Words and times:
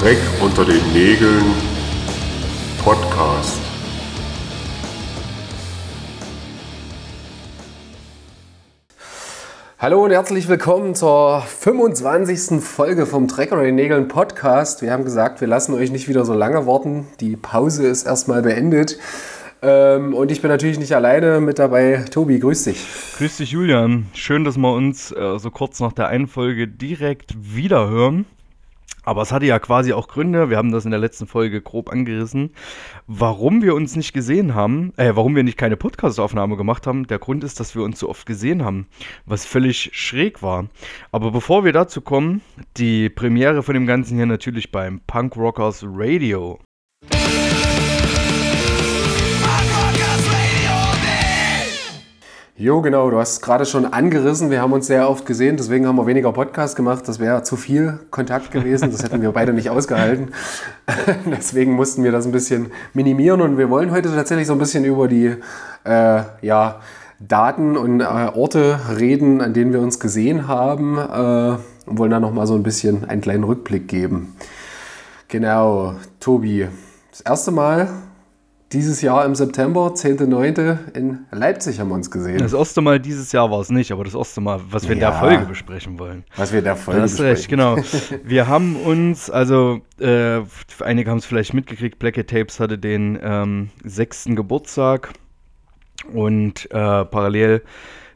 Dreck 0.00 0.16
unter 0.40 0.64
den 0.64 0.80
Nägeln 0.94 1.44
Podcast. 2.82 3.60
Hallo 9.78 10.02
und 10.02 10.10
herzlich 10.10 10.48
willkommen 10.48 10.94
zur 10.94 11.42
25. 11.42 12.62
Folge 12.62 13.04
vom 13.04 13.26
Dreck 13.26 13.52
unter 13.52 13.64
den 13.64 13.74
Nägeln 13.74 14.08
Podcast. 14.08 14.80
Wir 14.80 14.90
haben 14.90 15.04
gesagt, 15.04 15.42
wir 15.42 15.48
lassen 15.48 15.74
euch 15.74 15.90
nicht 15.90 16.08
wieder 16.08 16.24
so 16.24 16.32
lange 16.32 16.66
warten. 16.66 17.06
Die 17.20 17.36
Pause 17.36 17.86
ist 17.86 18.06
erstmal 18.06 18.40
beendet. 18.40 18.98
Ähm, 19.60 20.14
und 20.14 20.32
ich 20.32 20.40
bin 20.40 20.50
natürlich 20.50 20.78
nicht 20.78 20.94
alleine 20.94 21.42
mit 21.42 21.58
dabei. 21.58 22.06
Tobi, 22.10 22.38
grüß 22.38 22.64
dich. 22.64 22.86
Grüß 23.18 23.36
dich, 23.36 23.50
Julian. 23.50 24.06
Schön, 24.14 24.44
dass 24.44 24.56
wir 24.56 24.72
uns 24.72 25.12
äh, 25.12 25.38
so 25.38 25.50
kurz 25.50 25.78
nach 25.78 25.92
der 25.92 26.08
einen 26.08 26.26
Folge 26.26 26.68
direkt 26.68 27.34
wieder 27.38 27.90
hören. 27.90 28.24
Aber 29.04 29.22
es 29.22 29.32
hatte 29.32 29.46
ja 29.46 29.58
quasi 29.58 29.92
auch 29.92 30.08
Gründe, 30.08 30.50
wir 30.50 30.56
haben 30.56 30.72
das 30.72 30.84
in 30.84 30.90
der 30.90 31.00
letzten 31.00 31.26
Folge 31.26 31.62
grob 31.62 31.90
angerissen, 31.90 32.50
warum 33.06 33.62
wir 33.62 33.74
uns 33.74 33.96
nicht 33.96 34.12
gesehen 34.12 34.54
haben, 34.54 34.92
äh, 34.96 35.12
warum 35.14 35.34
wir 35.34 35.42
nicht 35.42 35.56
keine 35.56 35.76
Podcast-Aufnahme 35.76 36.56
gemacht 36.56 36.86
haben. 36.86 37.06
Der 37.06 37.18
Grund 37.18 37.42
ist, 37.44 37.60
dass 37.60 37.74
wir 37.74 37.82
uns 37.82 37.98
so 37.98 38.08
oft 38.08 38.26
gesehen 38.26 38.64
haben, 38.64 38.86
was 39.24 39.46
völlig 39.46 39.90
schräg 39.92 40.42
war. 40.42 40.68
Aber 41.12 41.30
bevor 41.30 41.64
wir 41.64 41.72
dazu 41.72 42.00
kommen, 42.00 42.42
die 42.76 43.08
Premiere 43.08 43.62
von 43.62 43.74
dem 43.74 43.86
Ganzen 43.86 44.16
hier 44.16 44.26
natürlich 44.26 44.70
beim 44.70 45.00
Punk 45.06 45.36
Rockers 45.36 45.84
Radio. 45.86 46.58
Jo, 52.60 52.82
genau, 52.82 53.08
du 53.08 53.16
hast 53.16 53.40
gerade 53.40 53.64
schon 53.64 53.86
angerissen. 53.86 54.50
Wir 54.50 54.60
haben 54.60 54.74
uns 54.74 54.86
sehr 54.86 55.08
oft 55.08 55.24
gesehen, 55.24 55.56
deswegen 55.56 55.86
haben 55.86 55.96
wir 55.96 56.04
weniger 56.04 56.30
Podcast 56.30 56.76
gemacht. 56.76 57.08
Das 57.08 57.18
wäre 57.18 57.42
zu 57.42 57.56
viel 57.56 58.00
Kontakt 58.10 58.50
gewesen. 58.50 58.90
Das 58.92 59.02
hätten 59.02 59.22
wir 59.22 59.32
beide 59.32 59.54
nicht 59.54 59.70
ausgehalten. 59.70 60.32
deswegen 61.24 61.72
mussten 61.72 62.04
wir 62.04 62.12
das 62.12 62.26
ein 62.26 62.32
bisschen 62.32 62.70
minimieren 62.92 63.40
und 63.40 63.56
wir 63.56 63.70
wollen 63.70 63.90
heute 63.90 64.14
tatsächlich 64.14 64.46
so 64.46 64.52
ein 64.52 64.58
bisschen 64.58 64.84
über 64.84 65.08
die 65.08 65.36
äh, 65.84 66.22
ja, 66.42 66.80
Daten 67.18 67.78
und 67.78 68.02
äh, 68.02 68.04
Orte 68.04 68.78
reden, 68.94 69.40
an 69.40 69.54
denen 69.54 69.72
wir 69.72 69.80
uns 69.80 69.98
gesehen 69.98 70.46
haben 70.46 70.98
äh, 70.98 71.88
und 71.88 71.98
wollen 71.98 72.10
dann 72.10 72.20
nochmal 72.20 72.46
so 72.46 72.56
ein 72.56 72.62
bisschen 72.62 73.08
einen 73.08 73.22
kleinen 73.22 73.44
Rückblick 73.44 73.88
geben. 73.88 74.36
Genau, 75.28 75.94
Tobi, 76.20 76.68
das 77.10 77.22
erste 77.22 77.52
Mal 77.52 77.88
dieses 78.72 79.02
Jahr 79.02 79.24
im 79.24 79.34
September, 79.34 79.88
10.9. 79.88 80.94
in 80.94 81.26
Leipzig 81.32 81.80
haben 81.80 81.88
wir 81.88 81.96
uns 81.96 82.10
gesehen. 82.10 82.38
Das 82.38 82.52
erste 82.52 82.80
Mal 82.80 83.00
dieses 83.00 83.32
Jahr 83.32 83.50
war 83.50 83.60
es 83.60 83.70
nicht, 83.70 83.90
aber 83.90 84.04
das 84.04 84.14
erste 84.14 84.40
Mal, 84.40 84.60
was 84.70 84.84
wir 84.84 84.90
ja, 84.90 84.94
in 84.94 85.00
der 85.00 85.12
Folge 85.12 85.46
besprechen 85.46 85.98
wollen. 85.98 86.24
Was 86.36 86.52
wir 86.52 86.60
in 86.60 86.64
der 86.64 86.76
Folge 86.76 87.00
das 87.00 87.16
besprechen. 87.16 87.36
recht, 87.36 87.48
genau. 87.48 88.20
Wir 88.24 88.46
haben 88.46 88.76
uns, 88.76 89.28
also 89.28 89.80
äh, 89.98 90.40
einige 90.80 91.10
haben 91.10 91.18
es 91.18 91.26
vielleicht 91.26 91.52
mitgekriegt, 91.52 91.98
Black 91.98 92.14
Tapes 92.28 92.60
hatte 92.60 92.78
den 92.78 93.18
ähm, 93.20 93.70
sechsten 93.84 94.36
Geburtstag 94.36 95.12
und 96.12 96.70
äh, 96.70 97.04
parallel 97.04 97.62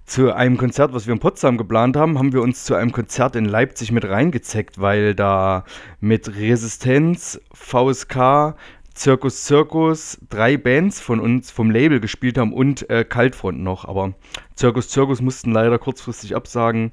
zu 0.07 0.33
einem 0.33 0.59
Konzert, 0.59 0.93
was 0.93 1.07
wir 1.07 1.15
in 1.15 1.19
Potsdam 1.19 1.57
geplant 1.57 1.97
haben, 1.97 2.19
haben 2.19 2.33
wir 2.35 2.43
uns 2.43 2.65
zu 2.65 2.75
einem 2.75 2.93
Konzert 2.93 3.37
in 3.37 3.47
Leipzig 3.47 3.91
mit 3.91 4.05
reingezeckt, 4.05 4.79
weil 4.79 5.15
da 5.15 5.65
mit 6.01 6.37
Resistenz, 6.37 7.41
VSK, 7.55 8.55
Zirkus 8.95 9.45
Zirkus 9.45 10.19
drei 10.31 10.57
Bands 10.57 11.01
von 11.01 11.21
uns 11.21 11.51
vom 11.51 11.71
Label 11.71 12.01
gespielt 12.01 12.39
haben 12.39 12.53
und 12.53 12.89
äh, 12.91 13.05
Kaltfront 13.05 13.61
noch. 13.61 13.85
Aber 13.85 14.15
Zirkus 14.55 14.89
Zirkus 14.89 15.21
mussten 15.21 15.51
leider 15.53 15.79
kurzfristig 15.79 16.37
absagen. 16.37 16.93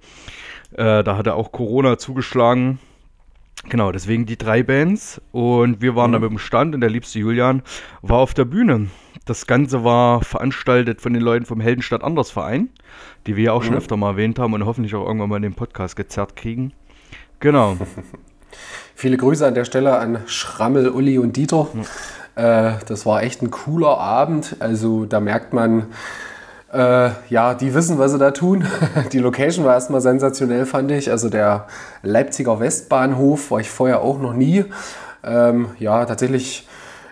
Äh, 0.73 1.03
da 1.03 1.15
hatte 1.17 1.35
auch 1.35 1.51
Corona 1.51 1.97
zugeschlagen. 1.97 2.79
Genau, 3.69 3.91
deswegen 3.91 4.25
die 4.25 4.37
drei 4.37 4.63
Bands. 4.63 5.21
Und 5.31 5.81
wir 5.81 5.95
waren 5.95 6.11
mhm. 6.11 6.13
da 6.13 6.19
mit 6.19 6.31
dem 6.31 6.39
Stand 6.39 6.73
und 6.73 6.81
der 6.81 6.89
liebste 6.89 7.19
Julian 7.19 7.61
war 8.01 8.17
auf 8.17 8.33
der 8.33 8.45
Bühne. 8.45 8.87
Das 9.25 9.45
Ganze 9.45 9.83
war 9.83 10.23
veranstaltet 10.23 11.01
von 11.01 11.13
den 11.13 11.21
Leuten 11.21 11.45
vom 11.45 11.61
Heldenstadt 11.61 12.03
Anders 12.03 12.31
Verein, 12.31 12.69
die 13.27 13.35
wir 13.35 13.45
ja 13.45 13.53
auch 13.53 13.61
mhm. 13.61 13.67
schon 13.67 13.75
öfter 13.75 13.97
mal 13.97 14.11
erwähnt 14.11 14.39
haben 14.39 14.53
und 14.53 14.65
hoffentlich 14.65 14.95
auch 14.95 15.05
irgendwann 15.05 15.29
mal 15.29 15.37
in 15.37 15.43
den 15.43 15.53
Podcast 15.53 15.95
gezerrt 15.95 16.35
kriegen. 16.35 16.73
Genau. 17.39 17.77
Viele 19.01 19.17
Grüße 19.17 19.47
an 19.47 19.55
der 19.55 19.65
Stelle 19.65 19.97
an 19.97 20.19
Schrammel, 20.27 20.87
Uli 20.87 21.17
und 21.17 21.35
Dieter. 21.35 21.69
Ja. 22.37 22.69
Äh, 22.69 22.73
das 22.87 23.03
war 23.07 23.23
echt 23.23 23.41
ein 23.41 23.49
cooler 23.49 23.97
Abend. 23.97 24.57
Also 24.59 25.05
da 25.05 25.19
merkt 25.19 25.53
man, 25.53 25.87
äh, 26.71 27.09
ja, 27.27 27.55
die 27.55 27.73
wissen, 27.73 27.97
was 27.97 28.11
sie 28.11 28.19
da 28.19 28.29
tun. 28.29 28.63
Die 29.11 29.17
Location 29.17 29.65
war 29.65 29.73
erstmal 29.73 30.01
sensationell, 30.01 30.67
fand 30.67 30.91
ich. 30.91 31.09
Also 31.09 31.29
der 31.29 31.65
Leipziger 32.03 32.59
Westbahnhof 32.59 33.49
war 33.49 33.59
ich 33.59 33.71
vorher 33.71 34.01
auch 34.01 34.19
noch 34.19 34.33
nie. 34.33 34.65
Ähm, 35.23 35.69
ja, 35.79 36.05
tatsächlich 36.05 36.67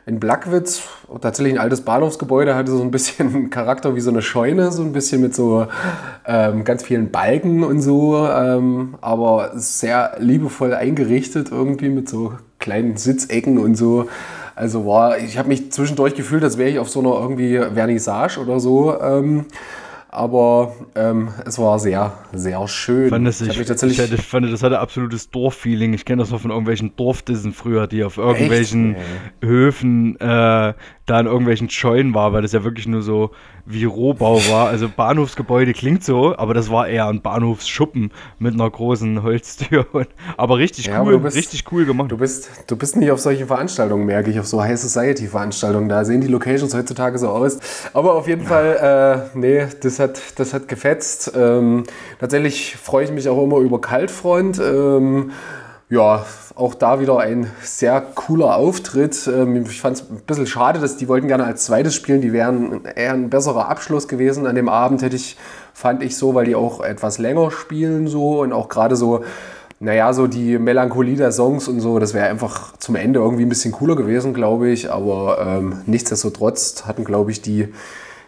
in 0.09 0.20
Blackwitz, 0.20 0.81
tatsächlich 1.22 1.53
ein 1.53 1.59
altes 1.59 1.81
Bahnhofsgebäude, 1.81 2.56
hatte 2.56 2.72
so 2.72 2.81
ein 2.81 2.90
bisschen 2.90 3.50
Charakter 3.52 3.96
wie 3.96 4.00
so 4.02 4.09
eine 4.09 4.24
Scheune, 4.24 4.72
so 4.72 4.81
ein 4.81 4.92
bisschen 4.92 5.22
mit 5.22 5.36
so 5.36 5.68
ähm, 6.25 6.64
ganz 6.64 6.84
vielen 6.84 7.12
Balken 7.12 7.64
und 7.64 7.81
so, 7.81 8.28
ähm, 8.28 8.96
aber 9.02 9.52
sehr 9.53 10.16
liebevoll 10.18 10.74
eingerichtet 10.74 11.52
irgendwie 11.52 11.90
mit 11.90 12.09
so 12.09 12.34
kleinen 12.58 12.98
Sitzecken 12.98 13.59
und 13.59 13.75
so. 13.75 14.09
Also 14.56 14.86
war, 14.86 15.19
ich 15.19 15.38
habe 15.38 15.48
mich 15.48 15.72
zwischendurch 15.72 16.16
gefühlt, 16.16 16.44
als 16.44 16.58
wäre 16.58 16.69
ich 16.69 16.80
auf 16.80 16.90
so 16.90 17.00
einer 17.00 17.12
irgendwie 17.12 17.58
Vernissage 17.58 18.40
oder 18.40 18.59
so. 18.59 19.00
Ähm, 19.00 19.46
aber 20.12 20.74
ähm, 20.96 21.30
es 21.46 21.59
war 21.59 21.78
sehr, 21.78 22.14
sehr 22.34 22.68
schön. 22.68 23.09
Fand 23.09 23.28
das, 23.28 23.42
ich, 23.42 23.59
ich, 23.59 23.68
tatsächlich 23.68 24.12
ich, 24.12 24.22
fand, 24.25 24.52
das 24.52 24.64
hatte 24.64 24.80
absolutes 24.80 25.30
Dorffeeling. 25.30 25.94
Ich 25.94 26.03
kenne 26.03 26.24
das 26.24 26.31
noch 26.31 26.42
von 26.42 26.50
irgendwelchen 26.50 26.96
Dorfdissen 26.96 27.53
früher, 27.53 27.86
die 27.86 28.03
auf 28.03 28.18
irgendwelchen 28.18 28.96
Echt? 28.96 29.06
Höfen 29.44 30.19
äh, 30.19 30.74
da 31.06 31.19
in 31.19 31.28
irgendwelchen 31.28 31.69
Scheunen 31.69 32.16
war, 32.16 32.34
weil 32.34 32.42
das 32.42 32.53
ja 32.53 32.64
wirklich 32.64 32.88
nur 32.88 33.03
so 33.03 33.31
wie 33.69 33.85
Rohbau 33.85 34.38
war. 34.50 34.68
Also 34.68 34.90
Bahnhofsgebäude 34.90 35.74
klingt 35.74 36.03
so, 36.03 36.35
aber 36.35 36.56
das 36.56 36.72
war 36.72 36.88
eher 36.88 37.07
ein 37.07 37.22
Bahnhofsschuppen 37.22 38.12
mit 38.40 38.56
einer 38.56 38.69
großen 38.69 39.22
Holztür. 39.22 39.85
aber 40.38 40.57
richtig 40.57 40.88
ja, 40.88 41.02
cool, 41.02 41.13
aber 41.13 41.24
bist, 41.25 41.38
richtig 41.38 41.66
cool 41.72 41.85
gemacht. 41.85 42.12
Du 42.12 42.18
bist, 42.18 42.50
du 42.66 42.75
bist 42.75 42.96
nicht 42.96 43.12
auf 43.12 43.19
solche 43.19 43.46
Veranstaltungen, 43.46 44.06
merke 44.06 44.31
ich, 44.31 44.40
auf 44.40 44.47
so 44.47 44.62
High 44.62 44.80
Society 44.80 45.28
Veranstaltungen. 45.28 45.88
Da 45.88 46.03
sehen 46.03 46.22
die 46.22 46.28
Locations 46.28 46.74
heutzutage 46.74 47.19
so 47.19 47.30
aus. 47.30 47.59
Aber 47.94 48.16
auf 48.16 48.28
jeden 48.28 48.46
Fall, 48.46 49.30
äh, 49.35 49.38
nee, 49.38 49.68
das 49.81 50.00
hat, 50.00 50.19
das 50.38 50.56
hat 50.56 50.68
gefetzt. 50.68 51.34
Ähm, 51.36 51.84
tatsächlich 52.19 52.75
freue 52.75 53.06
ich 53.06 53.12
mich 53.12 53.30
auch 53.30 53.44
immer 53.44 53.57
über 53.57 53.80
Kaltfront. 53.80 54.59
Ähm, 54.59 55.31
ja, 55.89 56.23
auch 56.55 56.75
da 56.75 57.00
wieder 57.00 57.19
ein 57.19 57.50
sehr 57.63 58.00
cooler 58.01 58.55
Auftritt. 58.55 59.27
Ähm, 59.27 59.63
ich 59.63 59.81
fand 59.81 59.97
es 59.97 60.09
ein 60.09 60.22
bisschen 60.25 60.45
schade, 60.45 60.79
dass 60.79 60.97
die 60.97 61.07
wollten 61.07 61.27
gerne 61.27 61.45
als 61.45 61.66
zweites 61.66 61.95
spielen. 61.95 62.22
Die 62.22 62.31
wären 62.31 62.85
eher 62.85 63.13
ein 63.13 63.29
besserer 63.29 63.69
Abschluss 63.69 64.07
gewesen 64.07 64.45
an 64.45 64.55
dem 64.55 64.69
Abend, 64.69 65.01
hätte 65.01 65.16
ich, 65.16 65.35
fand 65.73 66.03
ich 66.03 66.16
so, 66.16 66.35
weil 66.35 66.45
die 66.45 66.55
auch 66.55 66.81
etwas 66.81 67.17
länger 67.17 67.50
spielen 67.50 68.07
so 68.07 68.41
und 68.41 68.53
auch 68.53 68.69
gerade 68.69 68.95
so, 68.95 69.23
naja, 69.79 70.13
so 70.13 70.27
die 70.27 70.59
Melancholie 70.59 71.16
der 71.16 71.31
Songs 71.31 71.67
und 71.67 71.79
so, 71.79 71.97
das 71.97 72.13
wäre 72.13 72.27
einfach 72.29 72.77
zum 72.77 72.95
Ende 72.95 73.19
irgendwie 73.19 73.44
ein 73.45 73.50
bisschen 73.50 73.71
cooler 73.71 73.95
gewesen, 73.95 74.35
glaube 74.35 74.69
ich. 74.69 74.91
Aber 74.91 75.39
ähm, 75.44 75.81
nichtsdestotrotz 75.88 76.83
hatten, 76.85 77.03
glaube 77.03 77.31
ich, 77.31 77.41
die 77.41 77.69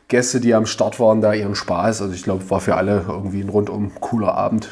Gäste, 0.08 0.40
die 0.40 0.56
am 0.56 0.66
Start 0.66 1.00
waren, 1.00 1.22
da 1.22 1.34
ihren 1.34 1.56
Spaß. 1.56 2.02
Also 2.02 2.14
ich 2.14 2.24
glaube, 2.24 2.50
war 2.50 2.60
für 2.60 2.76
alle 2.76 3.06
irgendwie 3.08 3.42
ein 3.42 3.50
rundum 3.50 3.92
cooler 4.00 4.34
Abend. 4.34 4.70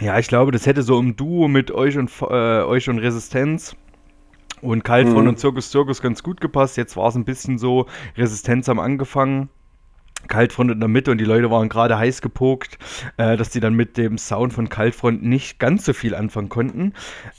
Ja, 0.00 0.18
ich 0.18 0.28
glaube, 0.28 0.52
das 0.52 0.66
hätte 0.66 0.82
so 0.82 0.98
im 0.98 1.16
Duo 1.16 1.48
mit 1.48 1.70
euch 1.70 1.96
und, 1.96 2.10
äh, 2.22 2.62
euch 2.62 2.88
und 2.88 2.98
Resistenz 2.98 3.76
und 4.60 4.82
Kaltfront 4.82 5.22
mhm. 5.22 5.28
und 5.28 5.38
Zirkus 5.38 5.70
Zirkus 5.70 6.02
ganz 6.02 6.22
gut 6.22 6.40
gepasst. 6.40 6.76
Jetzt 6.76 6.96
war 6.96 7.08
es 7.08 7.14
ein 7.14 7.24
bisschen 7.24 7.58
so, 7.58 7.86
Resistenz 8.16 8.68
am 8.68 8.80
angefangen 8.80 9.48
Kaltfront 10.28 10.70
in 10.70 10.80
der 10.80 10.88
Mitte 10.88 11.10
und 11.10 11.18
die 11.18 11.24
Leute 11.24 11.50
waren 11.50 11.68
gerade 11.68 11.98
heiß 11.98 12.22
gepokt, 12.22 12.78
äh, 13.16 13.36
dass 13.36 13.50
die 13.50 13.60
dann 13.60 13.74
mit 13.74 13.96
dem 13.96 14.18
Sound 14.18 14.52
von 14.52 14.68
Kaltfront 14.68 15.22
nicht 15.22 15.58
ganz 15.58 15.84
so 15.84 15.92
viel 15.92 16.14
anfangen 16.14 16.48
konnten. 16.48 16.92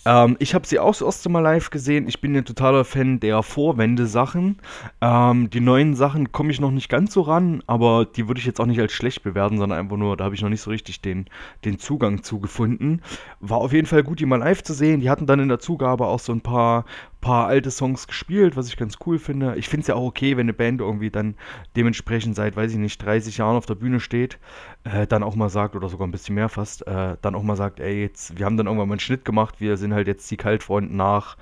Ähm, 0.05 0.35
ich 0.39 0.53
habe 0.53 0.67
sie 0.67 0.79
auch 0.79 0.91
das 0.91 1.01
erste 1.01 1.29
Mal 1.29 1.41
live 1.41 1.69
gesehen. 1.69 2.07
Ich 2.07 2.21
bin 2.21 2.35
ein 2.35 2.45
totaler 2.45 2.85
Fan 2.85 3.19
der 3.19 3.43
Vorwände-Sachen. 3.43 4.57
Ähm, 5.01 5.49
die 5.49 5.59
neuen 5.59 5.95
Sachen 5.95 6.31
komme 6.31 6.51
ich 6.51 6.59
noch 6.59 6.71
nicht 6.71 6.89
ganz 6.89 7.13
so 7.13 7.21
ran, 7.21 7.63
aber 7.67 8.05
die 8.05 8.27
würde 8.27 8.39
ich 8.39 8.45
jetzt 8.45 8.59
auch 8.59 8.65
nicht 8.65 8.79
als 8.79 8.93
schlecht 8.93 9.23
bewerten, 9.23 9.57
sondern 9.57 9.79
einfach 9.79 9.97
nur, 9.97 10.17
da 10.17 10.25
habe 10.25 10.35
ich 10.35 10.41
noch 10.41 10.49
nicht 10.49 10.61
so 10.61 10.71
richtig 10.71 11.01
den, 11.01 11.25
den 11.63 11.79
Zugang 11.79 12.23
zu 12.23 12.39
gefunden. 12.39 13.01
War 13.39 13.57
auf 13.57 13.73
jeden 13.73 13.87
Fall 13.87 14.03
gut, 14.03 14.19
die 14.19 14.25
mal 14.25 14.37
live 14.37 14.63
zu 14.63 14.73
sehen. 14.73 15.01
Die 15.01 15.09
hatten 15.09 15.25
dann 15.25 15.39
in 15.39 15.49
der 15.49 15.59
Zugabe 15.59 16.07
auch 16.07 16.19
so 16.19 16.31
ein 16.31 16.41
paar 16.41 16.85
paar 17.25 17.47
alte 17.47 17.71
Songs 17.71 18.05
gespielt, 18.05 18.55
was 18.55 18.67
ich 18.67 18.77
ganz 18.77 18.99
cool 19.03 19.17
finde. 19.17 19.55
Ich 19.55 19.67
finde 19.67 19.81
es 19.81 19.87
ja 19.87 19.95
auch 19.95 20.05
okay, 20.05 20.37
wenn 20.37 20.45
eine 20.45 20.53
Band 20.53 20.79
irgendwie 20.79 21.09
dann 21.09 21.33
dementsprechend 21.75 22.35
seit, 22.35 22.55
weiß 22.55 22.71
ich 22.71 22.77
nicht, 22.77 23.03
30 23.03 23.37
Jahren 23.39 23.57
auf 23.57 23.65
der 23.65 23.73
Bühne 23.73 23.99
steht, 23.99 24.37
äh, 24.83 25.07
dann 25.07 25.23
auch 25.23 25.35
mal 25.35 25.49
sagt, 25.49 25.75
oder 25.75 25.89
sogar 25.89 26.07
ein 26.07 26.11
bisschen 26.11 26.35
mehr 26.35 26.49
fast, 26.49 26.85
äh, 26.85 27.17
dann 27.23 27.33
auch 27.33 27.41
mal 27.41 27.55
sagt, 27.55 27.79
ey, 27.79 27.99
jetzt, 27.99 28.37
wir 28.37 28.45
haben 28.45 28.57
dann 28.57 28.67
irgendwann 28.67 28.89
mal 28.89 28.93
einen 28.93 28.99
Schnitt 28.99 29.25
gemacht, 29.25 29.55
wir 29.57 29.75
sind 29.77 29.91
halt 29.91 30.05
jetzt 30.05 30.29
die 30.29 30.37
Kaltfront 30.37 30.93
nach 30.93 31.35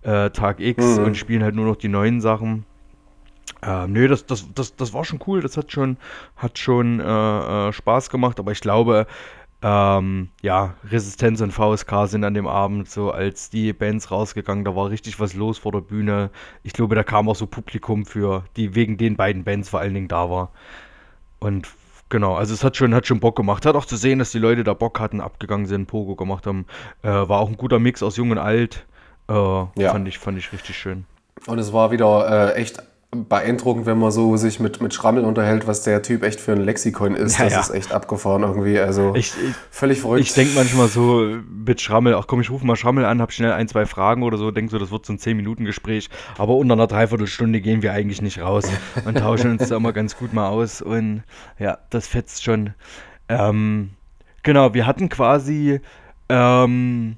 äh, 0.00 0.30
Tag 0.30 0.58
X 0.58 0.96
mhm. 0.96 1.04
und 1.04 1.16
spielen 1.18 1.42
halt 1.42 1.54
nur 1.54 1.66
noch 1.66 1.76
die 1.76 1.88
neuen 1.88 2.22
Sachen. 2.22 2.64
Ähm, 3.62 3.92
nö, 3.92 4.08
das, 4.08 4.24
das, 4.24 4.46
das, 4.54 4.74
das 4.74 4.94
war 4.94 5.04
schon 5.04 5.20
cool, 5.26 5.42
das 5.42 5.58
hat 5.58 5.70
schon, 5.70 5.98
hat 6.36 6.58
schon 6.58 6.98
äh, 6.98 7.68
äh, 7.68 7.72
Spaß 7.74 8.08
gemacht, 8.08 8.40
aber 8.40 8.52
ich 8.52 8.60
glaube, 8.62 9.06
Ähm, 9.68 10.28
ja, 10.42 10.74
Resistenz 10.88 11.40
und 11.40 11.50
VSK 11.50 12.06
sind 12.06 12.22
an 12.22 12.34
dem 12.34 12.46
Abend 12.46 12.88
so 12.88 13.10
als 13.10 13.50
die 13.50 13.72
Bands 13.72 14.12
rausgegangen, 14.12 14.64
da 14.64 14.76
war 14.76 14.90
richtig 14.90 15.18
was 15.18 15.34
los 15.34 15.58
vor 15.58 15.72
der 15.72 15.80
Bühne. 15.80 16.30
Ich 16.62 16.72
glaube, 16.72 16.94
da 16.94 17.02
kam 17.02 17.28
auch 17.28 17.34
so 17.34 17.48
Publikum 17.48 18.06
für, 18.06 18.44
die 18.56 18.76
wegen 18.76 18.96
den 18.96 19.16
beiden 19.16 19.42
Bands 19.42 19.68
vor 19.68 19.80
allen 19.80 19.94
Dingen 19.94 20.06
da 20.06 20.30
war. 20.30 20.52
Und 21.40 21.66
genau, 22.10 22.36
also 22.36 22.54
es 22.54 22.62
hat 22.62 22.76
schon, 22.76 22.94
hat 22.94 23.08
schon 23.08 23.18
Bock 23.18 23.34
gemacht. 23.34 23.66
Hat 23.66 23.74
auch 23.74 23.86
zu 23.86 23.96
sehen, 23.96 24.20
dass 24.20 24.30
die 24.30 24.38
Leute 24.38 24.62
da 24.62 24.72
Bock 24.72 25.00
hatten, 25.00 25.20
abgegangen 25.20 25.66
sind, 25.66 25.86
Pogo 25.86 26.14
gemacht 26.14 26.46
haben. 26.46 26.66
Äh, 27.02 27.08
war 27.08 27.40
auch 27.40 27.48
ein 27.48 27.56
guter 27.56 27.80
Mix 27.80 28.04
aus 28.04 28.16
Jung 28.16 28.30
und 28.30 28.38
Alt. 28.38 28.86
Äh, 29.28 29.32
Ja. 29.32 29.90
fand, 29.90 30.06
ich, 30.06 30.20
fand 30.20 30.38
ich 30.38 30.52
richtig 30.52 30.76
schön. 30.78 31.06
Und 31.48 31.58
es 31.58 31.72
war 31.72 31.90
wieder 31.90 32.54
äh, 32.54 32.60
echt 32.60 32.80
beeindruckend, 33.10 33.86
wenn 33.86 33.98
man 33.98 34.10
so 34.10 34.36
sich 34.36 34.60
mit, 34.60 34.82
mit 34.82 34.92
Schrammel 34.92 35.24
unterhält, 35.24 35.66
was 35.66 35.82
der 35.82 36.02
Typ 36.02 36.22
echt 36.22 36.40
für 36.40 36.52
ein 36.52 36.60
Lexikon 36.60 37.14
ist. 37.14 37.38
Ja, 37.38 37.44
das 37.44 37.52
ja. 37.52 37.60
ist 37.60 37.70
echt 37.70 37.92
abgefahren 37.92 38.42
irgendwie. 38.42 38.78
Also 38.78 39.14
Ich, 39.14 39.32
ich, 39.34 39.54
völlig 39.70 40.00
verrückt. 40.00 40.22
Ich 40.22 40.34
denke 40.34 40.54
manchmal 40.54 40.88
so 40.88 41.36
mit 41.48 41.80
Schrammel, 41.80 42.14
ach 42.14 42.26
komm, 42.26 42.40
ich 42.40 42.50
rufe 42.50 42.66
mal 42.66 42.76
Schrammel 42.76 43.04
an, 43.04 43.20
hab 43.20 43.32
schnell 43.32 43.52
ein, 43.52 43.68
zwei 43.68 43.86
Fragen 43.86 44.22
oder 44.22 44.38
so, 44.38 44.50
denk 44.50 44.70
so, 44.70 44.78
das 44.78 44.90
wird 44.90 45.06
so 45.06 45.12
ein 45.12 45.18
10-Minuten-Gespräch, 45.18 46.10
aber 46.36 46.56
unter 46.56 46.74
einer 46.74 46.86
Dreiviertelstunde 46.86 47.60
gehen 47.60 47.82
wir 47.82 47.92
eigentlich 47.92 48.22
nicht 48.22 48.40
raus 48.40 48.68
und 49.04 49.18
tauschen 49.18 49.52
uns 49.52 49.68
da 49.68 49.76
immer 49.76 49.92
ganz 49.92 50.16
gut 50.16 50.32
mal 50.32 50.48
aus 50.48 50.82
und 50.82 51.22
ja, 51.58 51.78
das 51.90 52.06
fetzt 52.06 52.44
schon. 52.44 52.74
Ähm, 53.28 53.90
genau, 54.42 54.74
wir 54.74 54.86
hatten 54.86 55.08
quasi 55.08 55.80
ähm, 56.28 57.16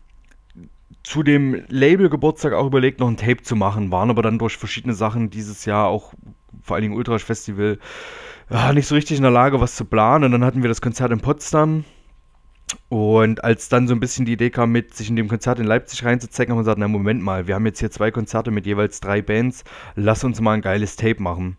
zu 1.08 1.22
dem 1.22 1.64
Label-Geburtstag 1.68 2.52
auch 2.52 2.66
überlegt, 2.66 3.00
noch 3.00 3.08
ein 3.08 3.16
Tape 3.16 3.40
zu 3.40 3.56
machen, 3.56 3.90
waren 3.90 4.10
aber 4.10 4.20
dann 4.20 4.38
durch 4.38 4.58
verschiedene 4.58 4.92
Sachen 4.92 5.30
dieses 5.30 5.64
Jahr 5.64 5.86
auch, 5.86 6.12
vor 6.60 6.76
allen 6.76 6.82
Dingen 6.82 6.96
Ultrasch 6.96 7.24
Festival, 7.24 7.78
nicht 8.74 8.86
so 8.86 8.94
richtig 8.94 9.16
in 9.16 9.22
der 9.22 9.32
Lage, 9.32 9.58
was 9.58 9.74
zu 9.74 9.86
planen. 9.86 10.24
Und 10.24 10.32
dann 10.32 10.44
hatten 10.44 10.60
wir 10.60 10.68
das 10.68 10.82
Konzert 10.82 11.10
in 11.10 11.20
Potsdam. 11.20 11.84
Und 12.90 13.42
als 13.42 13.70
dann 13.70 13.88
so 13.88 13.94
ein 13.94 14.00
bisschen 14.00 14.26
die 14.26 14.34
Idee 14.34 14.50
kam, 14.50 14.70
mit 14.70 14.94
sich 14.94 15.08
in 15.08 15.16
dem 15.16 15.28
Konzert 15.28 15.58
in 15.58 15.64
Leipzig 15.64 16.04
reinzuzeigen, 16.04 16.52
haben 16.52 16.58
wir 16.58 16.64
gesagt, 16.64 16.78
na 16.78 16.88
Moment 16.88 17.22
mal, 17.22 17.46
wir 17.46 17.54
haben 17.54 17.64
jetzt 17.64 17.80
hier 17.80 17.90
zwei 17.90 18.10
Konzerte 18.10 18.50
mit 18.50 18.66
jeweils 18.66 19.00
drei 19.00 19.22
Bands, 19.22 19.64
lass 19.94 20.24
uns 20.24 20.42
mal 20.42 20.52
ein 20.52 20.60
geiles 20.60 20.96
Tape 20.96 21.22
machen. 21.22 21.56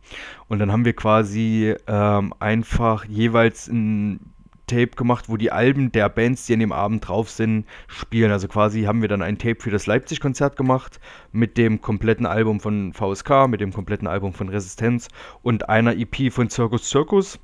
Und 0.48 0.60
dann 0.60 0.72
haben 0.72 0.86
wir 0.86 0.94
quasi 0.94 1.74
ähm, 1.88 2.36
einfach 2.38 3.06
jeweils 3.06 3.68
ein 3.68 4.32
Tape 4.70 4.92
gemacht, 4.96 5.26
wo 5.28 5.36
die 5.36 5.52
Alben 5.52 5.92
der 5.92 6.08
Bands, 6.08 6.46
die 6.46 6.54
an 6.54 6.60
dem 6.60 6.72
Abend 6.72 7.08
drauf 7.08 7.30
sind, 7.30 7.66
spielen. 7.88 8.32
Also 8.32 8.48
quasi 8.48 8.84
haben 8.84 9.02
wir 9.02 9.10
dann 9.10 9.22
ein 9.22 9.38
Tape 9.38 9.58
für 9.60 9.72
das 9.72 9.88
Leipzig-Konzert 9.88 10.56
gemacht 10.56 11.00
mit 11.34 11.58
dem 11.58 11.82
kompletten 11.82 12.26
Album 12.26 12.62
von 12.62 12.94
VSK, 12.94 13.48
mit 13.50 13.60
dem 13.60 13.74
kompletten 13.74 14.08
Album 14.08 14.34
von 14.34 14.48
Resistenz 14.48 15.10
und 15.42 15.68
einer 15.68 15.98
EP 15.98 16.32
von 16.32 16.50
Circus 16.50 16.90
Circus 16.90 17.40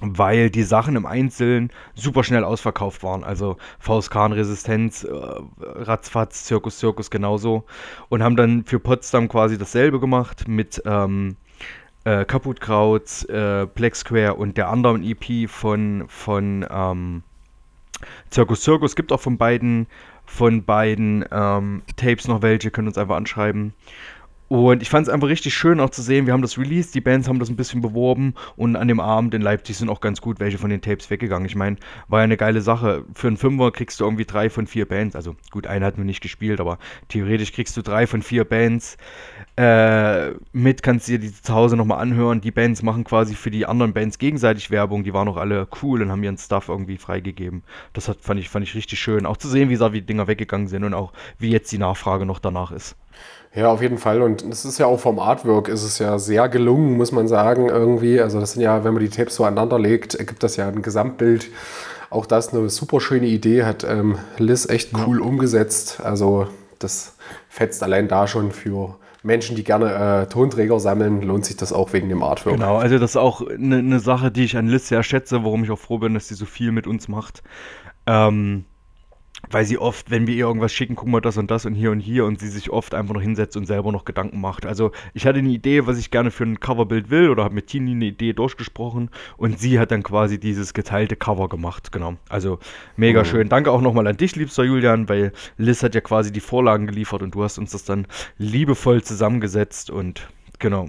weil 0.00 0.50
die 0.50 0.62
Sachen 0.62 0.96
im 0.96 1.06
Einzelnen 1.06 1.70
super 1.94 2.24
schnell 2.24 2.44
ausverkauft 2.44 3.02
waren. 3.02 3.24
Also 3.24 3.56
VSK 3.78 4.16
und 4.16 4.32
Resistenz, 4.32 5.04
äh, 5.04 5.12
Ratzfatz, 5.60 6.44
Zirkus, 6.44 6.78
Zirkus 6.78 7.10
genauso. 7.10 7.64
Und 8.08 8.22
haben 8.22 8.36
dann 8.36 8.64
für 8.64 8.80
Potsdam 8.80 9.28
quasi 9.28 9.58
dasselbe 9.58 10.00
gemacht 10.00 10.48
mit 10.48 10.82
ähm, 10.86 11.36
äh, 12.04 12.24
Kaputtkraut, 12.24 13.28
äh, 13.28 13.66
Black 13.66 13.96
Square 13.96 14.34
und 14.34 14.56
der 14.56 14.68
anderen 14.68 15.02
EP 15.02 15.48
von, 15.48 16.04
von 16.08 16.66
ähm, 16.70 17.22
Zirkus 18.30 18.62
Zirkus. 18.62 18.96
Gibt 18.96 19.12
auch 19.12 19.20
von 19.20 19.38
beiden, 19.38 19.86
von 20.26 20.64
beiden 20.64 21.24
ähm, 21.30 21.82
Tapes 21.96 22.28
noch 22.28 22.42
welche, 22.42 22.70
könnt 22.70 22.88
uns 22.88 22.98
einfach 22.98 23.16
anschreiben. 23.16 23.74
Und 24.52 24.82
ich 24.82 24.90
fand 24.90 25.06
es 25.06 25.10
einfach 25.10 25.28
richtig 25.28 25.54
schön 25.54 25.80
auch 25.80 25.88
zu 25.88 26.02
sehen, 26.02 26.26
wir 26.26 26.34
haben 26.34 26.42
das 26.42 26.58
released, 26.58 26.94
die 26.94 27.00
Bands 27.00 27.26
haben 27.26 27.38
das 27.38 27.48
ein 27.48 27.56
bisschen 27.56 27.80
beworben 27.80 28.34
und 28.54 28.76
an 28.76 28.86
dem 28.86 29.00
Abend 29.00 29.32
in 29.32 29.40
Leipzig 29.40 29.78
sind 29.78 29.88
auch 29.88 30.02
ganz 30.02 30.20
gut 30.20 30.40
welche 30.40 30.58
von 30.58 30.68
den 30.68 30.82
Tapes 30.82 31.08
weggegangen. 31.08 31.46
Ich 31.46 31.56
meine, 31.56 31.76
war 32.08 32.20
ja 32.20 32.24
eine 32.24 32.36
geile 32.36 32.60
Sache. 32.60 33.06
Für 33.14 33.28
einen 33.28 33.38
Fünfer 33.38 33.70
kriegst 33.70 33.98
du 33.98 34.04
irgendwie 34.04 34.26
drei 34.26 34.50
von 34.50 34.66
vier 34.66 34.86
Bands. 34.86 35.16
Also 35.16 35.36
gut, 35.50 35.66
eine 35.66 35.86
hat 35.86 35.96
nur 35.96 36.04
nicht 36.04 36.20
gespielt, 36.20 36.60
aber 36.60 36.76
theoretisch 37.08 37.54
kriegst 37.54 37.78
du 37.78 37.82
drei 37.82 38.06
von 38.06 38.20
vier 38.20 38.44
Bands 38.44 38.98
äh, 39.56 40.32
mit, 40.52 40.82
kannst 40.82 41.08
dir 41.08 41.18
die 41.18 41.32
zu 41.32 41.54
Hause 41.54 41.78
nochmal 41.78 42.00
anhören. 42.00 42.42
Die 42.42 42.50
Bands 42.50 42.82
machen 42.82 43.04
quasi 43.04 43.34
für 43.34 43.50
die 43.50 43.64
anderen 43.64 43.94
Bands 43.94 44.18
gegenseitig 44.18 44.70
Werbung. 44.70 45.02
Die 45.02 45.14
waren 45.14 45.28
auch 45.28 45.38
alle 45.38 45.66
cool 45.80 46.02
und 46.02 46.10
haben 46.10 46.22
ihren 46.22 46.36
Stuff 46.36 46.68
irgendwie 46.68 46.98
freigegeben. 46.98 47.62
Das 47.94 48.06
hat, 48.06 48.18
fand, 48.20 48.38
ich, 48.38 48.50
fand 48.50 48.66
ich 48.66 48.74
richtig 48.74 49.00
schön. 49.00 49.24
Auch 49.24 49.38
zu 49.38 49.48
sehen, 49.48 49.70
wie, 49.70 49.80
wie 49.80 50.00
die 50.02 50.06
Dinger 50.06 50.26
weggegangen 50.26 50.68
sind 50.68 50.84
und 50.84 50.92
auch 50.92 51.14
wie 51.38 51.50
jetzt 51.50 51.72
die 51.72 51.78
Nachfrage 51.78 52.26
noch 52.26 52.38
danach 52.38 52.70
ist. 52.70 52.96
Ja, 53.54 53.70
auf 53.70 53.82
jeden 53.82 53.98
Fall. 53.98 54.22
Und 54.22 54.42
es 54.42 54.64
ist 54.64 54.78
ja 54.78 54.86
auch 54.86 54.98
vom 54.98 55.18
Artwork 55.18 55.68
ist 55.68 55.82
es 55.82 55.98
ja 55.98 56.18
sehr 56.18 56.48
gelungen, 56.48 56.96
muss 56.96 57.12
man 57.12 57.28
sagen, 57.28 57.68
irgendwie. 57.68 58.20
Also 58.20 58.40
das 58.40 58.52
sind 58.52 58.62
ja, 58.62 58.82
wenn 58.84 58.94
man 58.94 59.02
die 59.02 59.10
Tapes 59.10 59.34
so 59.34 59.44
aneinander 59.44 59.78
legt, 59.78 60.14
ergibt 60.14 60.42
das 60.42 60.56
ja 60.56 60.68
ein 60.68 60.82
Gesamtbild. 60.82 61.48
Auch 62.08 62.26
das 62.26 62.54
eine 62.54 62.68
super 62.70 63.00
schöne 63.00 63.26
Idee, 63.26 63.64
hat 63.64 63.84
ähm, 63.84 64.18
Liz 64.38 64.68
echt 64.68 64.90
cool 65.06 65.20
umgesetzt. 65.20 66.00
Also 66.02 66.46
das 66.78 67.14
fetzt 67.48 67.82
allein 67.82 68.08
da 68.08 68.26
schon 68.26 68.52
für 68.52 68.96
Menschen, 69.22 69.54
die 69.54 69.64
gerne 69.64 70.22
äh, 70.22 70.26
Tonträger 70.26 70.80
sammeln, 70.80 71.22
lohnt 71.22 71.44
sich 71.44 71.56
das 71.56 71.72
auch 71.72 71.92
wegen 71.92 72.08
dem 72.08 72.22
Artwork. 72.22 72.56
Genau, 72.56 72.76
also 72.76 72.98
das 72.98 73.12
ist 73.12 73.16
auch 73.16 73.46
eine 73.46 73.82
ne 73.82 74.00
Sache, 74.00 74.30
die 74.30 74.44
ich 74.44 74.56
an 74.56 74.66
Liz 74.66 74.88
sehr 74.88 75.02
schätze, 75.02 75.44
warum 75.44 75.62
ich 75.64 75.70
auch 75.70 75.78
froh 75.78 75.98
bin, 75.98 76.14
dass 76.14 76.28
sie 76.28 76.34
so 76.34 76.44
viel 76.44 76.72
mit 76.72 76.86
uns 76.86 77.08
macht. 77.08 77.42
Ähm, 78.06 78.64
weil 79.50 79.64
sie 79.64 79.78
oft, 79.78 80.10
wenn 80.10 80.26
wir 80.26 80.34
ihr 80.34 80.46
irgendwas 80.46 80.72
schicken, 80.72 80.94
gucken 80.94 81.12
wir 81.12 81.20
das 81.20 81.36
und 81.36 81.50
das 81.50 81.66
und 81.66 81.74
hier 81.74 81.90
und 81.90 82.00
hier 82.00 82.24
und 82.24 82.40
sie 82.40 82.48
sich 82.48 82.70
oft 82.70 82.94
einfach 82.94 83.14
noch 83.14 83.20
hinsetzt 83.20 83.56
und 83.56 83.66
selber 83.66 83.92
noch 83.92 84.04
Gedanken 84.04 84.40
macht. 84.40 84.66
Also 84.66 84.92
ich 85.14 85.26
hatte 85.26 85.40
eine 85.40 85.50
Idee, 85.50 85.86
was 85.86 85.98
ich 85.98 86.10
gerne 86.10 86.30
für 86.30 86.44
ein 86.44 86.60
Coverbild 86.60 87.10
will 87.10 87.28
oder 87.28 87.44
habe 87.44 87.54
mit 87.54 87.66
Tini 87.66 87.92
eine 87.92 88.06
Idee 88.06 88.32
durchgesprochen 88.32 89.10
und 89.36 89.58
sie 89.58 89.78
hat 89.78 89.90
dann 89.90 90.02
quasi 90.02 90.38
dieses 90.38 90.74
geteilte 90.74 91.16
Cover 91.16 91.48
gemacht. 91.48 91.92
Genau. 91.92 92.14
Also 92.28 92.58
mega 92.96 93.24
schön. 93.24 93.48
Danke 93.48 93.70
auch 93.70 93.80
nochmal 93.80 94.06
an 94.06 94.16
dich, 94.16 94.36
liebster 94.36 94.64
Julian, 94.64 95.08
weil 95.08 95.32
Liz 95.56 95.82
hat 95.82 95.94
ja 95.94 96.00
quasi 96.00 96.32
die 96.32 96.40
Vorlagen 96.40 96.86
geliefert 96.86 97.22
und 97.22 97.34
du 97.34 97.42
hast 97.42 97.58
uns 97.58 97.72
das 97.72 97.84
dann 97.84 98.06
liebevoll 98.38 99.02
zusammengesetzt 99.02 99.90
und 99.90 100.28
genau. 100.58 100.88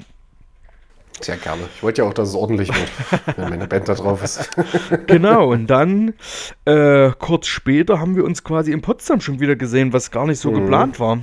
Sehr 1.21 1.37
gerne. 1.37 1.63
Ich 1.75 1.83
wollte 1.83 2.01
ja 2.01 2.07
auch, 2.07 2.13
dass 2.13 2.29
es 2.29 2.35
ordentlich 2.35 2.69
wird, 2.69 2.91
wenn 3.37 3.49
meine 3.49 3.67
Band 3.67 3.87
da 3.87 3.93
drauf 3.93 4.23
ist. 4.23 4.49
Genau, 5.07 5.51
und 5.51 5.67
dann 5.67 6.13
äh, 6.65 7.11
kurz 7.19 7.47
später 7.47 7.99
haben 7.99 8.15
wir 8.15 8.25
uns 8.25 8.43
quasi 8.43 8.71
in 8.71 8.81
Potsdam 8.81 9.21
schon 9.21 9.39
wieder 9.39 9.55
gesehen, 9.55 9.93
was 9.93 10.11
gar 10.11 10.25
nicht 10.27 10.39
so 10.39 10.51
Mhm. 10.51 10.55
geplant 10.55 10.99
war. 10.99 11.19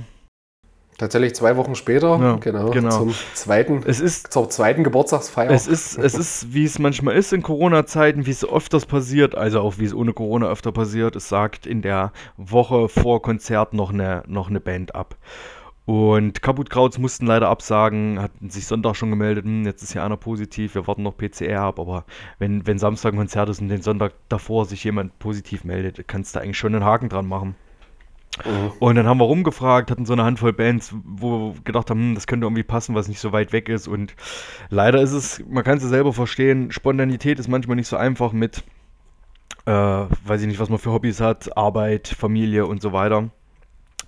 Tatsächlich 0.97 1.33
zwei 1.33 1.57
Wochen 1.57 1.73
später, 1.73 2.19
Ja, 2.19 2.35
genau, 2.35 2.69
genau. 2.69 2.89
zum 2.91 3.15
zweiten, 3.33 3.81
Es 3.87 3.99
ist, 3.99 4.31
zur 4.31 4.49
zweiten 4.51 4.83
Geburtstagsfeier. 4.83 5.49
es 5.49 5.65
ist, 5.65 5.97
es 5.97 6.13
ist, 6.13 6.53
wie 6.53 6.63
es 6.63 6.77
manchmal 6.77 7.15
ist 7.15 7.33
in 7.33 7.41
Corona-Zeiten, 7.41 8.27
wie 8.27 8.31
es 8.31 8.47
öfters 8.47 8.85
passiert, 8.85 9.33
also 9.33 9.61
auch 9.61 9.79
wie 9.79 9.85
es 9.85 9.95
ohne 9.95 10.13
Corona 10.13 10.47
öfter 10.47 10.71
passiert, 10.71 11.15
es 11.15 11.27
sagt 11.27 11.65
in 11.65 11.81
der 11.81 12.11
Woche 12.37 12.87
vor 12.87 13.21
Konzert 13.23 13.73
noch 13.73 13.91
eine, 13.91 14.21
noch 14.27 14.49
eine 14.49 14.59
Band 14.59 14.93
ab. 14.93 15.15
Und 15.85 16.41
Kaputtkrauts 16.41 16.99
mussten 16.99 17.25
leider 17.25 17.49
absagen, 17.49 18.19
hatten 18.21 18.49
sich 18.49 18.67
Sonntag 18.67 18.95
schon 18.95 19.09
gemeldet, 19.09 19.45
hm, 19.45 19.65
jetzt 19.65 19.81
ist 19.81 19.93
hier 19.93 20.03
einer 20.03 20.17
positiv, 20.17 20.75
wir 20.75 20.85
warten 20.87 21.03
noch 21.03 21.17
PCR 21.17 21.61
ab, 21.61 21.79
aber 21.79 22.05
wenn, 22.37 22.67
wenn 22.67 22.77
Samstag 22.77 23.13
ein 23.13 23.17
Konzert 23.17 23.49
ist 23.49 23.61
und 23.61 23.69
den 23.69 23.81
Sonntag 23.81 24.13
davor 24.29 24.65
sich 24.65 24.83
jemand 24.83 25.17
positiv 25.17 25.63
meldet, 25.63 26.07
kannst 26.07 26.35
du 26.35 26.39
eigentlich 26.39 26.57
schon 26.57 26.75
einen 26.75 26.85
Haken 26.85 27.09
dran 27.09 27.25
machen. 27.25 27.55
Mhm. 28.45 28.71
Und 28.79 28.95
dann 28.95 29.07
haben 29.07 29.19
wir 29.19 29.25
rumgefragt, 29.25 29.91
hatten 29.91 30.05
so 30.05 30.13
eine 30.13 30.23
Handvoll 30.23 30.53
Bands, 30.53 30.93
wo 31.03 31.53
wir 31.53 31.61
gedacht 31.63 31.89
haben, 31.89 31.99
hm, 31.99 32.15
das 32.15 32.27
könnte 32.27 32.45
irgendwie 32.45 32.63
passen, 32.63 32.93
was 32.93 33.07
nicht 33.07 33.19
so 33.19 33.31
weit 33.31 33.51
weg 33.51 33.67
ist. 33.67 33.87
Und 33.87 34.15
leider 34.69 35.01
ist 35.01 35.13
es, 35.13 35.43
man 35.49 35.63
kann 35.63 35.77
es 35.77 35.83
ja 35.83 35.89
selber 35.89 36.13
verstehen, 36.13 36.71
Spontanität 36.71 37.39
ist 37.39 37.47
manchmal 37.47 37.75
nicht 37.75 37.87
so 37.87 37.97
einfach 37.97 38.33
mit, 38.33 38.63
äh, 39.65 39.71
weiß 39.71 40.41
ich 40.41 40.47
nicht, 40.47 40.59
was 40.59 40.69
man 40.69 40.79
für 40.79 40.91
Hobbys 40.91 41.19
hat, 41.21 41.57
Arbeit, 41.57 42.07
Familie 42.07 42.67
und 42.67 42.81
so 42.81 42.93
weiter. 42.93 43.31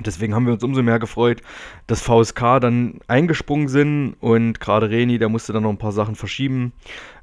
Deswegen 0.01 0.33
haben 0.33 0.45
wir 0.45 0.53
uns 0.53 0.63
umso 0.63 0.81
mehr 0.81 0.99
gefreut, 0.99 1.41
dass 1.85 2.01
VSK 2.01 2.59
dann 2.59 2.99
eingesprungen 3.07 3.67
sind 3.67 4.15
und 4.19 4.59
gerade 4.59 4.89
Reni, 4.89 5.19
der 5.19 5.29
musste 5.29 5.53
dann 5.53 5.63
noch 5.63 5.69
ein 5.69 5.77
paar 5.77 5.91
Sachen 5.91 6.15
verschieben. 6.15 6.73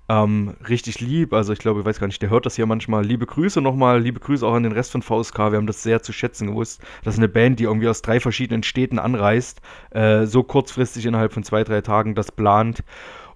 Ähm, 0.08 0.56
richtig 0.68 1.00
lieb, 1.00 1.32
also 1.32 1.52
ich 1.52 1.60
glaube, 1.60 1.80
ich 1.80 1.86
weiß 1.86 2.00
gar 2.00 2.08
nicht, 2.08 2.20
der 2.20 2.30
hört 2.30 2.46
das 2.46 2.56
hier 2.56 2.66
manchmal. 2.66 3.04
Liebe 3.04 3.26
Grüße 3.26 3.60
nochmal, 3.60 4.00
liebe 4.00 4.18
Grüße 4.18 4.44
auch 4.44 4.54
an 4.54 4.64
den 4.64 4.72
Rest 4.72 4.90
von 4.90 5.02
VSK. 5.02 5.38
Wir 5.38 5.56
haben 5.56 5.68
das 5.68 5.84
sehr 5.84 6.02
zu 6.02 6.12
schätzen 6.12 6.48
gewusst. 6.48 6.82
Das 7.04 7.14
ist 7.14 7.20
eine 7.20 7.28
Band, 7.28 7.60
die 7.60 7.64
irgendwie 7.64 7.88
aus 7.88 8.02
drei 8.02 8.18
verschiedenen 8.18 8.64
Städten 8.64 8.98
anreist, 8.98 9.60
äh, 9.90 10.26
so 10.26 10.42
kurzfristig 10.42 11.06
innerhalb 11.06 11.32
von 11.32 11.44
zwei, 11.44 11.62
drei 11.62 11.80
Tagen 11.80 12.16
das 12.16 12.32
plant 12.32 12.82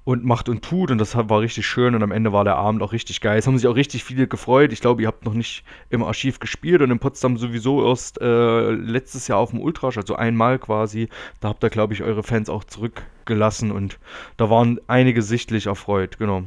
und 0.04 0.24
macht 0.24 0.48
und 0.48 0.62
tut 0.62 0.90
und 0.90 0.98
das 0.98 1.16
war 1.16 1.40
richtig 1.40 1.66
schön 1.66 1.94
und 1.94 2.02
am 2.02 2.12
Ende 2.12 2.32
war 2.32 2.44
der 2.44 2.56
Abend 2.56 2.82
auch 2.82 2.92
richtig 2.92 3.20
geil. 3.20 3.38
Es 3.38 3.46
haben 3.46 3.56
sich 3.56 3.66
auch 3.66 3.74
richtig 3.74 4.04
viele 4.04 4.26
gefreut. 4.26 4.72
Ich 4.72 4.80
glaube, 4.80 5.02
ihr 5.02 5.08
habt 5.08 5.24
noch 5.24 5.32
nicht 5.32 5.64
im 5.88 6.02
Archiv 6.02 6.38
gespielt 6.38 6.82
und 6.82 6.90
in 6.90 6.98
Potsdam 6.98 7.38
sowieso 7.38 7.86
erst 7.88 8.20
äh, 8.20 8.70
letztes 8.70 9.28
Jahr 9.28 9.38
auf 9.38 9.50
dem 9.50 9.60
Ultrasch, 9.60 9.96
also 9.96 10.14
einmal 10.16 10.58
quasi. 10.58 11.08
Da 11.40 11.48
habt 11.48 11.64
ihr, 11.64 11.70
glaube 11.70 11.94
ich, 11.94 12.02
eure 12.02 12.22
Fans 12.22 12.50
auch 12.50 12.64
zurückgelassen 12.64 13.70
und 13.72 13.98
da 14.36 14.50
waren 14.50 14.78
einige 14.88 15.22
sichtlich 15.22 15.66
erfreut, 15.66 16.18
genau. 16.18 16.44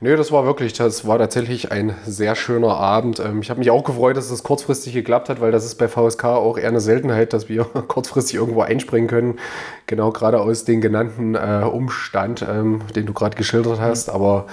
Nö, 0.00 0.16
das 0.16 0.32
war 0.32 0.44
wirklich, 0.44 0.72
das 0.72 1.06
war 1.06 1.18
tatsächlich 1.18 1.70
ein 1.70 1.94
sehr 2.04 2.34
schöner 2.34 2.76
Abend. 2.76 3.20
Ähm, 3.20 3.40
Ich 3.40 3.50
habe 3.50 3.58
mich 3.60 3.70
auch 3.70 3.84
gefreut, 3.84 4.16
dass 4.16 4.30
es 4.30 4.42
kurzfristig 4.42 4.92
geklappt 4.92 5.28
hat, 5.28 5.40
weil 5.40 5.52
das 5.52 5.64
ist 5.64 5.76
bei 5.76 5.88
VSK 5.88 6.24
auch 6.24 6.58
eher 6.58 6.68
eine 6.68 6.80
Seltenheit, 6.80 7.32
dass 7.32 7.48
wir 7.48 7.64
kurzfristig 7.88 8.36
irgendwo 8.36 8.62
einspringen 8.62 9.08
können. 9.08 9.38
Genau 9.86 10.10
gerade 10.10 10.40
aus 10.40 10.64
dem 10.64 10.80
genannten 10.80 11.34
äh, 11.34 11.64
Umstand, 11.70 12.42
ähm, 12.48 12.82
den 12.94 13.06
du 13.06 13.12
gerade 13.12 13.36
geschildert 13.36 13.80
hast. 13.80 14.10
Aber 14.10 14.46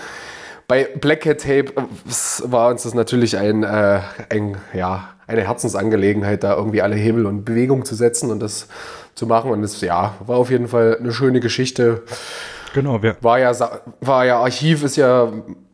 bei 0.68 0.86
Black 1.00 1.22
Cat 1.22 1.42
Tape 1.42 1.74
äh, 1.76 1.82
war 2.44 2.70
uns 2.70 2.84
das 2.84 2.94
natürlich 2.94 3.38
ein, 3.38 3.64
äh, 3.64 4.00
ein, 4.30 4.58
ja, 4.74 5.10
eine 5.28 5.42
Herzensangelegenheit, 5.42 6.44
da 6.44 6.56
irgendwie 6.56 6.82
alle 6.82 6.96
Hebel 6.96 7.26
und 7.26 7.46
Bewegung 7.46 7.84
zu 7.84 7.96
setzen 7.96 8.32
und 8.32 8.42
das 8.42 8.68
zu 9.16 9.26
machen. 9.28 9.52
Und 9.52 9.64
es 9.64 9.82
ja, 9.82 10.16
war 10.26 10.38
auf 10.38 10.50
jeden 10.50 10.68
Fall 10.68 10.98
eine 11.00 11.12
schöne 11.12 11.40
Geschichte. 11.40 12.04
Genau, 12.74 13.02
wir. 13.02 13.16
War 13.22 13.40
ja, 13.40 13.54
war 14.00 14.26
ja, 14.26 14.40
Archiv 14.40 14.84
ist 14.84 14.96
ja 14.96 15.32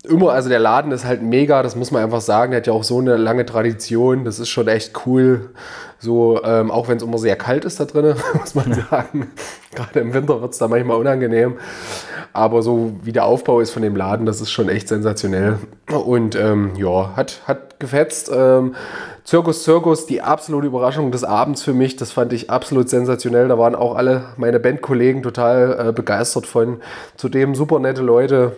immer, 0.07 0.31
also 0.31 0.49
der 0.49 0.59
Laden 0.59 0.91
ist 0.91 1.05
halt 1.05 1.21
mega, 1.21 1.63
das 1.63 1.75
muss 1.75 1.91
man 1.91 2.03
einfach 2.03 2.21
sagen. 2.21 2.51
Der 2.51 2.61
hat 2.61 2.67
ja 2.67 2.73
auch 2.73 2.83
so 2.83 2.99
eine 2.99 3.17
lange 3.17 3.45
Tradition, 3.45 4.25
das 4.25 4.39
ist 4.39 4.49
schon 4.49 4.67
echt 4.67 4.93
cool. 5.05 5.51
So, 5.99 6.43
ähm, 6.43 6.69
auch 6.69 6.87
wenn 6.87 6.97
es 6.97 7.03
immer 7.03 7.17
sehr 7.17 7.35
kalt 7.35 7.65
ist 7.65 7.79
da 7.79 7.85
drin, 7.85 8.15
muss 8.33 8.55
man 8.55 8.73
sagen. 8.73 9.31
Gerade 9.73 9.99
im 9.99 10.13
Winter 10.13 10.41
wird 10.41 10.53
es 10.53 10.59
da 10.59 10.67
manchmal 10.67 10.97
unangenehm. 10.97 11.57
Aber 12.33 12.61
so 12.61 12.93
wie 13.03 13.11
der 13.11 13.25
Aufbau 13.25 13.61
ist 13.61 13.71
von 13.71 13.81
dem 13.81 13.95
Laden, 13.95 14.25
das 14.25 14.41
ist 14.41 14.51
schon 14.51 14.69
echt 14.69 14.87
sensationell. 14.87 15.57
Und 15.91 16.35
ähm, 16.35 16.71
ja, 16.75 17.15
hat, 17.15 17.41
hat 17.47 17.79
gefetzt. 17.79 18.31
Ähm, 18.33 18.75
Zirkus 19.27 19.63
Zirkus, 19.63 20.05
die 20.05 20.21
absolute 20.21 20.67
Überraschung 20.67 21.11
des 21.11 21.25
Abends 21.25 21.61
für 21.61 21.73
mich. 21.73 21.97
Das 21.97 22.13
fand 22.13 22.31
ich 22.31 22.49
absolut 22.49 22.87
sensationell. 22.87 23.49
Da 23.49 23.57
waren 23.57 23.75
auch 23.75 23.97
alle 23.97 24.23
meine 24.37 24.57
Bandkollegen 24.57 25.21
total 25.21 25.89
äh, 25.89 25.91
begeistert 25.91 26.45
von. 26.45 26.79
Zudem 27.17 27.53
super 27.53 27.79
nette 27.79 28.01
Leute. 28.01 28.55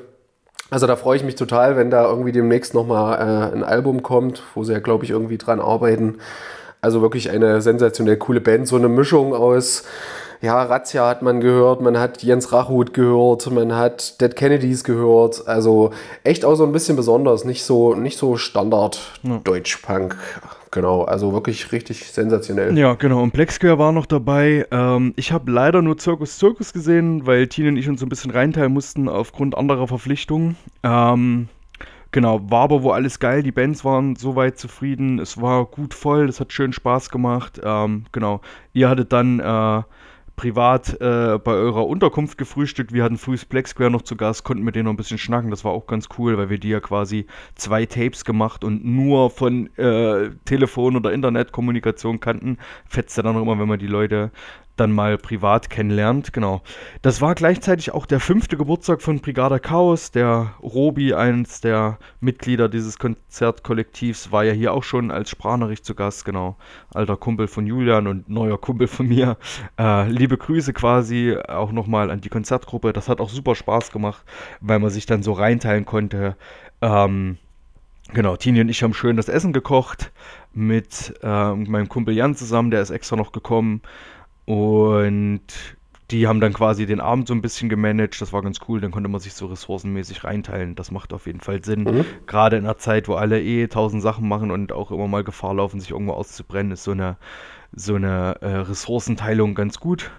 Also 0.70 0.86
da 0.86 0.96
freue 0.96 1.18
ich 1.18 1.24
mich 1.24 1.34
total, 1.34 1.76
wenn 1.76 1.90
da 1.90 2.08
irgendwie 2.08 2.32
demnächst 2.32 2.76
nochmal 2.76 3.16
äh, 3.18 3.56
ein 3.56 3.64
Album 3.64 4.04
kommt, 4.04 4.44
wo 4.54 4.64
sie 4.64 4.74
ja, 4.74 4.78
glaube 4.78 5.06
ich, 5.06 5.10
irgendwie 5.10 5.40
dran 5.40 5.60
arbeiten. 5.60 6.20
Also 6.82 7.02
wirklich 7.02 7.32
eine 7.32 7.64
sensationell 7.64 8.18
coole 8.18 8.40
Band. 8.40 8.68
So 8.68 8.76
eine 8.76 8.90
Mischung 8.90 9.34
aus 9.34 9.86
ja, 10.42 10.62
Razzia 10.62 11.08
hat 11.10 11.24
man 11.24 11.42
gehört, 11.42 11.82
man 11.82 12.00
hat 12.00 12.24
Jens 12.24 12.54
Rachut 12.54 12.94
gehört, 12.94 13.52
man 13.52 13.76
hat 13.76 14.22
Dead 14.22 14.36
Kennedys 14.36 14.84
gehört. 14.84 15.48
Also 15.48 15.92
echt 16.24 16.46
auch 16.46 16.56
so 16.56 16.64
ein 16.64 16.72
bisschen 16.72 16.96
besonders, 16.96 17.44
nicht 17.44 17.64
so, 17.64 17.96
nicht 17.96 18.20
so 18.20 18.38
Standard 18.38 19.00
ja. 20.44 20.59
Genau, 20.72 21.04
also 21.04 21.34
wirklich 21.34 21.72
richtig 21.72 22.06
sensationell. 22.12 22.78
Ja, 22.78 22.94
genau. 22.94 23.24
Und 23.24 23.34
Black 23.34 23.52
Square 23.52 23.80
war 23.80 23.92
noch 23.92 24.06
dabei. 24.06 24.68
Ähm, 24.72 25.14
ich 25.16 25.32
habe 25.32 25.52
leider 25.52 25.82
nur 25.82 25.98
Circus 25.98 26.38
Circus 26.38 26.74
gesehen, 26.74 27.26
weil 27.26 27.48
Tine 27.48 27.70
und 27.70 27.78
ich 27.78 27.90
uns 27.90 28.00
so 28.00 28.06
ein 28.06 28.10
bisschen 28.10 28.32
reinteilen 28.32 28.72
mussten 28.72 29.10
aufgrund 29.10 29.58
anderer 29.58 29.88
Verpflichtungen. 29.88 30.58
Ähm, 30.84 31.50
Genau, 32.12 32.40
war 32.50 32.64
aber 32.64 32.82
wo 32.82 32.90
alles 32.90 33.20
geil, 33.20 33.44
die 33.44 33.52
Bands 33.52 33.86
waren 33.86 34.16
soweit 34.16 34.58
zufrieden, 34.58 35.20
es 35.20 35.40
war 35.40 35.66
gut 35.66 35.94
voll, 35.94 36.28
es 36.28 36.40
hat 36.40 36.52
schön 36.52 36.74
Spaß 36.74 37.12
gemacht. 37.12 37.62
Ähm, 37.64 38.06
genau, 38.12 38.42
ihr 38.74 38.90
hattet 38.90 39.14
dann 39.14 39.40
äh, 39.40 39.84
privat 40.40 40.94
äh, 41.02 41.38
bei 41.38 41.52
eurer 41.52 41.86
Unterkunft 41.86 42.38
gefrühstückt. 42.38 42.94
Wir 42.94 43.04
hatten 43.04 43.18
frühes 43.18 43.44
Black 43.44 43.68
Square 43.68 43.92
noch 43.92 44.04
zu 44.04 44.16
Gast, 44.16 44.46
konnten 44.46 44.64
mit 44.64 44.74
denen 44.74 44.86
noch 44.86 44.94
ein 44.94 44.96
bisschen 44.96 45.18
schnacken. 45.18 45.52
Das 45.52 45.66
war 45.66 45.74
auch 45.74 45.86
ganz 45.86 46.08
cool, 46.18 46.38
weil 46.38 46.50
wir 46.50 46.58
die 46.58 46.70
ja 46.70 46.80
quasi 46.80 47.26
zwei 47.56 47.86
Tapes 47.86 48.24
gemacht 48.24 48.64
und 48.64 48.86
nur 48.86 49.32
von 49.32 49.68
äh, 49.76 50.30
Telefon- 50.46 50.96
oder 50.96 51.12
Internetkommunikation 51.12 52.22
kannten. 52.22 52.58
Fetzt 52.88 53.18
ja 53.18 53.24
dann 53.24 53.36
auch 53.36 53.42
immer, 53.42 53.60
wenn 53.60 53.68
man 53.68 53.80
die 53.80 53.88
Leute 53.88 54.32
dann 54.80 54.92
mal 54.92 55.18
privat 55.18 55.70
kennenlernt. 55.70 56.34
Genau. 56.34 56.62
Das 57.02 57.22
war 57.22 57.36
gleichzeitig 57.36 57.92
auch 57.92 58.06
der 58.06 58.20
fünfte 58.20 58.58
Geburtstag 58.58 59.02
von 59.02 59.20
Brigada 59.20 59.60
Chaos. 59.60 60.12
Der 60.12 60.54
Robi, 60.62 61.14
eins 61.14 61.62
der 61.62 62.00
Mitglieder 62.20 62.70
dieses 62.70 62.98
Konzertkollektivs, 63.00 64.32
war 64.32 64.44
ja 64.44 64.54
hier 64.54 64.74
auch 64.74 64.84
schon 64.84 65.12
als 65.12 65.30
Sprachnachricht 65.30 65.86
zu 65.86 65.96
Gast. 65.96 66.26
Genau. 66.26 66.56
Alter 66.94 67.18
Kumpel 67.18 67.48
von 67.48 67.66
Julian 67.68 68.08
und 68.08 68.30
neuer 68.30 68.60
Kumpel 68.60 68.88
von 68.88 69.08
mir. 69.08 69.38
Äh, 69.78 70.10
liebe 70.10 70.38
Grüße 70.38 70.74
quasi 70.74 71.36
auch 71.48 71.72
nochmal 71.72 72.12
an 72.12 72.22
die 72.22 72.30
Konzertgruppe. 72.30 72.94
Das 72.94 73.10
hat 73.10 73.22
auch 73.22 73.30
super 73.30 73.56
Spaß 73.56 73.92
gemacht, 73.92 74.24
weil 74.62 74.80
man 74.80 74.90
sich 74.90 75.06
dann 75.06 75.24
so 75.24 75.34
reinteilen 75.34 75.86
konnte. 75.86 76.36
Ähm, 76.82 77.38
Genau, 78.12 78.36
Tini 78.36 78.60
und 78.62 78.70
ich 78.70 78.82
haben 78.82 78.96
schön 78.96 79.18
das 79.18 79.30
Essen 79.30 79.54
gekocht 79.54 80.12
mit 80.52 81.14
äh, 81.22 81.54
meinem 81.54 81.90
Kumpel 81.90 82.16
Jan 82.16 82.36
zusammen, 82.36 82.72
der 82.72 82.82
ist 82.82 82.90
extra 82.90 83.16
noch 83.16 83.32
gekommen. 83.32 83.84
Und 84.50 85.42
die 86.10 86.26
haben 86.26 86.40
dann 86.40 86.54
quasi 86.54 86.88
den 86.88 87.02
Abend 87.02 87.28
so 87.28 87.36
ein 87.36 87.42
bisschen 87.42 87.70
gemanagt. 87.70 88.20
Das 88.20 88.34
war 88.34 88.42
ganz 88.42 88.58
cool. 88.68 88.82
Dann 88.82 88.90
konnte 88.90 89.08
man 89.08 89.22
sich 89.22 89.36
so 89.36 89.46
ressourcenmäßig 89.46 90.24
reinteilen. 90.24 90.74
Das 90.74 90.90
macht 90.90 91.14
auf 91.14 91.28
jeden 91.28 91.40
Fall 91.40 91.64
Sinn. 91.64 91.84
Mhm. 91.84 92.06
Gerade 92.26 92.58
in 92.58 92.66
einer 92.66 92.80
Zeit, 92.80 93.08
wo 93.08 93.14
alle 93.14 93.40
eh 93.44 93.68
tausend 93.68 94.02
Sachen 94.02 94.28
machen 94.28 94.50
und 94.50 94.72
auch 94.72 94.90
immer 94.90 95.08
mal 95.08 95.24
Gefahr 95.24 95.54
laufen, 95.54 95.80
sich 95.80 95.92
irgendwo 95.92 96.14
auszubrennen, 96.14 96.72
ist 96.72 96.84
so 96.84 96.94
eine 96.94 97.18
so 97.72 97.96
eine 97.96 98.38
äh, 98.42 98.48
Ressourcenteilung 98.48 99.56
ganz 99.56 99.80
gut. 99.80 100.12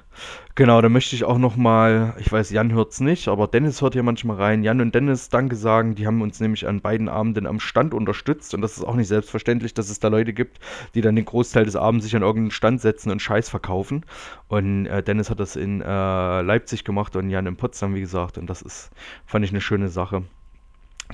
Genau, 0.54 0.80
da 0.83 0.88
möchte 0.88 1.16
ich 1.16 1.25
auch 1.25 1.38
nochmal, 1.38 2.14
ich 2.19 2.30
weiß, 2.30 2.50
Jan 2.50 2.73
hört 2.73 2.92
es 2.92 3.00
nicht, 3.00 3.28
aber 3.28 3.47
Dennis 3.47 3.80
hört 3.80 3.95
hier 3.95 4.02
manchmal 4.02 4.37
rein. 4.37 4.62
Jan 4.62 4.80
und 4.80 4.95
Dennis 4.95 5.30
Danke 5.30 5.57
sagen, 5.57 5.95
die 5.95 6.07
haben 6.07 6.21
uns 6.21 6.40
nämlich 6.40 6.66
an 6.66 6.80
beiden 6.80 7.09
Abenden 7.09 7.47
am 7.47 7.61
Stand 7.61 7.95
unterstützt 7.95 8.52
und 8.54 8.61
das 8.61 8.76
ist 8.76 8.85
auch 8.85 8.95
nicht 8.95 9.09
selbstverständlich, 9.09 9.73
dass 9.73 9.88
es 9.88 10.00
da 10.00 10.09
Leute 10.09 10.33
gibt, 10.33 10.59
die 10.95 11.00
dann 11.00 11.16
den 11.16 11.25
Großteil 11.25 11.64
des 11.64 11.76
Abends 11.76 12.04
sich 12.04 12.14
an 12.14 12.23
irgendeinen 12.23 12.50
Stand 12.50 12.80
setzen 12.80 13.11
und 13.11 13.23
Scheiß 13.23 13.49
verkaufen. 13.49 14.04
Und 14.49 14.87
äh, 14.87 15.02
Dennis 15.02 15.30
hat 15.30 15.40
das 15.40 15.57
in 15.57 15.80
äh, 15.80 16.42
Leipzig 16.42 16.85
gemacht 16.85 17.16
und 17.16 17.30
Jan 17.30 17.47
in 17.47 17.57
Potsdam, 17.57 17.95
wie 17.95 18.00
gesagt, 18.00 18.37
und 18.37 18.49
das 18.49 18.62
ist, 18.62 18.90
fand 19.25 19.45
ich 19.45 19.52
eine 19.52 19.61
schöne 19.61 19.88
Sache 19.88 20.25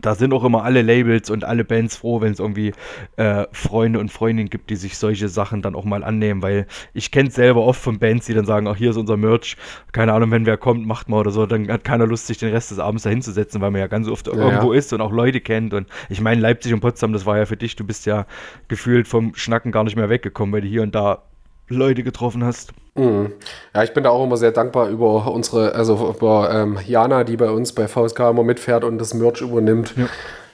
da 0.02 0.14
sind 0.14 0.32
auch 0.32 0.44
immer 0.44 0.64
alle 0.64 0.82
Labels 0.82 1.30
und 1.30 1.44
alle 1.44 1.64
Bands 1.64 1.96
froh, 1.96 2.20
wenn 2.20 2.32
es 2.32 2.38
irgendwie 2.38 2.72
äh, 3.16 3.46
Freunde 3.52 3.98
und 3.98 4.10
Freundinnen 4.10 4.50
gibt, 4.50 4.70
die 4.70 4.76
sich 4.76 4.98
solche 4.98 5.28
Sachen 5.28 5.62
dann 5.62 5.74
auch 5.74 5.84
mal 5.84 6.04
annehmen, 6.04 6.42
weil 6.42 6.66
ich 6.94 7.10
kenne 7.10 7.28
es 7.28 7.34
selber 7.34 7.62
oft 7.62 7.80
von 7.80 7.98
Bands, 7.98 8.26
die 8.26 8.34
dann 8.34 8.46
sagen, 8.46 8.66
ach 8.68 8.76
hier 8.76 8.90
ist 8.90 8.96
unser 8.96 9.16
Merch, 9.16 9.56
keine 9.92 10.12
Ahnung, 10.12 10.30
wenn 10.30 10.46
wer 10.46 10.56
kommt, 10.56 10.86
macht 10.86 11.08
mal 11.08 11.18
oder 11.18 11.30
so, 11.30 11.46
dann 11.46 11.68
hat 11.68 11.84
keiner 11.84 12.06
Lust, 12.06 12.26
sich 12.26 12.38
den 12.38 12.52
Rest 12.52 12.70
des 12.70 12.78
Abends 12.78 13.02
da 13.04 13.10
hinzusetzen, 13.10 13.60
weil 13.60 13.70
man 13.70 13.80
ja 13.80 13.86
ganz 13.86 14.08
oft 14.08 14.26
ja, 14.26 14.34
irgendwo 14.34 14.72
ja. 14.72 14.78
ist 14.78 14.92
und 14.92 15.00
auch 15.00 15.12
Leute 15.12 15.40
kennt. 15.40 15.74
Und 15.74 15.88
ich 16.08 16.20
meine, 16.20 16.40
Leipzig 16.40 16.72
und 16.72 16.80
Potsdam, 16.80 17.12
das 17.12 17.26
war 17.26 17.38
ja 17.38 17.46
für 17.46 17.56
dich, 17.56 17.76
du 17.76 17.84
bist 17.84 18.06
ja 18.06 18.26
gefühlt 18.68 19.08
vom 19.08 19.34
Schnacken 19.34 19.72
gar 19.72 19.84
nicht 19.84 19.96
mehr 19.96 20.08
weggekommen, 20.08 20.52
weil 20.52 20.62
du 20.62 20.68
hier 20.68 20.82
und 20.82 20.94
da 20.94 21.22
Leute 21.68 22.02
getroffen 22.02 22.44
hast. 22.44 22.73
Mhm. 22.94 23.32
Ja, 23.75 23.82
ich 23.82 23.92
bin 23.92 24.04
da 24.04 24.11
auch 24.11 24.25
immer 24.25 24.37
sehr 24.37 24.52
dankbar 24.52 24.88
über 24.88 25.30
unsere, 25.30 25.75
also 25.75 26.14
über 26.14 26.50
ähm, 26.52 26.78
Jana, 26.87 27.25
die 27.25 27.37
bei 27.37 27.50
uns 27.50 27.73
bei 27.73 27.88
VSK 27.88 28.20
immer 28.20 28.44
mitfährt 28.44 28.85
und 28.85 28.99
das 28.99 29.14
Merch 29.14 29.40
übernimmt. 29.40 29.94
Ja, 29.96 30.06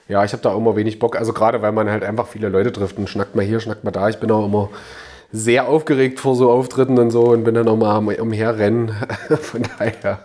ja 0.09 0.25
ich 0.25 0.33
habe 0.33 0.43
da 0.43 0.55
immer 0.55 0.77
wenig 0.77 0.99
Bock. 0.99 1.17
Also 1.17 1.33
gerade 1.33 1.63
weil 1.63 1.73
man 1.73 1.91
halt 1.91 2.05
einfach 2.05 2.27
viele 2.27 2.49
Leute 2.49 2.73
trifft 2.73 2.99
und 2.99 3.09
schnackt 3.09 3.37
mal 3.37 3.45
hier, 3.45 3.61
schnackt 3.61 3.85
mal 3.85 3.91
da. 3.91 4.09
Ich 4.09 4.19
bin 4.19 4.31
auch 4.31 4.45
immer 4.45 4.71
sehr 5.31 5.69
aufgeregt 5.69 6.21
vor 6.21 6.35
so 6.35 6.51
Auftritten 6.51 6.99
und 6.99 7.11
so 7.11 7.25
und 7.25 7.45
bin 7.45 7.55
dann 7.55 7.69
auch 7.69 7.77
mal 7.77 8.15
umherrennen. 8.21 8.93
Von 9.41 9.63
daher 9.79 10.21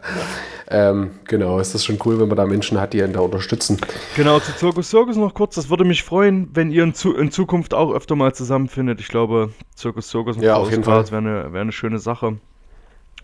ähm, 0.70 1.12
genau, 1.26 1.60
ist 1.60 1.74
das 1.74 1.86
schon 1.86 1.98
cool, 2.06 2.20
wenn 2.20 2.28
man 2.28 2.38
da 2.38 2.46
Menschen 2.46 2.80
hat, 2.80 2.94
die 2.94 3.02
einen 3.02 3.14
da 3.14 3.22
unterstützen. 3.22 3.80
Genau, 4.16 4.40
zu 4.40 4.56
Zirkus 4.56 4.90
Circus 4.90 5.16
noch 5.16 5.34
kurz. 5.34 5.56
Das 5.56 5.70
würde 5.70 5.86
mich 5.86 6.04
freuen, 6.04 6.50
wenn 6.54 6.72
ihr 6.72 6.84
in, 6.84 6.94
zu, 6.94 7.16
in 7.16 7.32
Zukunft 7.32 7.74
auch 7.74 7.94
öfter 7.94 8.16
mal 8.16 8.34
zusammenfindet. 8.34 9.00
Ich 9.00 9.08
glaube, 9.08 9.52
Zirkus 9.76 10.10
Circus 10.10 10.36
und 10.38 10.44
ja, 10.44 10.56
auf 10.56 10.70
jeden 10.70 10.84
Fall. 10.84 11.06
wäre 11.10 11.18
eine, 11.18 11.54
wär 11.54 11.62
eine 11.62 11.72
schöne 11.72 12.00
Sache. 12.00 12.38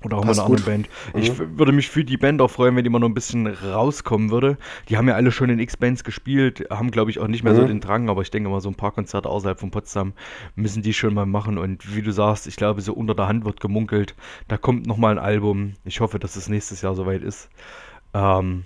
Oder 0.03 0.17
auch 0.17 0.22
Passt 0.24 0.39
mal 0.39 0.45
eine 0.45 0.55
andere 0.55 0.69
Band. 0.69 0.89
Mhm. 1.13 1.22
Ich 1.22 1.31
würde 1.57 1.72
mich 1.72 1.89
für 1.89 2.03
die 2.03 2.17
Band 2.17 2.41
auch 2.41 2.50
freuen, 2.50 2.75
wenn 2.75 2.83
die 2.83 2.89
mal 2.89 3.00
noch 3.00 3.07
ein 3.07 3.13
bisschen 3.13 3.48
rauskommen 3.48 4.31
würde. 4.31 4.57
Die 4.89 4.98
haben 4.98 5.07
ja 5.07 5.15
alle 5.15 5.31
schon 5.31 5.50
in 5.50 5.60
X-Bands 5.60 6.03
gespielt, 6.03 6.67
haben 6.69 6.91
glaube 6.91 7.12
ich 7.12 7.19
auch 7.19 7.27
nicht 7.27 7.43
mehr 7.43 7.53
mhm. 7.53 7.57
so 7.57 7.67
den 7.67 7.81
Drang, 7.81 8.10
aber 8.10 8.22
ich 8.22 8.31
denke 8.31 8.50
mal, 8.50 8.62
so 8.62 8.69
ein 8.69 8.75
paar 8.75 8.91
Konzerte 8.91 9.29
außerhalb 9.29 9.60
von 9.60 9.72
Potsdam 9.72 10.13
müssen 10.55 10.83
die 10.83 10.93
schon 10.93 11.13
mal 11.13 11.25
machen. 11.25 11.57
Und 11.57 11.95
wie 11.95 12.01
du 12.01 12.12
sagst, 12.12 12.48
ich 12.48 12.55
glaube, 12.55 12.81
so 12.81 12.93
unter 12.93 13.15
der 13.15 13.27
Hand 13.27 13.45
wird 13.45 13.60
gemunkelt. 13.60 14.15
Da 14.48 14.57
kommt 14.57 14.88
nochmal 14.88 15.17
ein 15.17 15.24
Album. 15.24 15.74
Ich 15.86 16.01
hoffe, 16.01 16.19
dass 16.19 16.36
es 16.36 16.50
nächstes 16.50 16.81
Jahr 16.81 16.95
soweit 16.95 17.24
ist. 17.24 17.50
Ähm, 18.13 18.65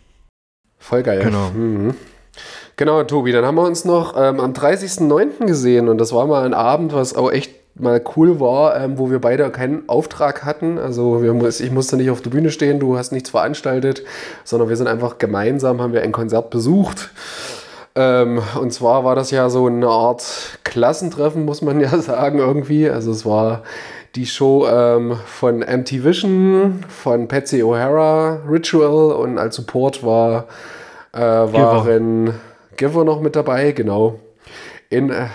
Voll 0.80 1.04
geil. 1.04 1.24
Genau. 1.24 1.50
Mhm. 1.52 1.96
Genau, 2.76 3.04
Tobi, 3.04 3.32
dann 3.32 3.46
haben 3.46 3.56
wir 3.56 3.66
uns 3.66 3.86
noch 3.86 4.16
ähm, 4.16 4.40
am 4.40 4.54
30.09. 4.54 5.46
gesehen 5.46 5.90
und 5.90 5.98
das 5.98 6.14
war 6.14 6.28
mal 6.28 6.46
ein 6.46 6.54
Abend, 6.54 6.94
was 6.94 7.16
auch 7.16 7.32
echt 7.32 7.52
mal 7.80 8.02
cool 8.16 8.40
war, 8.40 8.80
ähm, 8.80 8.98
wo 8.98 9.12
wir 9.12 9.20
beide 9.20 9.50
keinen 9.50 9.88
Auftrag 9.88 10.44
hatten. 10.46 10.78
Also 10.78 11.22
wir, 11.22 11.34
ich 11.48 11.72
musste 11.72 11.98
nicht 11.98 12.10
auf 12.10 12.22
der 12.22 12.30
Bühne 12.30 12.52
stehen, 12.52 12.80
du 12.80 12.98
hast 12.98 13.12
nichts 13.12 13.30
veranstaltet, 13.30 14.04
sondern 14.44 14.70
wir 14.70 14.76
sind 14.76 14.88
einfach 14.88 15.18
gemeinsam, 15.18 15.82
haben 15.82 15.94
wir 15.94 16.02
ein 16.02 16.12
Konzert 16.12 16.50
besucht. 16.50 17.12
Ähm, 17.96 18.42
und 18.60 18.72
zwar 18.72 19.04
war 19.04 19.16
das 19.16 19.32
ja 19.32 19.50
so 19.50 19.66
eine 19.66 19.88
Art 19.88 20.60
Klassentreffen, 20.64 21.46
muss 21.46 21.62
man 21.62 21.80
ja 21.82 21.98
sagen, 22.00 22.40
irgendwie. 22.40 22.90
Also 22.90 23.12
es 23.12 23.26
war 23.26 23.64
die 24.16 24.26
Show 24.26 24.68
ähm, 24.68 25.18
von 25.26 25.60
MT 25.60 26.04
Vision, 26.04 26.84
von 26.88 27.28
Patsy 27.28 27.64
O'Hara, 27.64 28.40
Ritual 28.50 29.12
und 29.14 29.38
als 29.38 29.56
Support 29.56 30.04
war 30.04 30.48
äh, 31.14 31.20
waren 31.20 32.26
Giver. 32.26 32.36
Giver 32.78 33.04
noch 33.04 33.22
mit 33.22 33.36
dabei, 33.36 33.72
genau. 33.72 34.20
In 34.90 35.10
äh, 35.10 35.28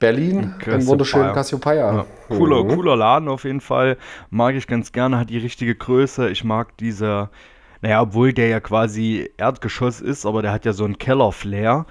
Berlin, 0.00 0.54
im 0.66 0.86
wunderschönen 0.86 1.34
Cassiopeia. 1.34 1.94
Ja. 1.94 2.06
Cooler, 2.28 2.64
mhm. 2.64 2.68
cooler 2.68 2.96
Laden 2.96 3.28
auf 3.28 3.44
jeden 3.44 3.60
Fall. 3.60 3.98
Mag 4.30 4.54
ich 4.54 4.66
ganz 4.66 4.92
gerne, 4.92 5.18
hat 5.18 5.28
die 5.28 5.38
richtige 5.38 5.74
Größe. 5.74 6.30
Ich 6.30 6.42
mag 6.42 6.76
diese, 6.78 7.28
naja, 7.82 8.00
obwohl 8.00 8.32
der 8.32 8.48
ja 8.48 8.60
quasi 8.60 9.30
Erdgeschoss 9.36 10.00
ist, 10.00 10.24
aber 10.24 10.40
der 10.40 10.52
hat 10.52 10.64
ja 10.64 10.72
so 10.72 10.84
einen 10.84 10.96
Keller-Flair. 10.96 11.84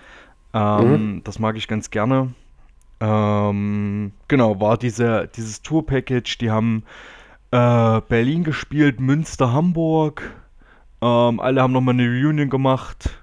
Ähm, 0.55 0.91
mhm. 0.91 1.23
Das 1.23 1.37
mag 1.37 1.55
ich 1.55 1.67
ganz 1.67 1.91
gerne. 1.91 2.33
Ähm, 2.99 4.11
genau, 4.27 4.59
war 4.59 4.77
diese, 4.77 5.29
dieses 5.35 5.61
Tour-Package, 5.61 6.39
die 6.39 6.49
haben 6.49 6.83
äh, 7.51 8.01
Berlin 8.09 8.43
gespielt, 8.43 8.99
Münster, 8.99 9.53
Hamburg. 9.53 10.23
Ähm, 11.01 11.39
alle 11.39 11.61
haben 11.61 11.73
nochmal 11.73 11.93
eine 11.93 12.07
Reunion 12.07 12.49
gemacht. 12.49 13.18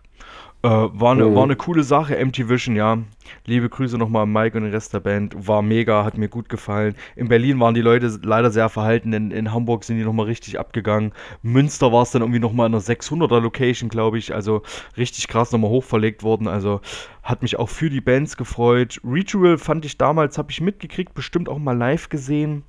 Äh, 0.62 0.68
war, 0.68 1.12
eine, 1.12 1.34
war 1.34 1.44
eine 1.44 1.54
coole 1.54 1.84
Sache, 1.84 2.16
Empty 2.16 2.48
Vision, 2.48 2.76
ja. 2.76 2.98
Liebe 3.44 3.68
Grüße 3.68 3.98
nochmal 3.98 4.22
an 4.22 4.32
Mike 4.32 4.56
und 4.56 4.64
den 4.64 4.72
Rest 4.72 4.94
der 4.94 5.00
Band. 5.00 5.46
War 5.46 5.62
mega, 5.62 6.04
hat 6.04 6.16
mir 6.16 6.28
gut 6.28 6.48
gefallen. 6.48 6.96
In 7.14 7.28
Berlin 7.28 7.60
waren 7.60 7.74
die 7.74 7.82
Leute 7.82 8.18
leider 8.22 8.50
sehr 8.50 8.68
verhalten, 8.68 9.12
in, 9.12 9.30
in 9.30 9.52
Hamburg 9.52 9.84
sind 9.84 9.98
die 9.98 10.04
nochmal 10.04 10.26
richtig 10.26 10.58
abgegangen. 10.58 11.12
Münster 11.42 11.92
war 11.92 12.02
es 12.02 12.10
dann 12.10 12.22
irgendwie 12.22 12.40
nochmal 12.40 12.66
in 12.68 12.74
einer 12.74 12.82
600er 12.82 13.40
Location, 13.40 13.88
glaube 13.88 14.18
ich. 14.18 14.34
Also 14.34 14.62
richtig 14.96 15.28
krass 15.28 15.52
nochmal 15.52 15.70
hochverlegt 15.70 16.22
worden. 16.22 16.48
Also 16.48 16.80
hat 17.22 17.42
mich 17.42 17.58
auch 17.58 17.68
für 17.68 17.90
die 17.90 18.00
Bands 18.00 18.36
gefreut. 18.36 19.00
Ritual 19.04 19.58
fand 19.58 19.84
ich 19.84 19.98
damals, 19.98 20.38
habe 20.38 20.50
ich 20.50 20.60
mitgekriegt, 20.60 21.14
bestimmt 21.14 21.48
auch 21.48 21.58
mal 21.58 21.76
live 21.76 22.08
gesehen. 22.08 22.64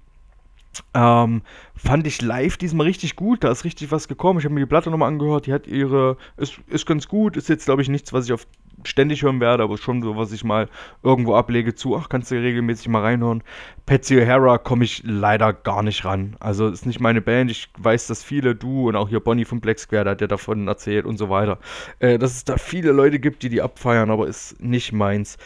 Ähm, 0.94 1.42
fand 1.76 2.08
ich 2.08 2.22
live 2.22 2.58
diesmal 2.58 2.88
richtig 2.88 3.16
gut. 3.16 3.44
Da 3.44 3.52
ist 3.52 3.64
richtig 3.64 3.92
was 3.92 4.08
gekommen. 4.08 4.40
Ich 4.40 4.46
habe 4.46 4.54
mir 4.54 4.62
die 4.62 4.66
Platte 4.66 4.90
nochmal 4.90 5.10
angehört. 5.10 5.46
Die 5.46 5.54
hat 5.54 5.68
ihre. 5.68 6.18
Ist, 6.38 6.60
ist 6.68 6.86
ganz 6.86 7.08
gut. 7.08 7.38
Ist 7.38 7.50
jetzt, 7.50 7.66
glaube 7.66 7.82
ich, 7.82 7.90
nichts, 7.90 8.14
was 8.14 8.26
ich 8.26 8.34
auf 8.34 8.48
ständig 8.84 9.24
hören 9.24 9.40
werde, 9.40 9.64
aber 9.64 9.78
schon 9.78 10.02
so, 10.02 10.18
was 10.18 10.32
ich 10.32 10.44
mal 10.44 10.70
irgendwo 11.04 11.36
ablege 11.36 11.76
zu. 11.76 11.96
Ach, 11.98 12.10
kannst 12.10 12.32
du 12.32 12.36
regelmäßig 12.36 12.88
mal 12.90 13.02
reinhören. 13.02 13.44
Patsy 13.86 14.16
O'Hara 14.16 14.58
komme 14.58 14.84
ich 14.84 15.04
leider 15.06 15.54
gar 15.54 15.84
nicht 15.84 16.06
ran. 16.06 16.36
Also 16.40 16.68
ist 16.68 16.86
nicht 16.86 17.00
meine 17.00 17.22
Band. 17.22 17.50
Ich 17.52 17.70
weiß, 17.78 18.08
dass 18.08 18.24
viele, 18.24 18.56
du 18.56 18.90
und 18.90 18.96
auch 18.96 19.10
hier 19.10 19.20
Bonnie 19.20 19.46
von 19.46 19.60
Black 19.60 19.80
Square, 19.80 20.04
der 20.04 20.12
hat 20.12 20.22
ja 20.22 20.28
davon 20.28 20.68
erzählt 20.68 21.06
und 21.06 21.18
so 21.18 21.30
weiter. 21.30 21.60
Äh, 22.00 22.18
dass 22.20 22.36
es 22.36 22.46
da 22.46 22.58
viele 22.58 22.92
Leute 22.92 23.20
gibt, 23.20 23.44
die 23.44 23.50
die 23.50 23.62
abfeiern, 23.62 24.12
aber 24.12 24.28
ist 24.28 24.62
nicht 24.62 24.94
meins. 24.94 25.38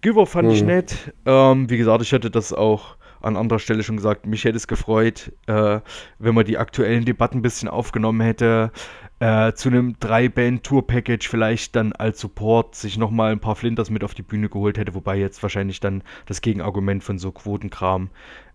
Giver 0.00 0.26
fand 0.26 0.48
hm. 0.48 0.54
ich 0.54 0.62
nett. 0.62 1.12
Ähm, 1.26 1.70
wie 1.70 1.76
gesagt, 1.76 2.02
ich 2.02 2.12
hätte 2.12 2.30
das 2.30 2.52
auch 2.52 2.96
an 3.20 3.36
anderer 3.36 3.58
Stelle 3.58 3.82
schon 3.82 3.96
gesagt, 3.96 4.26
mich 4.26 4.44
hätte 4.44 4.56
es 4.56 4.66
gefreut, 4.66 5.32
äh, 5.46 5.80
wenn 6.18 6.34
man 6.34 6.44
die 6.44 6.58
aktuellen 6.58 7.04
Debatten 7.04 7.38
ein 7.38 7.42
bisschen 7.42 7.68
aufgenommen 7.68 8.20
hätte, 8.20 8.72
äh, 9.20 9.52
zu 9.52 9.68
einem 9.68 9.96
Drei-Band-Tour-Package 10.00 11.28
vielleicht 11.28 11.76
dann 11.76 11.92
als 11.92 12.20
Support 12.20 12.74
sich 12.74 12.96
nochmal 12.96 13.32
ein 13.32 13.40
paar 13.40 13.56
Flinters 13.56 13.90
mit 13.90 14.02
auf 14.02 14.14
die 14.14 14.22
Bühne 14.22 14.48
geholt 14.48 14.78
hätte, 14.78 14.94
wobei 14.94 15.16
jetzt 15.18 15.42
wahrscheinlich 15.42 15.80
dann 15.80 16.02
das 16.26 16.40
Gegenargument 16.40 17.04
von 17.04 17.18
so 17.18 17.30
Quotenkram 17.30 18.10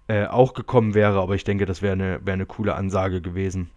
äh, 0.08 0.26
auch 0.26 0.54
gekommen 0.54 0.94
wäre, 0.94 1.20
aber 1.20 1.36
ich 1.36 1.44
denke, 1.44 1.66
das 1.66 1.82
wäre 1.82 1.94
eine, 1.94 2.20
wär 2.24 2.34
eine 2.34 2.46
coole 2.46 2.76
Ansage 2.76 3.22
gewesen. 3.22 3.70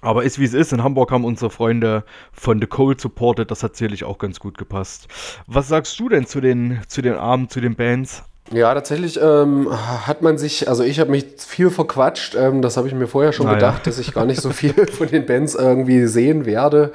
Aber 0.00 0.22
ist 0.22 0.38
wie 0.38 0.44
es 0.44 0.54
ist. 0.54 0.72
In 0.72 0.84
Hamburg 0.84 1.10
haben 1.10 1.24
unsere 1.24 1.50
Freunde 1.50 2.04
von 2.32 2.60
The 2.60 2.66
Cold 2.66 3.00
supported. 3.00 3.50
Das 3.50 3.62
hat 3.64 3.74
sicherlich 3.74 4.04
auch 4.04 4.18
ganz 4.18 4.38
gut 4.38 4.56
gepasst. 4.56 5.08
Was 5.46 5.68
sagst 5.68 5.98
du 5.98 6.08
denn 6.08 6.26
zu 6.26 6.40
den, 6.40 6.80
zu 6.86 7.02
den 7.02 7.14
Abend, 7.14 7.50
zu 7.50 7.60
den 7.60 7.74
Bands? 7.74 8.24
Ja, 8.50 8.72
tatsächlich 8.72 9.20
ähm, 9.22 9.68
hat 10.06 10.22
man 10.22 10.38
sich, 10.38 10.68
also 10.68 10.82
ich 10.82 11.00
habe 11.00 11.10
mich 11.10 11.26
viel 11.36 11.68
verquatscht, 11.68 12.34
ähm, 12.34 12.62
das 12.62 12.78
habe 12.78 12.88
ich 12.88 12.94
mir 12.94 13.06
vorher 13.06 13.32
schon 13.32 13.46
ah, 13.46 13.54
gedacht, 13.54 13.86
dass 13.86 13.98
ich 13.98 14.14
gar 14.14 14.24
nicht 14.24 14.40
so 14.40 14.50
viel 14.50 14.72
von 14.92 15.08
den 15.08 15.26
Bands 15.26 15.54
irgendwie 15.54 16.06
sehen 16.06 16.46
werde, 16.46 16.92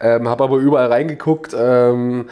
ähm, 0.00 0.28
habe 0.28 0.44
aber 0.44 0.58
überall 0.58 0.88
reingeguckt. 0.88 1.56
Ähm, 1.58 2.28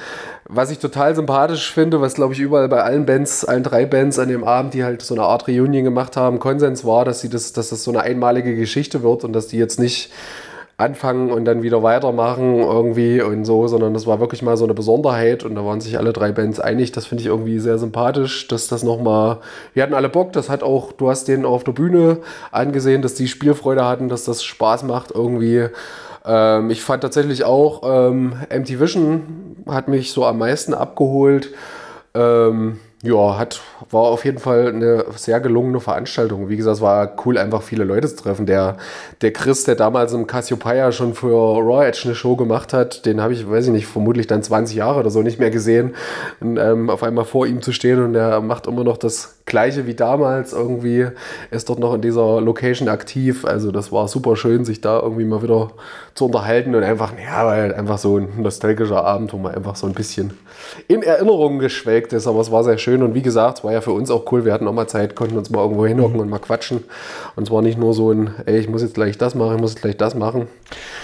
was 0.50 0.70
ich 0.70 0.78
total 0.78 1.14
sympathisch 1.14 1.72
finde, 1.72 2.00
was 2.00 2.14
glaube 2.14 2.34
ich 2.34 2.40
überall 2.40 2.68
bei 2.68 2.82
allen 2.82 3.06
Bands, 3.06 3.44
allen 3.44 3.62
drei 3.62 3.86
Bands 3.86 4.18
an 4.18 4.28
dem 4.28 4.44
Abend, 4.44 4.74
die 4.74 4.84
halt 4.84 5.00
so 5.00 5.14
eine 5.14 5.24
Art 5.24 5.48
Reunion 5.48 5.84
gemacht 5.84 6.16
haben, 6.16 6.38
Konsens 6.38 6.84
war, 6.84 7.04
dass, 7.04 7.20
sie 7.20 7.28
das, 7.30 7.52
dass 7.52 7.70
das 7.70 7.84
so 7.84 7.90
eine 7.90 8.02
einmalige 8.02 8.54
Geschichte 8.54 9.02
wird 9.02 9.24
und 9.24 9.32
dass 9.32 9.46
die 9.48 9.58
jetzt 9.58 9.78
nicht 9.78 10.10
anfangen 10.78 11.32
und 11.32 11.44
dann 11.44 11.62
wieder 11.62 11.82
weitermachen 11.82 12.60
irgendwie 12.60 13.20
und 13.20 13.44
so, 13.44 13.66
sondern 13.66 13.94
das 13.94 14.06
war 14.06 14.20
wirklich 14.20 14.42
mal 14.42 14.56
so 14.56 14.62
eine 14.62 14.74
Besonderheit 14.74 15.42
und 15.42 15.56
da 15.56 15.64
waren 15.64 15.80
sich 15.80 15.98
alle 15.98 16.12
drei 16.12 16.30
Bands 16.30 16.60
einig. 16.60 16.92
Das 16.92 17.04
finde 17.04 17.22
ich 17.22 17.26
irgendwie 17.26 17.58
sehr 17.58 17.78
sympathisch, 17.78 18.46
dass 18.46 18.68
das 18.68 18.84
nochmal, 18.84 19.38
wir 19.74 19.82
hatten 19.82 19.94
alle 19.94 20.08
Bock, 20.08 20.32
das 20.32 20.48
hat 20.48 20.62
auch, 20.62 20.92
du 20.92 21.10
hast 21.10 21.26
denen 21.26 21.44
auf 21.44 21.64
der 21.64 21.72
Bühne 21.72 22.18
angesehen, 22.52 23.02
dass 23.02 23.14
die 23.14 23.26
Spielfreude 23.26 23.84
hatten, 23.84 24.08
dass 24.08 24.24
das 24.24 24.44
Spaß 24.44 24.84
macht 24.84 25.10
irgendwie. 25.12 25.66
Ähm, 26.24 26.70
ich 26.70 26.80
fand 26.80 27.02
tatsächlich 27.02 27.42
auch, 27.42 27.82
ähm, 27.84 28.34
MT 28.48 28.78
Vision 28.78 29.56
hat 29.66 29.88
mich 29.88 30.12
so 30.12 30.24
am 30.24 30.38
meisten 30.38 30.74
abgeholt. 30.74 31.52
Ähm, 32.14 32.78
ja, 33.02 33.38
hat, 33.38 33.60
war 33.90 34.02
auf 34.02 34.24
jeden 34.24 34.38
Fall 34.38 34.68
eine 34.68 35.04
sehr 35.14 35.38
gelungene 35.38 35.78
Veranstaltung. 35.78 36.48
Wie 36.48 36.56
gesagt, 36.56 36.76
es 36.76 36.82
war 36.82 37.14
cool, 37.24 37.38
einfach 37.38 37.62
viele 37.62 37.84
Leute 37.84 38.08
zu 38.08 38.16
treffen. 38.16 38.44
Der, 38.44 38.76
der 39.20 39.32
Chris, 39.32 39.62
der 39.62 39.76
damals 39.76 40.12
im 40.12 40.26
Cassiopeia 40.26 40.90
schon 40.90 41.14
für 41.14 41.58
Raw 41.58 41.86
Edge 41.86 42.02
eine 42.06 42.16
Show 42.16 42.34
gemacht 42.34 42.72
hat, 42.72 43.06
den 43.06 43.20
habe 43.20 43.32
ich, 43.34 43.48
weiß 43.48 43.66
ich 43.66 43.72
nicht, 43.72 43.86
vermutlich 43.86 44.26
dann 44.26 44.42
20 44.42 44.76
Jahre 44.76 44.98
oder 44.98 45.10
so 45.10 45.22
nicht 45.22 45.38
mehr 45.38 45.50
gesehen. 45.50 45.94
Und 46.40 46.56
ähm, 46.56 46.90
auf 46.90 47.04
einmal 47.04 47.24
vor 47.24 47.46
ihm 47.46 47.62
zu 47.62 47.72
stehen 47.72 48.02
und 48.02 48.14
der 48.14 48.40
macht 48.40 48.66
immer 48.66 48.82
noch 48.82 48.96
das 48.96 49.37
Gleiche 49.48 49.86
wie 49.86 49.94
damals 49.94 50.52
irgendwie, 50.52 51.08
ist 51.50 51.68
dort 51.68 51.80
noch 51.80 51.94
in 51.94 52.00
dieser 52.00 52.40
Location 52.40 52.88
aktiv. 52.88 53.44
Also 53.44 53.72
das 53.72 53.90
war 53.90 54.06
super 54.06 54.36
schön, 54.36 54.64
sich 54.64 54.80
da 54.80 55.00
irgendwie 55.00 55.24
mal 55.24 55.42
wieder 55.42 55.72
zu 56.14 56.26
unterhalten 56.26 56.74
und 56.74 56.82
einfach, 56.82 57.12
ja, 57.18 57.46
weil 57.46 57.74
einfach 57.74 57.98
so 57.98 58.18
ein 58.18 58.42
nostalgischer 58.42 59.04
Abend, 59.04 59.32
wo 59.32 59.38
man 59.38 59.54
einfach 59.54 59.76
so 59.76 59.86
ein 59.86 59.94
bisschen 59.94 60.32
in 60.86 61.02
Erinnerungen 61.02 61.58
geschwelgt 61.58 62.12
ist. 62.12 62.26
Aber 62.26 62.40
es 62.40 62.50
war 62.50 62.64
sehr 62.64 62.78
schön 62.78 63.02
und 63.02 63.14
wie 63.14 63.22
gesagt, 63.22 63.58
es 63.58 63.64
war 63.64 63.72
ja 63.72 63.80
für 63.80 63.92
uns 63.92 64.10
auch 64.10 64.30
cool. 64.30 64.44
Wir 64.44 64.52
hatten 64.52 64.68
auch 64.68 64.72
mal 64.72 64.86
Zeit, 64.86 65.16
konnten 65.16 65.36
uns 65.36 65.50
mal 65.50 65.62
irgendwo 65.62 65.86
hinhocken 65.86 66.16
mhm. 66.16 66.20
und 66.20 66.30
mal 66.30 66.38
quatschen. 66.38 66.84
Und 67.36 67.44
es 67.44 67.50
war 67.50 67.62
nicht 67.62 67.78
nur 67.78 67.94
so 67.94 68.12
ein, 68.12 68.30
ey, 68.46 68.58
ich 68.58 68.68
muss 68.68 68.82
jetzt 68.82 68.94
gleich 68.94 69.18
das 69.18 69.34
machen, 69.34 69.56
ich 69.56 69.60
muss 69.60 69.72
jetzt 69.72 69.82
gleich 69.82 69.96
das 69.96 70.14
machen. 70.14 70.46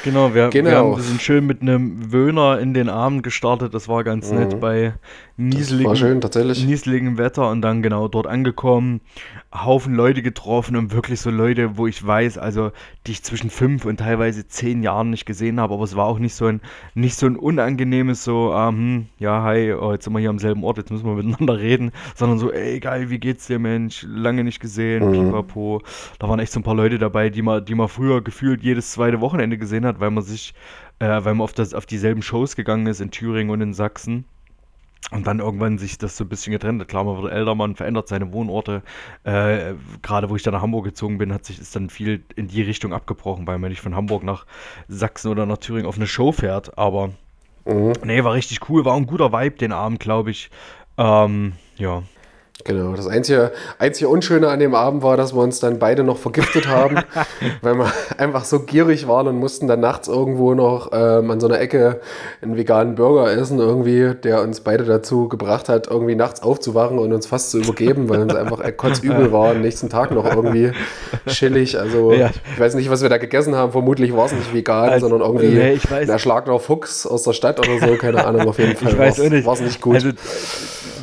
Genau, 0.05 0.35
wir, 0.35 0.51
genau. 0.51 0.71
wir, 0.71 0.77
haben, 0.77 0.97
wir 0.97 1.03
sind 1.03 1.23
schön 1.23 1.47
mit 1.47 1.63
einem 1.63 2.13
Wöhner 2.13 2.59
in 2.59 2.75
den 2.75 2.89
Abend 2.89 3.23
gestartet. 3.23 3.73
Das 3.73 3.89
war 3.89 4.05
ganz 4.05 4.31
mhm. 4.31 4.39
nett 4.39 4.61
bei 4.61 4.95
nieseligem, 5.37 5.97
schön, 5.97 6.21
nieseligem 6.67 7.19
Wetter 7.19 7.51
und 7.51 7.63
dann 7.63 7.83
genau 7.83 8.09
dort 8.09 8.27
angekommen, 8.27 9.01
Haufen 9.53 9.95
Leute 9.95 10.23
getroffen 10.23 10.77
und 10.77 10.93
wirklich 10.93 11.21
so 11.21 11.31
Leute, 11.31 11.77
wo 11.77 11.87
ich 11.87 12.05
weiß, 12.05 12.39
also 12.39 12.71
die 13.07 13.13
ich 13.13 13.23
zwischen 13.23 13.51
fünf 13.51 13.85
und 13.85 13.99
teilweise 13.99 14.47
zehn 14.47 14.83
Jahren 14.83 15.11
nicht 15.11 15.27
gesehen 15.27 15.61
habe, 15.61 15.75
aber 15.75 15.85
es 15.85 15.97
war 15.97 16.07
auch 16.07 16.19
nicht 16.19 16.35
so 16.35 16.47
ein, 16.47 16.61
nicht 16.95 17.17
so 17.17 17.27
ein 17.27 17.37
unangenehmes 17.37 18.23
so, 18.23 18.55
ähm, 18.55 19.07
ja, 19.19 19.43
hi, 19.43 19.73
oh, 19.73 19.93
jetzt 19.93 20.05
sind 20.05 20.13
wir 20.13 20.21
hier 20.21 20.31
am 20.31 20.39
selben 20.39 20.63
Ort, 20.63 20.79
jetzt 20.79 20.91
müssen 20.91 21.07
wir 21.07 21.15
miteinander 21.15 21.59
reden, 21.59 21.91
sondern 22.15 22.39
so, 22.39 22.53
ey, 22.53 22.79
geil, 22.79 23.11
wie 23.11 23.19
geht's 23.19 23.47
dir, 23.47 23.59
Mensch, 23.59 24.05
lange 24.09 24.45
nicht 24.45 24.61
gesehen, 24.61 25.09
mhm. 25.09 25.31
pipapo. 25.31 25.83
Da 26.19 26.29
waren 26.29 26.39
echt 26.39 26.53
so 26.53 26.61
ein 26.61 26.65
paar 26.65 26.77
Leute 26.77 26.99
dabei, 26.99 27.31
die 27.31 27.43
man, 27.43 27.65
die 27.65 27.75
man 27.75 27.89
früher 27.89 28.23
gefühlt 28.23 28.63
jedes 28.63 28.93
zweite 28.93 29.21
Wochenende 29.21 29.59
gesehen 29.59 29.85
hat, 29.85 29.99
weil 29.99 30.11
man 30.11 30.23
sich, 30.23 30.55
äh, 31.01 31.07
weil 31.07 31.35
man 31.35 31.41
auf, 31.41 31.53
das, 31.53 31.75
auf 31.75 31.87
dieselben 31.87 32.23
Shows 32.23 32.55
gegangen 32.55 32.87
ist 32.87 33.01
in 33.01 33.11
Thüringen 33.11 33.51
und 33.51 33.61
in 33.61 33.75
Sachsen. 33.75 34.25
Und 35.11 35.27
dann 35.27 35.39
irgendwann 35.39 35.79
sich 35.79 35.99
das 35.99 36.17
so 36.17 36.25
ein 36.25 36.29
bisschen 36.29 36.53
getrennt 36.53 36.81
hat. 36.81 36.89
Klar, 36.89 37.05
man 37.05 37.23
wird 37.23 37.33
älter, 37.33 37.55
man 37.55 37.77
verändert 37.77 38.09
seine 38.09 38.33
Wohnorte. 38.33 38.83
Äh, 39.23 39.75
Gerade 40.03 40.31
wo 40.31 40.37
ich 40.37 40.43
dann 40.43 40.55
nach 40.55 40.63
Hamburg 40.63 40.85
gezogen 40.85 41.19
bin, 41.19 41.33
hat 41.33 41.45
sich 41.45 41.61
ist 41.61 41.77
dann 41.77 41.91
viel 41.91 42.25
in 42.37 42.49
die 42.49 42.63
Richtung 42.63 42.93
abgebrochen, 42.93 43.47
weil 43.47 43.59
man 43.59 43.71
nicht 43.71 43.83
von 43.83 43.95
Hamburg 43.95 44.23
nach 44.25 44.47
Sachsen 44.89 45.31
oder 45.31 45.47
nach 45.47 45.59
Thüringen 45.59 45.87
auf 45.87 45.97
eine 45.97 46.07
Show 46.07 46.33
fährt. 46.33 46.79
Aber 46.79 47.11
mhm. 47.67 47.93
nee, 48.03 48.25
war 48.25 48.33
richtig 48.33 48.69
cool, 48.69 48.85
war 48.85 48.97
ein 48.97 49.07
guter 49.07 49.33
Vibe 49.33 49.57
den 49.57 49.73
Abend, 49.73 50.01
glaube 50.01 50.31
ich. 50.31 50.51
Ähm, 50.97 51.53
ja. 51.77 52.03
Genau, 52.63 52.95
das 52.95 53.09
einzige, 53.09 53.51
einzige 53.81 54.09
Unschöne 54.09 54.49
an 54.49 54.61
dem 54.61 54.77
Abend 54.77 55.03
war, 55.03 55.17
dass 55.17 55.35
wir 55.35 55.43
uns 55.43 55.59
dann 55.59 55.81
beide 55.81 56.05
noch 56.05 56.19
vergiftet 56.19 56.69
haben, 56.69 56.99
weil 57.63 57.75
wir 57.75 57.93
einfach 58.17 58.45
so 58.45 58.61
gierig 58.61 59.09
waren 59.09 59.27
und 59.27 59.39
mussten 59.39 59.67
dann 59.67 59.81
nachts 59.81 60.07
irgendwo 60.07 60.55
noch 60.55 60.91
ähm, 60.93 61.33
an 61.33 61.41
so 61.41 61.49
einer 61.49 61.59
Ecke 61.59 62.01
einen 62.43 62.57
veganen 62.57 62.95
Burger 62.95 63.31
essen, 63.33 63.59
irgendwie, 63.59 64.15
der 64.15 64.41
uns 64.41 64.61
beide 64.61 64.85
dazu 64.85 65.29
gebracht 65.29 65.69
hat, 65.69 65.89
irgendwie 65.89 66.15
nachts 66.15 66.45
aufzuwachen 66.45 67.01
und 67.01 67.13
uns 67.13 67.27
fast 67.27 67.51
zu 67.51 67.59
übergeben, 67.59 68.09
weil 68.09 68.23
uns 68.23 68.35
einfach 68.37 68.63
kotzübel 68.77 69.33
war 69.33 69.51
am 69.51 69.61
nächsten 69.61 69.89
Tag 69.89 70.13
noch 70.13 70.25
irgendwie 70.25 70.71
chillig. 71.27 71.77
Also 71.79 72.13
ja. 72.13 72.31
ich 72.53 72.61
weiß 72.61 72.77
nicht, 72.77 72.89
was 72.89 73.03
wir 73.03 73.09
da 73.09 73.19
gegessen 73.19 73.57
haben, 73.57 73.73
vermutlich 73.73 74.17
war 74.17 74.27
es 74.27 74.33
nicht 74.33 74.55
vegan, 74.55 74.91
also, 74.91 75.09
sondern 75.09 75.29
irgendwie 75.29 75.49
nee, 75.49 75.79
ein 75.91 76.09
erschlagener 76.09 76.61
Fuchs 76.61 77.05
aus 77.05 77.25
der 77.25 77.33
Stadt 77.33 77.59
oder 77.59 77.85
so, 77.85 77.97
keine 77.97 78.25
Ahnung, 78.25 78.49
auf 78.49 78.61
jeden 78.61 78.77
Fall 78.77 78.97
war 78.97 79.09
es 79.55 79.61
nicht 79.61 79.81
gut. 79.81 79.97
Also, 79.97 80.11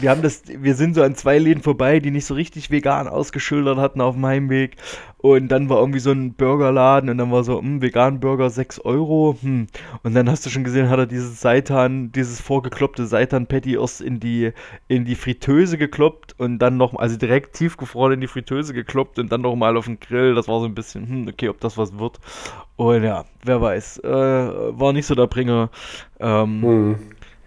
wir 0.01 0.09
haben 0.09 0.21
das, 0.21 0.43
wir 0.47 0.75
sind 0.75 0.95
so 0.95 1.03
an 1.03 1.15
zwei 1.15 1.37
Läden 1.37 1.63
vorbei, 1.63 1.99
die 1.99 2.11
nicht 2.11 2.25
so 2.25 2.33
richtig 2.33 2.71
vegan 2.71 3.07
ausgeschildert 3.07 3.77
hatten 3.77 4.01
auf 4.01 4.15
dem 4.15 4.25
Heimweg. 4.25 4.75
Und 5.17 5.49
dann 5.49 5.69
war 5.69 5.77
irgendwie 5.77 5.99
so 5.99 6.11
ein 6.11 6.33
Burgerladen 6.33 7.09
und 7.09 7.19
dann 7.19 7.31
war 7.31 7.43
so, 7.43 7.59
hm, 7.59 7.81
vegan 7.81 8.19
Burger 8.19 8.49
6 8.49 8.79
Euro. 8.79 9.37
Hm. 9.41 9.67
Und 10.01 10.15
dann 10.15 10.29
hast 10.29 10.45
du 10.45 10.49
schon 10.49 10.63
gesehen, 10.63 10.89
hat 10.89 10.97
er 10.97 11.05
dieses 11.05 11.39
Seitan, 11.39 12.11
dieses 12.11 12.41
vorgekloppte 12.41 13.05
Seitan-Patty 13.05 13.75
erst 13.75 14.01
in 14.01 14.19
die, 14.19 14.51
in 14.87 15.05
die 15.05 15.15
Fritteuse 15.15 15.77
gekloppt 15.77 16.35
und 16.39 16.57
dann 16.57 16.77
noch, 16.77 16.95
also 16.95 17.17
direkt 17.17 17.55
tiefgefroren 17.55 18.13
in 18.13 18.21
die 18.21 18.27
Fritteuse 18.27 18.73
gekloppt 18.73 19.19
und 19.19 19.31
dann 19.31 19.41
nochmal 19.41 19.77
auf 19.77 19.85
den 19.85 19.99
Grill. 19.99 20.33
Das 20.33 20.47
war 20.47 20.59
so 20.59 20.65
ein 20.65 20.73
bisschen, 20.73 21.07
hm, 21.07 21.27
okay, 21.27 21.49
ob 21.49 21.59
das 21.59 21.77
was 21.77 21.99
wird. 21.99 22.19
Und 22.75 23.03
ja, 23.03 23.25
wer 23.43 23.61
weiß, 23.61 23.99
äh, 23.99 24.09
war 24.09 24.91
nicht 24.91 25.05
so 25.05 25.13
der 25.13 25.27
Bringer. 25.27 25.69
Ähm, 26.19 26.61
hm. 26.63 26.95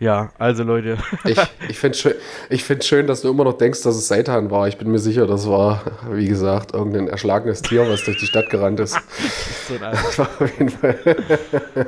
Ja, 0.05 0.29
also 0.38 0.64
Leute. 0.64 0.99
ich 1.25 1.38
ich 1.71 1.79
finde 1.79 1.93
es 1.93 2.01
schön, 2.01 2.14
find 2.51 2.85
schön, 2.85 3.07
dass 3.07 3.23
du 3.23 3.31
immer 3.31 3.45
noch 3.45 3.55
denkst, 3.55 3.83
dass 3.85 3.97
es 3.97 4.07
Seitan 4.07 4.51
war. 4.51 4.69
Ich 4.69 4.77
bin 4.77 4.90
mir 4.90 4.99
sicher, 4.99 5.27
das 5.27 5.49
war, 5.49 5.81
wie 6.11 6.29
gesagt, 6.29 6.75
irgendein 6.75 7.09
erschlagenes 7.09 7.62
Tier, 7.62 7.88
was 7.88 8.05
durch 8.05 8.19
die 8.19 8.27
Stadt 8.27 8.51
gerannt 8.51 8.81
ist. 8.81 8.99
so 9.67 9.79
das 9.79 10.19
war 10.19 10.29
auf 10.38 10.59
jeden 10.59 10.69
Fall. 10.69 10.99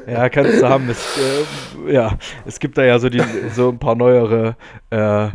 ja, 0.07 0.31
kannst 0.31 0.63
du 0.63 0.67
haben. 0.67 0.89
Es, 0.89 1.19
äh, 1.19 1.93
ja, 1.93 2.17
es 2.47 2.59
gibt 2.59 2.79
da 2.79 2.85
ja 2.85 2.99
so, 2.99 3.11
die, 3.11 3.23
so 3.55 3.69
ein 3.69 3.79
paar 3.79 3.97
neuere 3.97 4.57
äh, 4.89 5.27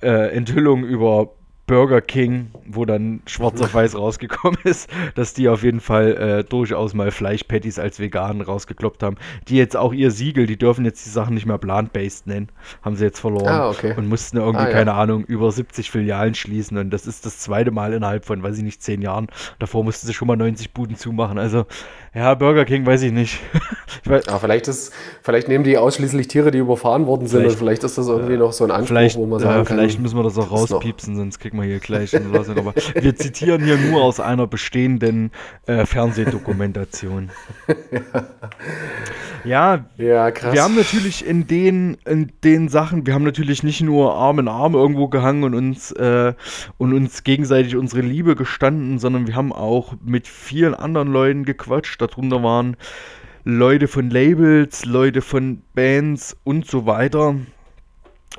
äh, 0.00 0.34
Enthüllungen 0.34 0.86
über 0.86 1.34
Burger 1.66 2.00
King, 2.00 2.50
wo 2.66 2.84
dann 2.84 3.22
schwarz 3.26 3.60
auf 3.62 3.72
weiß 3.72 3.96
rausgekommen 3.96 4.58
ist, 4.64 4.90
dass 5.14 5.32
die 5.32 5.48
auf 5.48 5.62
jeden 5.62 5.80
Fall 5.80 6.16
äh, 6.16 6.44
durchaus 6.44 6.92
mal 6.92 7.10
Fleischpatties 7.10 7.78
als 7.78 8.00
vegan 8.00 8.40
rausgekloppt 8.40 9.02
haben. 9.02 9.16
Die 9.48 9.56
jetzt 9.56 9.76
auch 9.76 9.92
ihr 9.92 10.10
Siegel, 10.10 10.46
die 10.46 10.56
dürfen 10.58 10.84
jetzt 10.84 11.06
die 11.06 11.10
Sachen 11.10 11.34
nicht 11.34 11.46
mehr 11.46 11.58
plant-based 11.58 12.26
nennen, 12.26 12.48
haben 12.82 12.96
sie 12.96 13.04
jetzt 13.04 13.20
verloren. 13.20 13.46
Ah, 13.48 13.70
okay. 13.70 13.94
Und 13.96 14.08
mussten 14.08 14.38
irgendwie, 14.38 14.64
Ah, 14.64 14.68
ja. 14.68 14.72
keine 14.72 14.94
Ahnung, 14.94 15.24
über 15.24 15.50
70 15.52 15.90
Filialen 15.90 16.34
schließen. 16.34 16.76
Und 16.78 16.90
das 16.90 17.06
ist 17.06 17.24
das 17.24 17.38
zweite 17.38 17.70
Mal 17.70 17.92
innerhalb 17.92 18.24
von, 18.24 18.42
weiß 18.42 18.58
ich 18.58 18.64
nicht, 18.64 18.82
zehn 18.82 19.00
Jahren. 19.00 19.28
Davor 19.58 19.84
mussten 19.84 20.06
sie 20.06 20.14
schon 20.14 20.28
mal 20.28 20.36
90 20.36 20.72
Buden 20.74 20.96
zumachen. 20.96 21.38
Also, 21.38 21.66
ja, 22.12 22.34
Burger 22.34 22.64
King 22.64 22.84
weiß 22.84 23.02
ich 23.02 23.12
nicht. 23.12 23.38
ich 24.04 24.10
weiß, 24.10 24.26
Ja, 24.26 24.38
vielleicht, 24.38 24.66
ist, 24.68 24.92
vielleicht 25.22 25.48
nehmen 25.48 25.64
die 25.64 25.78
ausschließlich 25.78 26.26
Tiere, 26.28 26.50
die 26.50 26.58
überfahren 26.58 27.06
worden 27.06 27.28
sind 27.28 27.40
Vielleicht- 27.40 27.54
und 27.54 27.58
vielleicht 27.60 27.84
ist 27.84 27.96
das 27.98 28.08
irgendwie 28.08 28.36
noch 28.36 28.52
so 28.52 28.64
ein 28.64 28.70
Anspruch, 28.70 28.88
Vielleicht, 28.88 29.16
wo 29.16 29.26
man 29.26 29.40
äh, 29.40 29.42
sagen 29.44 29.64
vielleicht 29.64 29.94
kann, 29.96 30.02
müssen 30.02 30.16
wir 30.18 30.24
das 30.24 30.36
auch 30.38 30.50
rauspiepsen, 30.50 31.16
sonst 31.16 31.38
kriegen 31.52 31.62
wir 31.62 31.68
hier 31.68 31.80
gleich. 31.80 32.14
Aber 32.16 32.74
wir 33.00 33.16
zitieren 33.16 33.64
hier 33.64 33.76
nur 33.76 34.02
aus 34.02 34.20
einer 34.20 34.46
bestehenden 34.46 35.30
äh, 35.66 35.86
Fernsehdokumentation. 35.86 37.30
ja, 39.44 39.84
ja, 39.96 40.30
krass. 40.30 40.52
wir 40.54 40.62
haben 40.62 40.74
natürlich 40.74 41.24
in 41.26 41.46
den, 41.46 41.96
in 42.06 42.32
den 42.42 42.68
Sachen, 42.68 43.06
wir 43.06 43.14
haben 43.14 43.24
natürlich 43.24 43.62
nicht 43.62 43.82
nur 43.82 44.14
Arm 44.14 44.38
in 44.38 44.48
Arm 44.48 44.74
irgendwo 44.74 45.08
gehangen 45.08 45.44
und 45.44 45.54
uns, 45.54 45.92
äh, 45.92 46.34
und 46.78 46.94
uns 46.94 47.22
gegenseitig 47.22 47.76
unsere 47.76 48.02
Liebe 48.02 48.34
gestanden, 48.34 48.98
sondern 48.98 49.26
wir 49.26 49.36
haben 49.36 49.52
auch 49.52 49.94
mit 50.04 50.26
vielen 50.26 50.74
anderen 50.74 51.08
Leuten 51.08 51.44
gequatscht. 51.44 52.00
Darunter 52.00 52.42
waren 52.42 52.76
Leute 53.44 53.88
von 53.88 54.08
Labels, 54.08 54.84
Leute 54.84 55.20
von 55.20 55.62
Bands 55.74 56.36
und 56.44 56.66
so 56.66 56.86
weiter. 56.86 57.34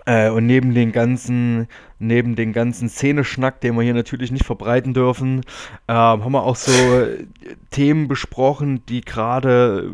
Äh, 0.05 0.29
und 0.29 0.45
neben 0.45 0.73
den 0.73 0.91
ganzen, 0.91 1.67
neben 1.99 2.35
den 2.35 2.53
ganzen 2.53 2.89
Szeneschnack, 2.89 3.61
den 3.61 3.75
wir 3.75 3.83
hier 3.83 3.93
natürlich 3.93 4.31
nicht 4.31 4.45
verbreiten 4.45 4.93
dürfen, 4.93 5.41
äh, 5.87 5.93
haben 5.93 6.31
wir 6.31 6.43
auch 6.43 6.55
so 6.55 6.71
äh, 6.71 7.25
Themen 7.71 8.07
besprochen, 8.07 8.85
die 8.87 9.01
gerade 9.01 9.93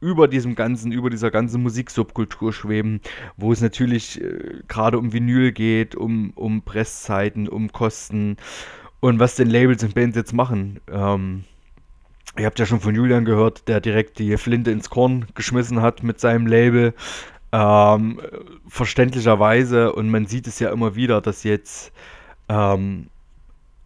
über 0.00 0.28
diesem 0.28 0.54
ganzen, 0.54 0.92
über 0.92 1.08
dieser 1.10 1.30
ganzen 1.30 1.62
Musiksubkultur 1.62 2.52
schweben, 2.52 3.00
wo 3.36 3.52
es 3.52 3.60
natürlich 3.60 4.20
äh, 4.20 4.62
gerade 4.68 4.98
um 4.98 5.12
Vinyl 5.12 5.52
geht, 5.52 5.94
um, 5.94 6.32
um 6.34 6.62
Presszeiten, 6.62 7.48
um 7.48 7.72
Kosten 7.72 8.36
und 9.00 9.18
was 9.18 9.36
denn 9.36 9.48
Labels 9.48 9.82
und 9.82 9.94
Bands 9.94 10.16
jetzt 10.16 10.32
machen. 10.32 10.80
Ähm, 10.90 11.44
Ihr 12.38 12.44
habt 12.44 12.58
ja 12.58 12.66
schon 12.66 12.80
von 12.80 12.94
Julian 12.94 13.24
gehört, 13.24 13.66
der 13.66 13.80
direkt 13.80 14.18
die 14.18 14.36
Flinte 14.36 14.70
ins 14.70 14.90
Korn 14.90 15.24
geschmissen 15.34 15.80
hat 15.80 16.02
mit 16.02 16.20
seinem 16.20 16.46
Label. 16.46 16.92
Ähm, 17.58 18.20
verständlicherweise, 18.68 19.94
und 19.94 20.10
man 20.10 20.26
sieht 20.26 20.46
es 20.46 20.58
ja 20.58 20.70
immer 20.70 20.94
wieder, 20.94 21.22
dass 21.22 21.42
jetzt 21.42 21.90
ähm, 22.50 23.08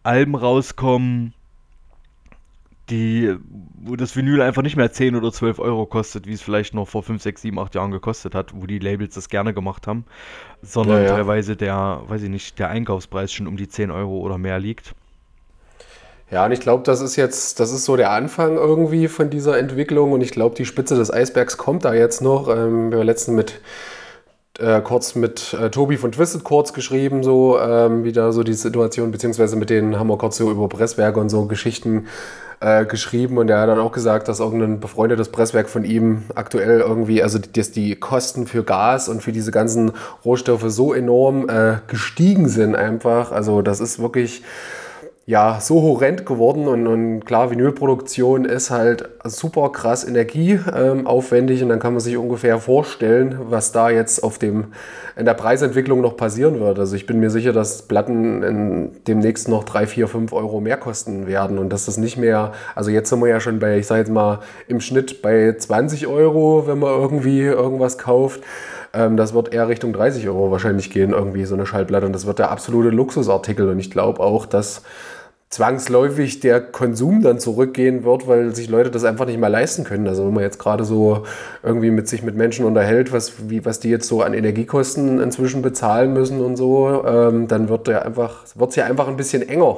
Alben 0.03 0.35
rauskommen, 0.35 1.33
die, 2.89 3.33
wo 3.79 3.95
das 3.95 4.13
Vinyl 4.13 4.41
einfach 4.41 4.61
nicht 4.61 4.75
mehr 4.75 4.91
10 4.91 5.15
oder 5.15 5.31
12 5.31 5.59
Euro 5.59 5.85
kostet, 5.85 6.27
wie 6.27 6.33
es 6.33 6.41
vielleicht 6.41 6.73
noch 6.73 6.89
vor 6.89 7.01
5, 7.01 7.21
6, 7.21 7.43
7, 7.43 7.59
8 7.59 7.75
Jahren 7.75 7.91
gekostet 7.91 8.35
hat, 8.35 8.51
wo 8.53 8.65
die 8.65 8.79
Labels 8.79 9.15
das 9.15 9.29
gerne 9.29 9.53
gemacht 9.53 9.87
haben, 9.87 10.03
sondern 10.61 10.97
Ja, 10.97 11.03
ja. 11.03 11.15
teilweise 11.15 11.55
der, 11.55 12.01
weiß 12.07 12.23
ich 12.23 12.29
nicht, 12.29 12.59
der 12.59 12.69
Einkaufspreis 12.69 13.31
schon 13.31 13.47
um 13.47 13.55
die 13.55 13.69
10 13.69 13.89
Euro 13.91 14.17
oder 14.19 14.37
mehr 14.37 14.59
liegt. 14.59 14.95
Ja, 16.31 16.45
und 16.45 16.53
ich 16.53 16.61
glaube, 16.61 16.83
das 16.85 17.01
ist 17.01 17.17
jetzt, 17.17 17.59
das 17.59 17.73
ist 17.73 17.83
so 17.83 17.97
der 17.97 18.11
Anfang 18.11 18.55
irgendwie 18.55 19.09
von 19.09 19.29
dieser 19.29 19.57
Entwicklung 19.57 20.13
und 20.13 20.21
ich 20.21 20.31
glaube, 20.31 20.55
die 20.55 20.65
Spitze 20.65 20.95
des 20.95 21.11
Eisbergs 21.11 21.57
kommt 21.57 21.83
da 21.83 21.93
jetzt 21.93 22.21
noch. 22.21 22.47
Ähm, 22.47 22.89
wir 22.89 22.99
haben 22.99 23.05
letztens 23.05 23.35
mit 23.35 23.61
äh, 24.59 24.79
kurz 24.79 25.15
mit 25.15 25.53
äh, 25.53 25.69
Tobi 25.69 25.97
von 25.97 26.13
Twisted 26.13 26.45
kurz 26.45 26.71
geschrieben, 26.71 27.21
so 27.21 27.59
ähm, 27.59 28.05
wie 28.05 28.13
da 28.13 28.31
so 28.31 28.43
die 28.43 28.53
Situation, 28.53 29.11
beziehungsweise 29.11 29.57
mit 29.57 29.69
denen 29.69 29.99
haben 29.99 30.07
wir 30.07 30.17
kurz 30.17 30.37
so 30.37 30.49
über 30.49 30.69
Presswerke 30.69 31.19
und 31.19 31.27
so 31.27 31.47
Geschichten 31.47 32.07
äh, 32.61 32.85
geschrieben 32.85 33.37
und 33.37 33.49
er 33.49 33.59
hat 33.59 33.67
dann 33.67 33.79
auch 33.79 33.91
gesagt, 33.91 34.29
dass 34.29 34.39
irgendein 34.39 34.79
befreundetes 34.79 35.29
Presswerk 35.29 35.67
von 35.67 35.83
ihm 35.83 36.23
aktuell 36.35 36.79
irgendwie, 36.79 37.21
also 37.23 37.39
dass 37.39 37.71
die 37.71 37.97
Kosten 37.97 38.47
für 38.47 38.63
Gas 38.63 39.09
und 39.09 39.21
für 39.21 39.33
diese 39.33 39.51
ganzen 39.51 39.91
Rohstoffe 40.23 40.65
so 40.67 40.93
enorm 40.93 41.49
äh, 41.49 41.79
gestiegen 41.87 42.47
sind 42.47 42.75
einfach. 42.75 43.33
Also 43.33 43.61
das 43.61 43.81
ist 43.81 43.99
wirklich 43.99 44.43
ja, 45.27 45.59
so 45.61 45.81
horrend 45.83 46.25
geworden 46.25 46.67
und, 46.67 46.87
und 46.87 47.25
klar, 47.25 47.51
Vinylproduktion 47.51 48.43
ist 48.43 48.71
halt 48.71 49.07
super 49.23 49.71
krass 49.71 50.03
energieaufwendig 50.03 51.61
und 51.61 51.69
dann 51.69 51.79
kann 51.79 51.93
man 51.93 51.99
sich 51.99 52.17
ungefähr 52.17 52.57
vorstellen, 52.57 53.37
was 53.43 53.71
da 53.71 53.91
jetzt 53.91 54.23
auf 54.23 54.39
dem, 54.39 54.73
in 55.15 55.25
der 55.25 55.35
Preisentwicklung 55.35 56.01
noch 56.01 56.17
passieren 56.17 56.59
wird. 56.59 56.79
Also 56.79 56.95
ich 56.95 57.05
bin 57.05 57.19
mir 57.19 57.29
sicher, 57.29 57.53
dass 57.53 57.83
Platten 57.83 58.41
in 58.41 58.91
demnächst 59.07 59.47
noch 59.47 59.63
3, 59.63 59.85
4, 59.85 60.07
5 60.07 60.33
Euro 60.33 60.59
mehr 60.59 60.77
kosten 60.77 61.27
werden 61.27 61.59
und 61.59 61.69
dass 61.69 61.85
das 61.85 61.97
nicht 61.97 62.17
mehr, 62.17 62.53
also 62.73 62.89
jetzt 62.89 63.09
sind 63.09 63.19
wir 63.21 63.29
ja 63.29 63.39
schon 63.39 63.59
bei, 63.59 63.77
ich 63.77 63.85
sage 63.85 63.99
jetzt 63.99 64.11
mal, 64.11 64.39
im 64.67 64.81
Schnitt 64.81 65.21
bei 65.21 65.55
20 65.55 66.07
Euro, 66.07 66.65
wenn 66.65 66.79
man 66.79 66.99
irgendwie 66.99 67.41
irgendwas 67.41 67.99
kauft. 67.99 68.41
Ähm, 68.93 69.17
das 69.17 69.33
wird 69.33 69.53
eher 69.53 69.67
Richtung 69.67 69.93
30 69.93 70.27
Euro 70.27 70.51
wahrscheinlich 70.51 70.89
gehen, 70.89 71.11
irgendwie 71.11 71.45
so 71.45 71.55
eine 71.55 71.65
Schallplatte. 71.65 72.05
Und 72.05 72.13
das 72.13 72.25
wird 72.25 72.39
der 72.39 72.51
absolute 72.51 72.89
Luxusartikel. 72.89 73.69
Und 73.69 73.79
ich 73.79 73.91
glaube 73.91 74.19
auch, 74.19 74.45
dass 74.45 74.83
zwangsläufig 75.51 76.39
der 76.39 76.61
Konsum 76.61 77.21
dann 77.21 77.37
zurückgehen 77.37 78.05
wird, 78.05 78.25
weil 78.25 78.55
sich 78.55 78.69
Leute 78.69 78.89
das 78.89 79.03
einfach 79.03 79.25
nicht 79.25 79.37
mehr 79.37 79.49
leisten 79.49 79.83
können. 79.83 80.07
Also 80.07 80.25
wenn 80.25 80.33
man 80.33 80.43
jetzt 80.43 80.59
gerade 80.59 80.85
so 80.85 81.23
irgendwie 81.61 81.91
mit 81.91 82.07
sich 82.07 82.23
mit 82.23 82.35
Menschen 82.35 82.65
unterhält, 82.65 83.11
was, 83.11 83.49
wie, 83.49 83.65
was 83.65 83.81
die 83.81 83.89
jetzt 83.89 84.07
so 84.07 84.21
an 84.21 84.33
Energiekosten 84.33 85.19
inzwischen 85.19 85.61
bezahlen 85.61 86.13
müssen 86.13 86.39
und 86.39 86.55
so, 86.55 87.03
ähm, 87.05 87.49
dann 87.49 87.67
wird 87.67 87.87
der 87.87 88.05
einfach, 88.05 88.45
wird 88.55 88.69
es 88.69 88.77
ja 88.77 88.85
einfach 88.85 89.09
ein 89.09 89.17
bisschen 89.17 89.47
enger. 89.47 89.77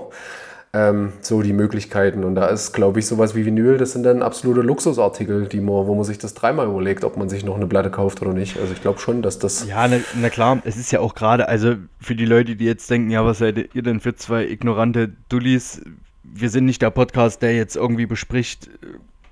Ähm, 0.76 1.14
so 1.22 1.44
die 1.44 1.54
Möglichkeiten. 1.54 2.24
Und 2.24 2.34
da 2.34 2.48
ist, 2.48 2.74
glaube 2.74 2.98
ich, 2.98 3.06
sowas 3.06 3.36
wie 3.36 3.46
Vinyl, 3.46 3.78
das 3.78 3.92
sind 3.92 4.04
dann 4.04 4.24
absolute 4.24 4.62
Luxusartikel, 4.62 5.48
die 5.48 5.62
man, 5.62 5.86
wo 5.86 5.94
man 5.94 6.04
sich 6.04 6.18
das 6.18 6.34
dreimal 6.34 6.66
überlegt, 6.68 7.04
ob 7.04 7.16
man 7.16 7.30
sich 7.30 7.46
noch 7.46 7.56
eine 7.56 7.68
Platte 7.68 7.92
kauft 7.92 8.24
oder 8.24 8.34
nicht. 8.34 8.58
Also 8.58 8.74
ich 8.74 8.82
glaube 8.82 9.00
schon, 9.00 9.22
dass 9.22 9.38
das. 9.38 9.68
Ja, 9.68 9.88
na, 9.88 9.98
na 10.20 10.32
klar, 10.32 10.64
es 10.66 10.76
ist 10.76 10.92
ja 10.92 11.00
auch 11.00 11.14
gerade, 11.14 11.48
also 11.48 11.76
für 12.00 12.16
die 12.16 12.26
Leute, 12.26 12.56
die 12.56 12.66
jetzt 12.66 12.90
denken, 12.90 13.12
ja, 13.12 13.24
was 13.24 13.38
seid 13.38 13.76
ihr 13.76 13.84
denn 13.84 14.00
für 14.00 14.16
zwei 14.16 14.48
ignorante 14.48 15.12
Dullis? 15.30 15.82
Wir 16.24 16.50
sind 16.50 16.66
nicht 16.66 16.82
der 16.82 16.90
Podcast, 16.90 17.44
der 17.44 17.56
jetzt 17.56 17.76
irgendwie 17.76 18.08
bespricht, 18.08 18.72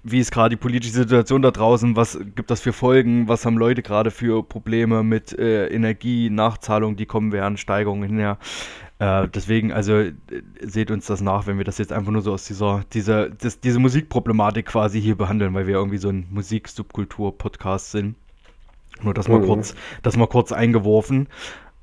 wie 0.04 0.20
ist 0.20 0.32
gerade 0.32 0.56
die 0.56 0.60
politische 0.60 0.94
Situation 0.94 1.42
da 1.42 1.52
draußen, 1.52 1.96
was 1.96 2.20
gibt 2.36 2.50
das 2.50 2.62
für 2.62 2.74
Folgen, 2.74 3.28
was 3.28 3.46
haben 3.46 3.58
Leute 3.58 3.84
gerade 3.84 4.10
für 4.12 4.44
Probleme 4.44 5.04
mit 5.04 5.38
äh, 5.38 5.68
Energie, 5.68 6.30
Nachzahlung, 6.30 6.96
die 6.96 7.06
kommen 7.06 7.32
werden, 7.32 7.58
Steigerungen 7.58 8.08
hinher. 8.10 8.38
Äh, 9.00 9.28
deswegen, 9.28 9.72
also 9.72 9.94
äh, 9.94 10.14
seht 10.62 10.92
uns 10.92 11.06
das 11.06 11.22
nach, 11.22 11.48
wenn 11.48 11.58
wir 11.58 11.66
das 11.66 11.78
jetzt 11.78 11.92
einfach 11.92 12.12
nur 12.12 12.22
so 12.22 12.34
aus 12.34 12.46
dieser, 12.46 12.84
dieser, 12.94 13.30
das, 13.30 13.60
diese 13.60 13.80
Musikproblematik 13.80 14.66
quasi 14.66 15.02
hier 15.02 15.16
behandeln, 15.16 15.54
weil 15.54 15.68
wir 15.68 15.76
irgendwie 15.76 15.98
so 15.98 16.10
ein 16.10 16.28
Musik-Subkultur-Podcast 16.32 17.92
sind. 17.92 18.16
Nur 19.02 19.14
das 19.14 19.28
mal 19.28 19.40
Mhm. 19.40 19.46
kurz, 19.46 19.76
das 20.04 20.18
mal 20.18 20.28
kurz 20.28 20.52
eingeworfen. 20.52 21.28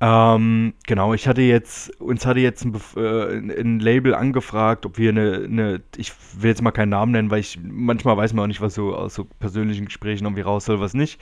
Ähm, 0.01 0.73
genau, 0.87 1.13
ich 1.13 1.27
hatte 1.27 1.41
jetzt, 1.41 1.99
uns 1.99 2.25
hatte 2.25 2.39
jetzt 2.39 2.63
ein, 2.63 2.73
äh, 2.95 3.59
ein 3.59 3.79
Label 3.79 4.15
angefragt, 4.15 4.85
ob 4.85 4.97
wir 4.97 5.09
eine, 5.09 5.43
eine, 5.43 5.81
ich 5.97 6.13
will 6.37 6.49
jetzt 6.49 6.61
mal 6.61 6.71
keinen 6.71 6.89
Namen 6.89 7.11
nennen, 7.11 7.31
weil 7.31 7.41
ich 7.41 7.59
manchmal 7.61 8.15
weiß 8.15 8.31
man 8.33 8.43
auch 8.43 8.47
nicht, 8.47 8.61
was 8.61 8.75
so 8.75 8.95
aus 8.95 9.15
so 9.15 9.25
persönlichen 9.25 9.85
Gesprächen 9.85 10.23
irgendwie 10.23 10.41
raus 10.41 10.65
soll, 10.65 10.79
was 10.79 10.93
nicht. 10.93 11.19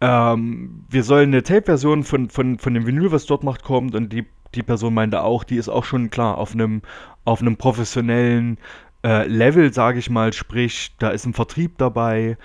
Ähm, 0.00 0.84
wir 0.88 1.04
sollen 1.04 1.28
eine 1.30 1.44
Tape-Version 1.44 2.02
von, 2.02 2.28
von, 2.28 2.58
von 2.58 2.74
dem 2.74 2.86
Vinyl, 2.86 3.12
was 3.12 3.26
dort 3.26 3.44
macht, 3.44 3.62
kommt 3.62 3.94
und 3.94 4.12
die, 4.12 4.26
die 4.56 4.64
Person 4.64 4.94
meinte 4.94 5.22
auch, 5.22 5.44
die 5.44 5.56
ist 5.56 5.68
auch 5.68 5.84
schon 5.84 6.10
klar 6.10 6.38
auf 6.38 6.52
einem, 6.52 6.82
auf 7.24 7.40
einem 7.40 7.56
professionellen 7.56 8.58
äh, 9.04 9.24
Level, 9.28 9.72
sage 9.72 10.00
ich 10.00 10.10
mal, 10.10 10.32
sprich, 10.32 10.96
da 10.98 11.10
ist 11.10 11.26
ein 11.26 11.34
Vertrieb 11.34 11.78
dabei 11.78 12.38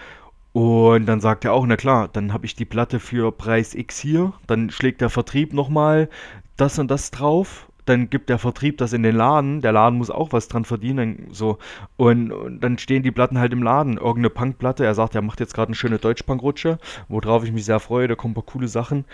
und 0.54 1.06
dann 1.06 1.22
sagt 1.22 1.46
er 1.46 1.54
auch, 1.54 1.66
na 1.66 1.78
klar, 1.78 2.10
dann 2.12 2.34
habe 2.34 2.46
ich 2.46 2.56
die 2.56 2.66
Platte 2.66 3.00
für 3.00 3.32
Preis 3.32 3.74
X 3.74 4.00
hier, 4.00 4.34
dann 4.48 4.70
schlägt 4.70 5.02
der 5.02 5.10
Vertrieb 5.10 5.54
nochmal 5.54 6.10
das 6.58 6.78
und 6.78 6.92
das 6.92 7.12
drauf, 7.12 7.68
dann 7.86 8.10
gibt 8.10 8.30
der 8.30 8.38
Vertrieb 8.38 8.78
das 8.78 8.94
in 8.94 9.04
den 9.04 9.16
Laden, 9.16 9.62
der 9.62 9.72
Laden 9.72 9.98
muss 9.98 10.10
auch 10.10 10.34
was 10.34 10.48
dran 10.48 10.66
verdienen, 10.66 11.28
so. 11.32 11.58
Und, 11.98 12.32
und 12.32 12.60
dann 12.60 12.78
stehen 12.78 13.02
die 13.02 13.12
Platten 13.12 13.40
halt 13.40 13.54
im 13.54 13.64
Laden, 13.64 13.98
irgendeine 13.98 14.30
Punkplatte, 14.30 14.86
er 14.86 14.94
sagt, 14.94 15.16
er 15.16 15.22
macht 15.22 15.40
jetzt 15.40 15.54
gerade 15.54 15.70
eine 15.70 15.76
schöne 15.76 15.98
Deutschpunk-Rutsche, 15.98 16.80
worauf 17.08 17.44
ich 17.44 17.52
mich 17.52 17.66
sehr 17.66 17.80
freue, 17.80 18.08
da 18.08 18.16
kommen 18.16 18.32
ein 18.32 18.36
paar 18.36 18.44
coole 18.44 18.68
Sachen. 18.68 19.06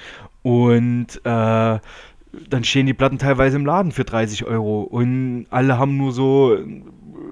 Und 0.41 1.21
äh, 1.23 1.79
dann 2.49 2.63
stehen 2.63 2.85
die 2.85 2.93
Platten 2.93 3.19
teilweise 3.19 3.57
im 3.57 3.65
Laden 3.65 3.91
für 3.91 4.03
30 4.03 4.45
Euro. 4.45 4.81
Und 4.81 5.45
alle 5.49 5.77
haben 5.77 5.97
nur 5.97 6.11
so 6.11 6.57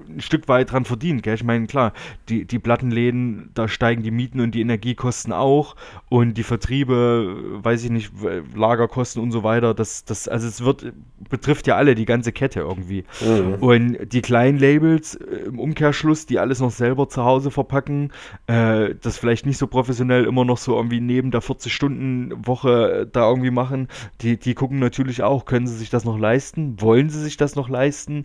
ein 0.08 0.20
Stück 0.20 0.48
weit 0.48 0.72
dran 0.72 0.84
verdient. 0.84 1.22
Gell? 1.22 1.34
Ich 1.34 1.44
meine, 1.44 1.66
klar, 1.66 1.92
die, 2.28 2.44
die 2.44 2.58
Plattenläden, 2.58 3.50
da 3.54 3.68
steigen 3.68 4.02
die 4.02 4.10
Mieten 4.10 4.40
und 4.40 4.54
die 4.54 4.60
Energiekosten 4.60 5.32
auch 5.32 5.76
und 6.08 6.34
die 6.34 6.42
Vertriebe, 6.42 7.60
weiß 7.62 7.84
ich 7.84 7.90
nicht, 7.90 8.12
Lagerkosten 8.54 9.22
und 9.22 9.32
so 9.32 9.42
weiter. 9.42 9.74
Das, 9.74 10.04
das, 10.04 10.28
also 10.28 10.46
es 10.46 10.64
wird, 10.64 10.92
betrifft 11.30 11.66
ja 11.66 11.76
alle, 11.76 11.94
die 11.94 12.04
ganze 12.04 12.32
Kette 12.32 12.60
irgendwie. 12.60 13.04
Mhm. 13.20 13.54
Und 13.54 14.12
die 14.12 14.22
kleinen 14.22 14.58
Labels 14.58 15.14
äh, 15.14 15.46
im 15.46 15.58
Umkehrschluss, 15.58 16.26
die 16.26 16.38
alles 16.38 16.60
noch 16.60 16.70
selber 16.70 17.08
zu 17.08 17.24
Hause 17.24 17.50
verpacken, 17.50 18.12
äh, 18.46 18.94
das 19.00 19.18
vielleicht 19.18 19.46
nicht 19.46 19.58
so 19.58 19.66
professionell 19.66 20.24
immer 20.24 20.44
noch 20.44 20.58
so 20.58 20.76
irgendwie 20.76 21.00
neben 21.00 21.30
der 21.30 21.42
40-Stunden-Woche 21.42 23.00
äh, 23.02 23.06
da 23.10 23.28
irgendwie 23.28 23.50
machen, 23.50 23.88
die, 24.20 24.38
die 24.38 24.54
gucken 24.54 24.78
natürlich 24.78 25.22
auch, 25.22 25.44
können 25.44 25.66
sie 25.66 25.76
sich 25.76 25.90
das 25.90 26.04
noch 26.04 26.18
leisten? 26.18 26.80
Wollen 26.80 27.10
sie 27.10 27.22
sich 27.22 27.36
das 27.36 27.56
noch 27.56 27.68
leisten? 27.68 28.24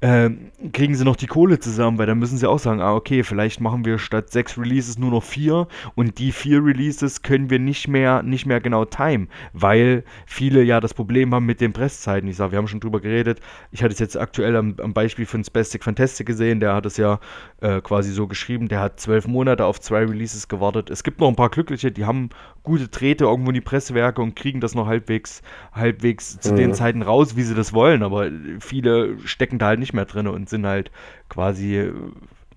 Ähm, 0.00 0.50
kriegen 0.72 0.94
sie 0.94 1.04
noch 1.04 1.16
die 1.20 1.26
Kohle 1.26 1.58
zusammen? 1.58 1.98
Weil 1.98 2.06
dann 2.06 2.18
müssen 2.18 2.38
sie 2.38 2.48
auch 2.48 2.58
sagen, 2.58 2.80
ah, 2.80 2.94
okay, 2.94 3.22
vielleicht 3.22 3.60
machen 3.60 3.84
wir 3.84 3.98
statt 3.98 4.30
sechs 4.30 4.58
Releases 4.58 4.98
nur 4.98 5.10
noch 5.10 5.22
vier 5.22 5.68
und 5.94 6.18
die 6.18 6.32
vier 6.32 6.64
Releases 6.64 7.22
können 7.22 7.50
wir 7.50 7.58
nicht 7.58 7.88
mehr, 7.88 8.22
nicht 8.22 8.46
mehr 8.46 8.60
genau 8.60 8.84
timen, 8.84 9.28
weil 9.52 10.04
viele 10.26 10.62
ja 10.62 10.80
das 10.80 10.94
Problem 10.94 11.34
haben 11.34 11.46
mit 11.46 11.60
den 11.60 11.72
Presszeiten. 11.72 12.28
Ich 12.28 12.36
sage, 12.36 12.52
wir 12.52 12.58
haben 12.58 12.68
schon 12.68 12.80
drüber 12.80 13.00
geredet. 13.00 13.40
Ich 13.70 13.82
hatte 13.82 13.92
es 13.92 13.98
jetzt 13.98 14.16
aktuell 14.16 14.56
am, 14.56 14.74
am 14.82 14.94
Beispiel 14.94 15.26
von 15.26 15.44
Spastic 15.44 15.84
Fantastic 15.84 16.26
gesehen, 16.26 16.60
der 16.60 16.74
hat 16.74 16.86
es 16.86 16.96
ja 16.96 17.20
äh, 17.60 17.80
quasi 17.80 18.12
so 18.12 18.26
geschrieben, 18.26 18.68
der 18.68 18.80
hat 18.80 19.00
zwölf 19.00 19.26
Monate 19.26 19.64
auf 19.64 19.80
zwei 19.80 20.04
Releases 20.04 20.48
gewartet. 20.48 20.90
Es 20.90 21.02
gibt 21.02 21.20
noch 21.20 21.28
ein 21.28 21.36
paar 21.36 21.50
Glückliche, 21.50 21.90
die 21.92 22.04
haben 22.04 22.30
gute 22.62 22.88
Drähte 22.88 23.24
irgendwo 23.24 23.50
in 23.50 23.54
die 23.54 23.60
Pressewerke 23.60 24.20
und 24.20 24.36
kriegen 24.36 24.60
das 24.60 24.74
noch 24.74 24.86
halbwegs, 24.86 25.42
halbwegs 25.72 26.38
zu 26.38 26.52
mhm. 26.52 26.56
den 26.56 26.74
Zeiten 26.74 27.02
raus, 27.02 27.36
wie 27.36 27.42
sie 27.42 27.54
das 27.54 27.72
wollen. 27.72 28.02
Aber 28.02 28.30
viele 28.60 29.18
stecken 29.26 29.58
da 29.58 29.66
halt 29.66 29.80
nicht 29.80 29.94
mehr 29.94 30.04
drin 30.04 30.28
und 30.28 30.48
sind 30.48 30.66
halt 30.66 30.90
quasi, 31.28 31.90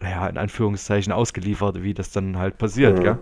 ja, 0.01 0.27
in 0.27 0.37
Anführungszeichen 0.37 1.13
ausgeliefert, 1.13 1.83
wie 1.83 1.93
das 1.93 2.11
dann 2.11 2.37
halt 2.37 2.57
passiert, 2.57 2.99
mhm. 2.99 3.03
gell? 3.03 3.17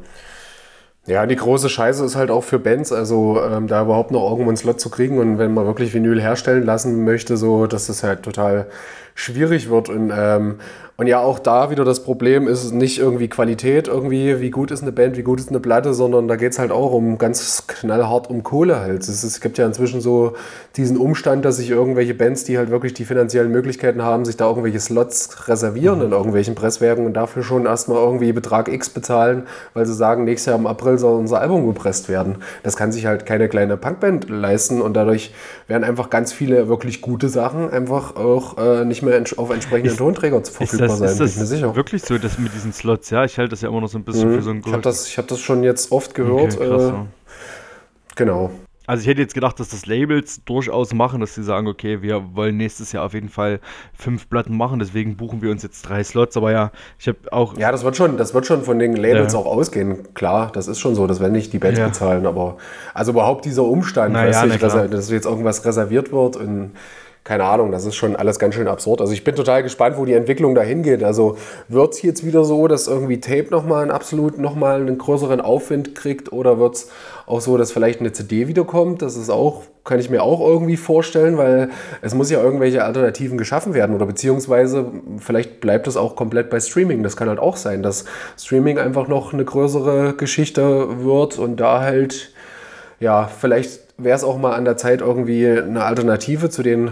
Ja, 1.05 1.25
die 1.25 1.35
große 1.35 1.69
Scheiße 1.69 2.05
ist 2.05 2.15
halt 2.15 2.29
auch 2.29 2.43
für 2.43 2.59
Bands, 2.59 2.91
also 2.91 3.41
ähm, 3.41 3.67
da 3.67 3.81
überhaupt 3.81 4.11
noch 4.11 4.29
irgendwo 4.29 4.49
einen 4.49 4.57
Slot 4.57 4.79
zu 4.79 4.91
kriegen 4.91 5.17
und 5.17 5.39
wenn 5.39 5.53
man 5.53 5.65
wirklich 5.65 5.93
Vinyl 5.93 6.21
herstellen 6.21 6.63
lassen 6.63 7.03
möchte, 7.03 7.35
so, 7.35 7.65
das 7.65 7.89
halt 8.03 8.21
total 8.21 8.67
schwierig 9.15 9.69
wird. 9.69 9.89
Und, 9.89 10.11
ähm, 10.15 10.55
und 10.99 11.07
ja, 11.07 11.19
auch 11.21 11.39
da 11.39 11.71
wieder 11.71 11.85
das 11.85 12.03
Problem 12.03 12.45
ist 12.45 12.73
nicht 12.73 12.99
irgendwie 12.99 13.29
Qualität, 13.29 13.87
irgendwie, 13.87 14.41
wie 14.41 14.49
gut 14.49 14.69
ist 14.69 14.81
eine 14.81 14.91
Band, 14.91 15.15
wie 15.15 15.21
gut 15.21 15.39
ist 15.39 15.47
eine 15.47 15.61
Platte, 15.61 15.93
sondern 15.93 16.27
da 16.27 16.35
geht 16.35 16.51
es 16.51 16.59
halt 16.59 16.71
auch 16.71 16.91
um 16.91 17.17
ganz 17.17 17.63
knallhart 17.67 18.29
um 18.29 18.43
Kohle 18.43 18.81
halt. 18.81 19.03
Es, 19.03 19.07
ist, 19.07 19.23
es 19.23 19.39
gibt 19.39 19.57
ja 19.57 19.65
inzwischen 19.65 20.01
so 20.01 20.33
diesen 20.75 20.97
Umstand, 20.97 21.45
dass 21.45 21.55
sich 21.55 21.69
irgendwelche 21.69 22.13
Bands, 22.13 22.43
die 22.43 22.57
halt 22.57 22.69
wirklich 22.69 22.93
die 22.93 23.05
finanziellen 23.05 23.49
Möglichkeiten 23.49 24.01
haben, 24.03 24.25
sich 24.25 24.35
da 24.35 24.49
irgendwelche 24.49 24.81
Slots 24.81 25.47
reservieren 25.47 26.01
in 26.01 26.11
irgendwelchen 26.11 26.53
Presswerken 26.53 27.05
und 27.05 27.13
dafür 27.13 27.43
schon 27.43 27.65
erstmal 27.65 27.99
irgendwie 27.99 28.33
Betrag 28.33 28.67
X 28.67 28.89
bezahlen, 28.89 29.43
weil 29.73 29.85
sie 29.85 29.93
sagen, 29.93 30.25
nächstes 30.25 30.47
Jahr 30.47 30.59
im 30.59 30.67
April 30.67 30.97
soll 30.97 31.17
unser 31.17 31.39
Album 31.39 31.65
gepresst 31.65 32.09
werden. 32.09 32.39
Das 32.63 32.75
kann 32.75 32.91
sich 32.91 33.05
halt 33.05 33.25
keine 33.25 33.47
kleine 33.47 33.77
Punkband 33.77 34.29
leisten 34.29 34.81
und 34.81 34.95
dadurch 34.95 35.33
werden 35.69 35.85
einfach 35.85 36.09
ganz 36.09 36.33
viele 36.33 36.67
wirklich 36.67 36.99
gute 36.99 37.29
Sachen 37.29 37.69
einfach 37.69 38.17
auch 38.17 38.57
äh, 38.57 38.83
nicht 38.83 39.01
mehr 39.01 39.08
auf 39.37 39.49
entsprechenden 39.49 39.91
ist, 39.91 39.97
Tonträger 39.97 40.43
verfügbar 40.43 40.87
das, 40.87 40.99
sein, 40.99 41.09
ist 41.09 41.19
das 41.19 41.19
bin 41.19 41.27
ich 41.27 41.37
mir 41.37 41.45
sicher. 41.57 41.75
wirklich 41.75 42.01
so, 42.03 42.17
dass 42.17 42.39
mit 42.39 42.53
diesen 42.53 42.73
Slots, 42.73 43.09
ja, 43.09 43.23
ich 43.23 43.37
halte 43.37 43.51
das 43.51 43.61
ja 43.61 43.69
immer 43.69 43.81
noch 43.81 43.89
so 43.89 43.97
ein 43.97 44.03
bisschen 44.03 44.31
mhm. 44.31 44.35
für 44.35 44.41
so 44.41 44.49
ein. 44.51 44.61
Ich 44.65 44.71
habe 44.71 44.81
das, 44.81 45.17
hab 45.17 45.27
das 45.27 45.39
schon 45.39 45.63
jetzt 45.63 45.91
oft 45.91 46.13
gehört. 46.13 46.55
Okay, 46.55 46.69
krass, 46.69 46.83
äh, 46.83 46.87
ja. 46.87 47.05
Genau. 48.15 48.51
Also 48.89 49.01
ich 49.01 49.07
hätte 49.07 49.21
jetzt 49.21 49.35
gedacht, 49.35 49.59
dass 49.59 49.69
das 49.69 49.85
Labels 49.85 50.43
durchaus 50.45 50.95
machen, 50.95 51.21
dass 51.21 51.35
sie 51.35 51.43
sagen, 51.43 51.67
okay, 51.67 52.01
wir 52.01 52.35
wollen 52.35 52.57
nächstes 52.57 52.91
Jahr 52.91 53.05
auf 53.05 53.13
jeden 53.13 53.29
Fall 53.29 53.59
fünf 53.93 54.27
Platten 54.27 54.57
machen, 54.57 54.79
deswegen 54.79 55.15
buchen 55.15 55.43
wir 55.43 55.51
uns 55.51 55.61
jetzt 55.61 55.83
drei 55.83 56.03
Slots. 56.03 56.35
Aber 56.35 56.51
ja, 56.51 56.71
ich 56.97 57.07
habe 57.07 57.19
auch. 57.29 57.55
Ja, 57.55 57.71
das 57.71 57.83
wird 57.83 57.95
schon, 57.95 58.17
das 58.17 58.33
wird 58.33 58.47
schon 58.47 58.63
von 58.63 58.79
den 58.79 58.95
Labels 58.95 59.33
ja. 59.33 59.39
auch 59.39 59.45
ausgehen. 59.45 60.11
Klar, 60.15 60.51
das 60.51 60.67
ist 60.67 60.79
schon 60.79 60.95
so, 60.95 61.05
das 61.05 61.19
werden 61.19 61.33
nicht 61.33 61.53
die 61.53 61.59
Bands 61.59 61.77
ja. 61.77 61.85
bezahlen, 61.85 62.25
aber 62.25 62.57
also 62.95 63.11
überhaupt 63.11 63.45
dieser 63.45 63.61
Umstand, 63.63 64.13
Na, 64.13 64.27
ja, 64.27 64.45
ich, 64.45 64.57
dass 64.57 65.11
jetzt 65.11 65.27
irgendwas 65.27 65.63
reserviert 65.65 66.11
wird 66.11 66.35
und 66.35 66.71
keine 67.29 67.43
Ahnung, 67.43 67.71
das 67.71 67.85
ist 67.85 67.95
schon 67.95 68.15
alles 68.15 68.39
ganz 68.39 68.55
schön 68.55 68.67
absurd. 68.67 69.01
Also 69.01 69.13
ich 69.13 69.23
bin 69.23 69.35
total 69.35 69.61
gespannt, 69.61 69.97
wo 69.97 70.05
die 70.05 70.13
Entwicklung 70.13 70.55
dahin 70.55 70.81
geht. 70.81 71.03
Also 71.03 71.37
wird 71.67 71.93
es 71.93 72.01
jetzt 72.01 72.25
wieder 72.25 72.43
so, 72.43 72.67
dass 72.67 72.87
irgendwie 72.87 73.19
Tape 73.19 73.49
nochmal 73.51 73.83
einen 73.83 73.91
absolut 73.91 74.39
nochmal 74.39 74.81
einen 74.81 74.97
größeren 74.97 75.39
Aufwind 75.39 75.93
kriegt 75.93 76.33
oder 76.33 76.57
wird 76.57 76.73
es 76.73 76.89
auch 77.27 77.39
so, 77.39 77.55
dass 77.55 77.71
vielleicht 77.71 77.99
eine 77.99 78.11
CD 78.13 78.47
wiederkommt? 78.47 79.03
Das 79.03 79.15
ist 79.15 79.29
auch, 79.29 79.61
kann 79.83 79.99
ich 79.99 80.09
mir 80.09 80.23
auch 80.23 80.39
irgendwie 80.41 80.75
vorstellen, 80.75 81.37
weil 81.37 81.69
es 82.01 82.15
muss 82.15 82.31
ja 82.31 82.41
irgendwelche 82.41 82.83
Alternativen 82.83 83.37
geschaffen 83.37 83.75
werden 83.75 83.95
oder 83.95 84.07
beziehungsweise 84.07 84.91
vielleicht 85.19 85.61
bleibt 85.61 85.85
es 85.87 85.97
auch 85.97 86.15
komplett 86.15 86.49
bei 86.49 86.59
Streaming. 86.59 87.03
Das 87.03 87.15
kann 87.15 87.29
halt 87.29 87.37
auch 87.37 87.57
sein, 87.57 87.83
dass 87.83 88.05
Streaming 88.39 88.79
einfach 88.79 89.07
noch 89.07 89.33
eine 89.33 89.45
größere 89.45 90.15
Geschichte 90.15 91.03
wird 91.03 91.37
und 91.37 91.57
da 91.57 91.81
halt 91.81 92.31
ja, 92.99 93.27
vielleicht 93.27 93.88
wäre 93.99 94.15
es 94.15 94.23
auch 94.23 94.37
mal 94.37 94.53
an 94.53 94.65
der 94.65 94.77
Zeit, 94.77 95.01
irgendwie 95.01 95.47
eine 95.47 95.83
Alternative 95.83 96.49
zu 96.49 96.63
den 96.63 96.91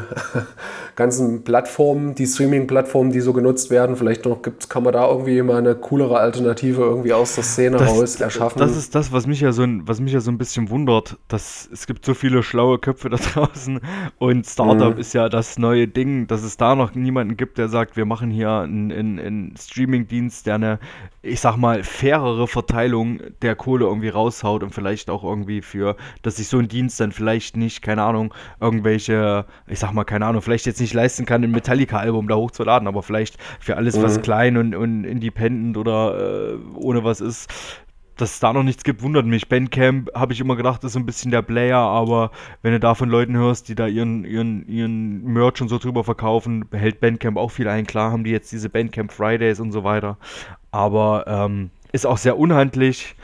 ganzen 0.97 1.43
Plattformen, 1.43 2.15
die 2.15 2.25
Streaming-Plattformen, 2.25 3.11
die 3.11 3.19
so 3.19 3.31
genutzt 3.31 3.69
werden. 3.69 3.95
Vielleicht 3.95 4.25
noch 4.25 4.41
gibt's, 4.41 4.67
kann 4.67 4.81
man 4.81 4.93
da 4.93 5.07
irgendwie 5.07 5.39
mal 5.43 5.57
eine 5.57 5.75
coolere 5.75 6.17
Alternative 6.17 6.81
irgendwie 6.81 7.13
aus 7.13 7.35
der 7.35 7.43
Szene 7.43 7.77
das, 7.77 7.89
raus 7.91 8.19
erschaffen. 8.19 8.57
Das 8.57 8.75
ist 8.75 8.95
das, 8.95 9.11
was 9.11 9.27
mich 9.27 9.39
ja 9.39 9.51
so 9.51 9.61
ein, 9.61 9.87
was 9.87 9.99
mich 9.99 10.11
ja 10.11 10.21
so 10.21 10.31
ein 10.31 10.39
bisschen 10.39 10.71
wundert, 10.71 11.17
dass 11.27 11.69
es 11.71 11.85
gibt 11.85 12.03
so 12.03 12.15
viele 12.15 12.41
schlaue 12.41 12.79
Köpfe 12.79 13.09
da 13.11 13.17
draußen 13.33 13.79
und 14.17 14.47
Startup 14.47 14.95
mhm. 14.95 14.99
ist 14.99 15.13
ja 15.13 15.29
das 15.29 15.59
neue 15.59 15.87
Ding, 15.87 16.25
dass 16.25 16.41
es 16.41 16.57
da 16.57 16.73
noch 16.73 16.95
niemanden 16.95 17.37
gibt, 17.37 17.59
der 17.59 17.69
sagt, 17.69 17.95
wir 17.95 18.05
machen 18.05 18.31
hier 18.31 18.49
einen, 18.49 18.91
einen, 18.91 19.19
einen 19.19 19.55
Streaming-Dienst, 19.55 20.47
der 20.47 20.55
eine, 20.55 20.79
ich 21.21 21.41
sag 21.41 21.57
mal, 21.57 21.83
fairere 21.83 22.47
Verteilung 22.47 23.19
der 23.43 23.55
Kohle 23.55 23.85
irgendwie 23.85 24.09
raushaut 24.09 24.63
und 24.63 24.73
vielleicht 24.73 25.11
auch 25.11 25.23
irgendwie 25.23 25.61
für, 25.61 25.95
dass 26.23 26.37
sich 26.37 26.47
so 26.47 26.57
ein 26.57 26.67
Dienst 26.67 26.99
dann 26.99 27.11
vielleicht 27.11 27.55
nicht, 27.55 27.83
keine 27.83 28.01
Ahnung, 28.01 28.33
irgendwelche, 28.59 29.45
ich 29.67 29.77
sag 29.77 29.93
mal, 29.93 30.03
keine 30.03 30.25
Ahnung, 30.25 30.41
vielleicht 30.41 30.65
jetzt 30.65 30.81
nicht 30.81 30.86
leisten 30.93 31.25
kann, 31.25 31.43
ein 31.43 31.51
Metallica-Album 31.51 32.27
da 32.27 32.35
hochzuladen, 32.35 32.87
aber 32.87 33.03
vielleicht 33.03 33.37
für 33.59 33.77
alles, 33.77 34.01
was 34.01 34.17
mhm. 34.17 34.21
klein 34.21 34.57
und, 34.57 34.75
und 34.75 35.03
independent 35.03 35.77
oder 35.77 36.53
äh, 36.53 36.57
ohne 36.75 37.03
was 37.03 37.21
ist, 37.21 37.49
dass 38.17 38.33
es 38.33 38.39
da 38.39 38.51
noch 38.51 38.63
nichts 38.63 38.83
gibt, 38.83 39.03
wundert 39.03 39.25
mich. 39.25 39.47
Bandcamp 39.47 40.09
habe 40.13 40.33
ich 40.33 40.39
immer 40.39 40.55
gedacht, 40.55 40.83
ist 40.83 40.93
so 40.93 40.99
ein 40.99 41.05
bisschen 41.05 41.31
der 41.31 41.43
Player, 41.43 41.77
aber 41.77 42.31
wenn 42.61 42.73
du 42.73 42.79
da 42.79 42.95
von 42.95 43.09
Leuten 43.09 43.37
hörst, 43.37 43.69
die 43.69 43.75
da 43.75 43.87
ihren, 43.87 44.25
ihren, 44.25 44.67
ihren 44.67 45.23
Merch 45.23 45.61
und 45.61 45.69
so 45.69 45.77
drüber 45.77 46.03
verkaufen, 46.03 46.67
behält 46.69 46.99
Bandcamp 46.99 47.37
auch 47.37 47.51
viel 47.51 47.67
ein. 47.67 47.85
Klar 47.85 48.11
haben 48.11 48.23
die 48.23 48.31
jetzt 48.31 48.51
diese 48.51 48.69
Bandcamp 48.69 49.11
Fridays 49.11 49.59
und 49.59 49.71
so 49.71 49.83
weiter, 49.83 50.17
aber 50.71 51.25
ähm, 51.27 51.69
ist 51.91 52.05
auch 52.05 52.17
sehr 52.17 52.37
unhandlich 52.37 53.15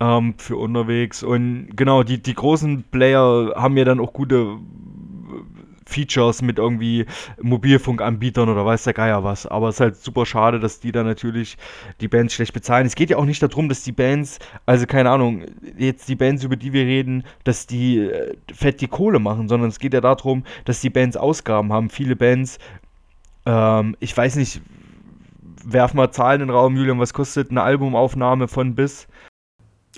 ähm, 0.00 0.34
für 0.38 0.56
unterwegs. 0.56 1.22
Und 1.22 1.68
genau, 1.74 2.02
die, 2.02 2.22
die 2.22 2.34
großen 2.34 2.84
Player 2.90 3.52
haben 3.56 3.76
ja 3.76 3.84
dann 3.84 4.00
auch 4.00 4.12
gute 4.12 4.58
Features 5.86 6.42
mit 6.42 6.58
irgendwie 6.58 7.06
Mobilfunkanbietern 7.40 8.48
oder 8.48 8.66
weiß 8.66 8.84
der 8.84 8.92
Geier 8.92 9.24
was. 9.24 9.46
Aber 9.46 9.68
es 9.68 9.76
ist 9.76 9.80
halt 9.80 9.96
super 9.96 10.26
schade, 10.26 10.60
dass 10.60 10.80
die 10.80 10.92
da 10.92 11.02
natürlich 11.02 11.56
die 12.00 12.08
Bands 12.08 12.34
schlecht 12.34 12.52
bezahlen. 12.52 12.86
Es 12.86 12.94
geht 12.94 13.10
ja 13.10 13.16
auch 13.16 13.24
nicht 13.24 13.42
darum, 13.42 13.68
dass 13.68 13.82
die 13.82 13.92
Bands, 13.92 14.38
also 14.66 14.86
keine 14.86 15.10
Ahnung, 15.10 15.44
jetzt 15.78 16.08
die 16.08 16.16
Bands, 16.16 16.44
über 16.44 16.56
die 16.56 16.72
wir 16.72 16.84
reden, 16.84 17.24
dass 17.44 17.66
die 17.66 17.98
äh, 17.98 18.34
fett 18.52 18.80
die 18.80 18.88
Kohle 18.88 19.18
machen, 19.18 19.48
sondern 19.48 19.70
es 19.70 19.78
geht 19.78 19.94
ja 19.94 20.00
darum, 20.00 20.44
dass 20.64 20.80
die 20.80 20.90
Bands 20.90 21.16
Ausgaben 21.16 21.72
haben. 21.72 21.88
Viele 21.88 22.16
Bands, 22.16 22.58
ähm, 23.46 23.96
ich 24.00 24.16
weiß 24.16 24.36
nicht, 24.36 24.60
werf 25.64 25.94
mal 25.94 26.10
Zahlen 26.10 26.40
in 26.40 26.48
den 26.48 26.54
Raum, 26.54 26.76
Julian, 26.76 26.98
was 26.98 27.14
kostet 27.14 27.50
eine 27.50 27.62
Albumaufnahme 27.62 28.48
von 28.48 28.74
bis? 28.74 29.08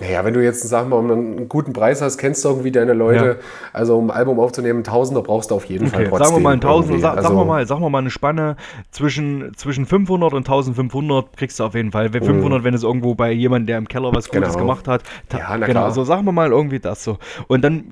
Ja, 0.00 0.24
wenn 0.24 0.32
du 0.32 0.42
jetzt, 0.42 0.62
sag 0.62 0.88
mal, 0.88 0.98
einen 0.98 1.48
guten 1.48 1.72
Preis 1.72 2.00
hast, 2.00 2.18
kennst 2.18 2.44
du 2.44 2.50
irgendwie 2.50 2.70
deine 2.70 2.92
Leute. 2.92 3.24
Ja. 3.24 3.34
Also 3.72 3.98
um 3.98 4.10
ein 4.10 4.16
Album 4.16 4.38
aufzunehmen, 4.38 4.84
Tausender 4.84 5.22
brauchst 5.22 5.50
du 5.50 5.56
auf 5.56 5.64
jeden 5.64 5.88
okay. 5.88 5.96
Fall 5.96 6.04
trotzdem. 6.08 6.24
Sagen 6.26 6.36
wir 6.36 6.42
mal 6.42 6.52
ein 6.52 6.60
Tausender, 6.60 7.00
sag, 7.00 7.16
also, 7.16 7.36
sag, 7.36 7.46
mal, 7.46 7.66
sag 7.66 7.80
mal 7.80 7.98
eine 7.98 8.10
Spanne 8.10 8.56
zwischen, 8.92 9.52
zwischen 9.56 9.86
500 9.86 10.34
und 10.34 10.48
1500 10.48 11.36
kriegst 11.36 11.58
du 11.58 11.64
auf 11.64 11.74
jeden 11.74 11.90
Fall. 11.90 12.10
500, 12.10 12.60
mhm. 12.60 12.64
wenn 12.64 12.74
es 12.74 12.84
irgendwo 12.84 13.16
bei 13.16 13.32
jemandem, 13.32 13.66
der 13.66 13.78
im 13.78 13.88
Keller 13.88 14.14
was 14.14 14.28
Gutes 14.28 14.50
genau. 14.50 14.60
gemacht 14.60 14.86
hat. 14.86 15.02
Ja, 15.32 15.56
na 15.58 15.66
genau, 15.66 15.80
klar. 15.80 15.90
so 15.90 16.04
sagen 16.04 16.24
wir 16.24 16.32
mal 16.32 16.50
irgendwie 16.50 16.78
das 16.78 17.02
so. 17.02 17.18
Und 17.48 17.64
dann 17.64 17.84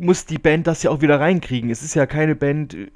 muss 0.00 0.26
die 0.26 0.38
Band 0.38 0.66
das 0.66 0.82
ja 0.82 0.90
auch 0.90 1.00
wieder 1.00 1.20
reinkriegen. 1.20 1.70
Es 1.70 1.82
ist 1.82 1.94
ja 1.94 2.06
keine 2.06 2.34
Band, 2.34 2.74
äh, 2.74 2.88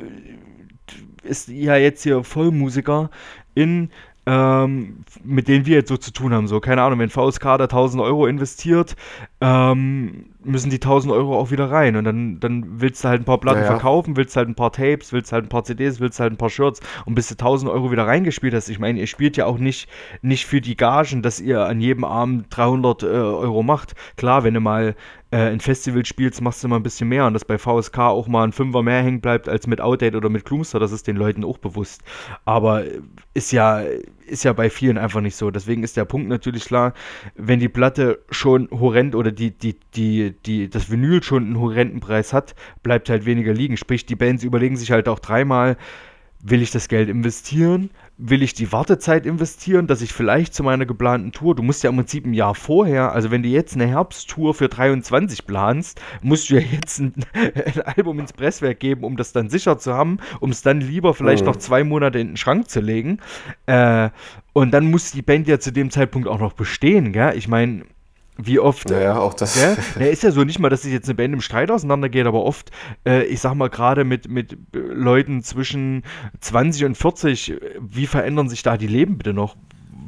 ist 1.22 1.48
ja 1.48 1.76
jetzt 1.76 2.02
hier 2.02 2.24
Vollmusiker 2.24 3.11
in 3.55 3.90
ähm, 4.26 5.04
mit 5.24 5.46
denen 5.46 5.66
wir 5.66 5.76
jetzt 5.76 5.88
so 5.88 5.96
zu 5.96 6.12
tun 6.12 6.34
haben. 6.34 6.48
So, 6.48 6.58
keine 6.58 6.82
Ahnung, 6.82 6.98
wenn 6.98 7.10
VSK 7.10 7.42
da 7.42 7.64
1000 7.64 8.02
Euro 8.02 8.26
investiert, 8.26 8.96
ähm, 9.40 10.26
müssen 10.42 10.70
die 10.70 10.80
1000 10.80 11.12
Euro 11.12 11.38
auch 11.38 11.52
wieder 11.52 11.70
rein. 11.70 11.94
Und 11.94 12.04
dann, 12.04 12.40
dann 12.40 12.80
willst 12.80 13.04
du 13.04 13.08
halt 13.08 13.22
ein 13.22 13.24
paar 13.24 13.38
Platten 13.38 13.60
Naja. 13.60 13.72
verkaufen, 13.72 14.16
willst 14.16 14.36
halt 14.36 14.48
ein 14.48 14.56
paar 14.56 14.72
Tapes, 14.72 15.12
willst 15.12 15.32
halt 15.32 15.44
ein 15.44 15.48
paar 15.48 15.64
CDs, 15.64 16.00
willst 16.00 16.18
halt 16.18 16.32
ein 16.32 16.36
paar 16.36 16.50
Shirts 16.50 16.80
und 17.04 17.14
bis 17.14 17.28
du 17.28 17.34
1000 17.34 17.70
Euro 17.70 17.92
wieder 17.92 18.06
reingespielt 18.06 18.54
hast. 18.54 18.68
Ich 18.68 18.80
meine, 18.80 18.98
ihr 18.98 19.06
spielt 19.06 19.36
ja 19.36 19.46
auch 19.46 19.58
nicht, 19.58 19.88
nicht 20.22 20.46
für 20.46 20.60
die 20.60 20.76
Gagen, 20.76 21.22
dass 21.22 21.40
ihr 21.40 21.64
an 21.64 21.80
jedem 21.80 22.04
Abend 22.04 22.46
300 22.50 23.02
äh, 23.04 23.06
Euro 23.06 23.62
macht. 23.62 23.94
Klar, 24.16 24.42
wenn 24.42 24.54
du 24.54 24.60
mal 24.60 24.96
äh, 25.30 25.50
ein 25.50 25.60
Festival 25.60 26.04
spielst, 26.04 26.40
machst 26.40 26.64
du 26.64 26.68
mal 26.68 26.76
ein 26.76 26.82
bisschen 26.82 27.08
mehr 27.08 27.26
und 27.26 27.34
dass 27.34 27.44
bei 27.44 27.58
VSK 27.58 27.98
auch 27.98 28.28
mal 28.28 28.44
ein 28.44 28.52
Fünfer 28.52 28.82
mehr 28.82 29.02
hängen 29.02 29.20
bleibt 29.20 29.48
als 29.48 29.66
mit 29.66 29.80
Outdate 29.80 30.16
oder 30.16 30.28
mit 30.28 30.44
Klumster, 30.44 30.78
das 30.78 30.92
ist 30.92 31.06
den 31.06 31.16
Leuten 31.16 31.44
auch 31.44 31.58
bewusst. 31.58 32.02
Aber 32.44 32.84
äh, 32.84 33.00
ist 33.34 33.52
ja, 33.52 33.82
ist 34.26 34.44
ja 34.44 34.52
bei 34.52 34.70
vielen 34.70 34.98
einfach 34.98 35.20
nicht 35.20 35.36
so. 35.36 35.50
Deswegen 35.50 35.82
ist 35.82 35.96
der 35.96 36.04
Punkt 36.04 36.28
natürlich 36.28 36.64
klar, 36.64 36.94
wenn 37.34 37.60
die 37.60 37.68
Platte 37.68 38.24
schon 38.30 38.68
horrend 38.70 39.14
oder 39.14 39.32
die, 39.32 39.50
die, 39.56 39.76
die, 39.94 40.34
die, 40.44 40.68
das 40.68 40.90
Vinyl 40.90 41.22
schon 41.22 41.44
einen 41.44 41.60
horrenden 41.60 42.00
Preis 42.00 42.32
hat, 42.32 42.54
bleibt 42.82 43.08
halt 43.08 43.26
weniger 43.26 43.52
liegen. 43.52 43.76
Sprich, 43.76 44.06
die 44.06 44.16
Bands 44.16 44.44
überlegen 44.44 44.76
sich 44.76 44.90
halt 44.90 45.08
auch 45.08 45.18
dreimal, 45.18 45.76
will 46.42 46.62
ich 46.62 46.70
das 46.70 46.88
Geld 46.88 47.08
investieren? 47.08 47.90
Will 48.18 48.42
ich 48.42 48.55
die 48.55 48.72
Wartezeit 48.72 49.26
investieren, 49.26 49.87
dass 49.87 50.00
ich 50.00 50.12
vielleicht 50.14 50.55
zu 50.55 50.62
meiner 50.62 50.87
geplanten 50.87 51.33
Tour, 51.33 51.55
du 51.55 51.62
musst 51.62 51.85
ja 51.85 51.90
im 51.90 51.96
Prinzip 51.96 52.24
ein 52.24 52.33
Jahr 52.33 52.55
vorher, 52.55 53.12
also 53.12 53.31
wenn 53.31 53.42
du 53.42 53.50
jetzt 53.50 53.74
eine 53.74 53.87
Herbsttour 53.87 54.55
für 54.55 54.68
23 54.70 55.46
planst, 55.46 56.00
musst 56.22 56.48
du 56.48 56.55
ja 56.55 56.61
jetzt 56.61 56.98
ein, 56.98 57.12
ein 57.35 57.83
Album 57.83 58.18
ins 58.18 58.33
Presswerk 58.33 58.81
geben, 58.81 59.05
um 59.05 59.18
das 59.18 59.33
dann 59.33 59.50
sicher 59.50 59.76
zu 59.76 59.92
haben, 59.92 60.16
um 60.40 60.48
es 60.50 60.62
dann 60.62 60.81
lieber 60.81 61.12
vielleicht 61.12 61.42
Mhm. 61.42 61.46
noch 61.46 61.57
zwei 61.57 61.85
Monate 61.85 62.18
in 62.18 62.29
den 62.29 62.37
Schrank 62.38 62.70
zu 62.70 62.81
legen. 62.81 63.18
Äh, 63.66 64.09
und 64.55 64.70
dann 64.70 64.90
muss 64.90 65.12
die 65.12 65.20
Band 65.20 65.46
ja 65.46 65.59
zu 65.59 65.70
dem 65.70 65.90
Zeitpunkt 65.90 66.26
auch 66.26 66.40
noch 66.40 66.55
bestehen, 66.55 67.12
gell? 67.12 67.35
Ich 67.37 67.48
meine, 67.48 67.85
wie 68.38 68.59
oft 68.59 68.88
Naja, 68.90 69.18
auch 69.18 69.35
das. 69.35 69.55
Gell? 69.55 69.77
Ja, 69.99 70.11
ist 70.11 70.22
ja 70.22 70.31
so 70.31 70.44
nicht 70.44 70.59
mal, 70.59 70.68
dass 70.68 70.83
sich 70.83 70.92
jetzt 70.92 71.09
eine 71.09 71.14
Band 71.14 71.35
im 71.35 71.40
Streit 71.40 71.70
auseinandergeht, 71.70 72.27
aber 72.27 72.44
oft, 72.44 72.70
äh, 73.07 73.25
ich 73.25 73.40
sag 73.40 73.55
mal, 73.55 73.68
gerade 73.70 74.05
mit, 74.05 74.29
mit 74.29 74.57
Leuten 74.72 75.42
zwischen 75.42 76.03
20 76.40 76.85
und 76.85 76.96
40, 76.96 77.51
äh, 77.53 77.61
wie 77.81 78.07
verändern 78.07 78.49
sich 78.49 78.62
da 78.62 78.77
die 78.77 78.87
Leben 78.87 79.18
bitte 79.18 79.33
noch? 79.33 79.57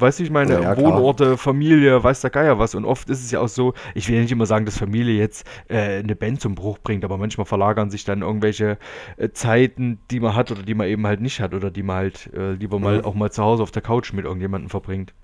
Weißt 0.00 0.20
du, 0.20 0.22
ich 0.22 0.30
meine, 0.30 0.52
Ja, 0.52 0.60
ja, 0.60 0.74
klar. 0.76 0.92
Wohnorte, 0.94 1.36
Familie, 1.36 2.04
weiß 2.04 2.20
der 2.20 2.30
Geier 2.30 2.60
was. 2.60 2.76
Und 2.76 2.84
oft 2.84 3.10
ist 3.10 3.24
es 3.24 3.32
ja 3.32 3.40
auch 3.40 3.48
so, 3.48 3.74
ich 3.96 4.06
will 4.08 4.14
ja 4.14 4.22
nicht 4.22 4.30
immer 4.30 4.46
sagen, 4.46 4.64
dass 4.64 4.78
Familie 4.78 5.18
jetzt 5.18 5.44
äh, 5.66 5.98
eine 5.98 6.14
Band 6.14 6.40
zum 6.40 6.54
Bruch 6.54 6.78
bringt, 6.78 7.04
aber 7.04 7.18
manchmal 7.18 7.46
verlagern 7.46 7.90
sich 7.90 8.04
dann 8.04 8.22
irgendwelche 8.22 8.78
äh, 9.16 9.30
Zeiten, 9.30 9.98
die 10.12 10.20
man 10.20 10.36
hat 10.36 10.52
oder 10.52 10.62
die 10.62 10.74
man 10.74 10.86
eben 10.86 11.04
halt 11.04 11.20
nicht 11.20 11.40
hat 11.40 11.52
oder 11.52 11.72
die 11.72 11.82
man 11.82 11.96
halt 11.96 12.30
äh, 12.32 12.52
lieber 12.52 12.78
mal 12.78 12.98
Mhm. 12.98 13.04
auch 13.06 13.14
mal 13.14 13.32
zu 13.32 13.42
Hause 13.42 13.64
auf 13.64 13.72
der 13.72 13.82
Couch 13.82 14.12
mit 14.12 14.24
irgendjemandem 14.24 14.70
verbringt. 14.70 15.14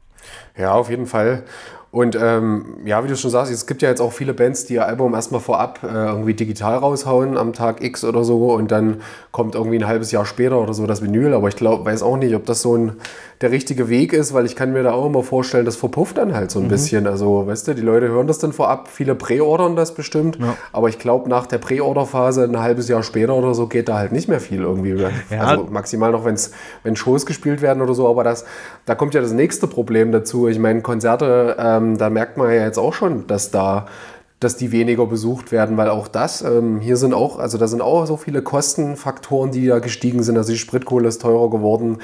Ja, 0.57 0.73
auf 0.73 0.91
jeden 0.91 1.07
Fall. 1.07 1.45
Und 1.95 2.19
ähm, 2.21 2.65
ja, 2.85 3.05
wie 3.05 3.09
du 3.09 3.17
schon 3.17 3.31
sagst, 3.31 3.53
es 3.53 3.69
gibt 3.69 3.81
ja 3.81 3.89
jetzt 3.89 4.01
auch 4.01 4.11
viele 4.13 4.35
Bands, 4.35 4.65
die 4.67 4.75
ihr 4.75 4.85
Album 4.85 5.15
erstmal 5.15 5.41
vorab 5.41 5.79
äh, 5.85 5.87
irgendwie 5.87 6.35
digital 6.35 6.79
raushauen 6.79 7.37
am 7.39 7.53
Tag 7.53 7.85
X 7.85 8.03
oder 8.03 8.25
so 8.25 8.53
und 8.53 8.73
dann 8.73 8.97
kommt 9.31 9.55
irgendwie 9.55 9.77
ein 9.79 9.87
halbes 9.87 10.11
Jahr 10.11 10.27
später 10.27 10.61
oder 10.61 10.75
so 10.75 10.89
das 10.89 11.03
Vinyl. 11.03 11.35
Aber 11.35 11.47
ich 11.47 11.55
glaube, 11.55 11.85
weiß 11.85 12.03
auch 12.03 12.17
nicht, 12.17 12.35
ob 12.35 12.47
das 12.47 12.63
so 12.63 12.77
ein 12.77 12.93
der 13.41 13.51
richtige 13.51 13.89
Weg 13.89 14.13
ist, 14.13 14.33
weil 14.33 14.47
ich 14.47 14.57
kann 14.57 14.73
mir 14.73 14.83
da 14.83 14.93
auch 14.93 15.05
immer 15.07 15.23
vorstellen, 15.23 15.67
das 15.67 15.77
verpufft 15.77 16.17
dann 16.19 16.35
halt 16.35 16.51
so 16.51 16.61
ein 16.61 16.69
bisschen. 16.69 17.07
Also, 17.07 17.47
weißt 17.47 17.69
du, 17.69 17.75
die 17.75 17.83
Leute 17.83 18.09
hören 18.09 18.27
das 18.27 18.39
dann 18.39 18.53
vorab, 18.53 18.89
viele 18.89 19.15
präordern 19.15 19.77
das 19.77 19.93
bestimmt, 19.93 20.39
Ja. 20.41 20.57
aber 20.73 20.89
ich 20.89 20.99
glaube, 20.99 21.29
nach 21.29 21.47
der 21.47 21.59
Präorderphase 21.59 22.45
ein 22.45 22.59
halbes 22.61 22.89
Jahr 22.89 23.03
später 23.03 23.35
oder 23.35 23.53
so 23.53 23.67
geht 23.67 23.89
da 23.89 23.99
halt 23.99 24.13
nicht 24.13 24.29
mehr 24.29 24.41
viel 24.41 24.63
irgendwie. 24.63 24.95
Ja. 25.31 25.41
Also 25.41 25.67
maximal 25.71 26.13
noch, 26.13 26.25
wenn's, 26.25 26.53
wenn 26.85 26.97
Shows 26.97 27.27
gespielt 27.27 27.61
werden 27.61 27.83
oder 27.83 27.93
so, 27.93 28.09
aber 28.09 28.25
das, 28.25 28.45
da 28.87 28.95
kommt 28.95 29.15
ja 29.15 29.21
das 29.21 29.33
nächste 29.33 29.67
Problem 29.67 30.11
dazu. 30.11 30.49
Ich 30.49 30.59
meine, 30.59 30.81
Konzerte, 30.81 31.57
ähm, 31.59 31.84
da 31.99 32.11
merkt 32.11 32.37
man 32.37 32.49
ja 32.49 32.65
jetzt 32.65 32.79
auch 32.79 32.95
schon, 32.95 33.27
dass 33.27 33.51
da 33.51 33.87
dass 34.45 34.57
die 34.57 34.73
weniger 34.73 35.07
besucht 35.07 35.53
werden, 35.53 35.79
weil 35.79 35.89
auch 35.89 36.07
das, 36.07 36.43
ähm, 36.43 36.79
hier 36.81 36.99
sind 36.99 37.15
auch, 37.15 37.39
also 37.39 37.57
da 37.57 37.67
sind 37.67 37.81
auch 37.81 38.05
so 38.05 38.19
viele 38.19 38.43
Kostenfaktoren, 38.43 39.53
die 39.53 39.67
da 39.67 39.79
gestiegen 39.79 40.23
sind. 40.23 40.37
Also 40.37 40.53
die 40.53 40.59
Spritkohle 40.59 41.09
ist 41.09 41.23
teurer 41.23 41.49
geworden, 41.49 41.99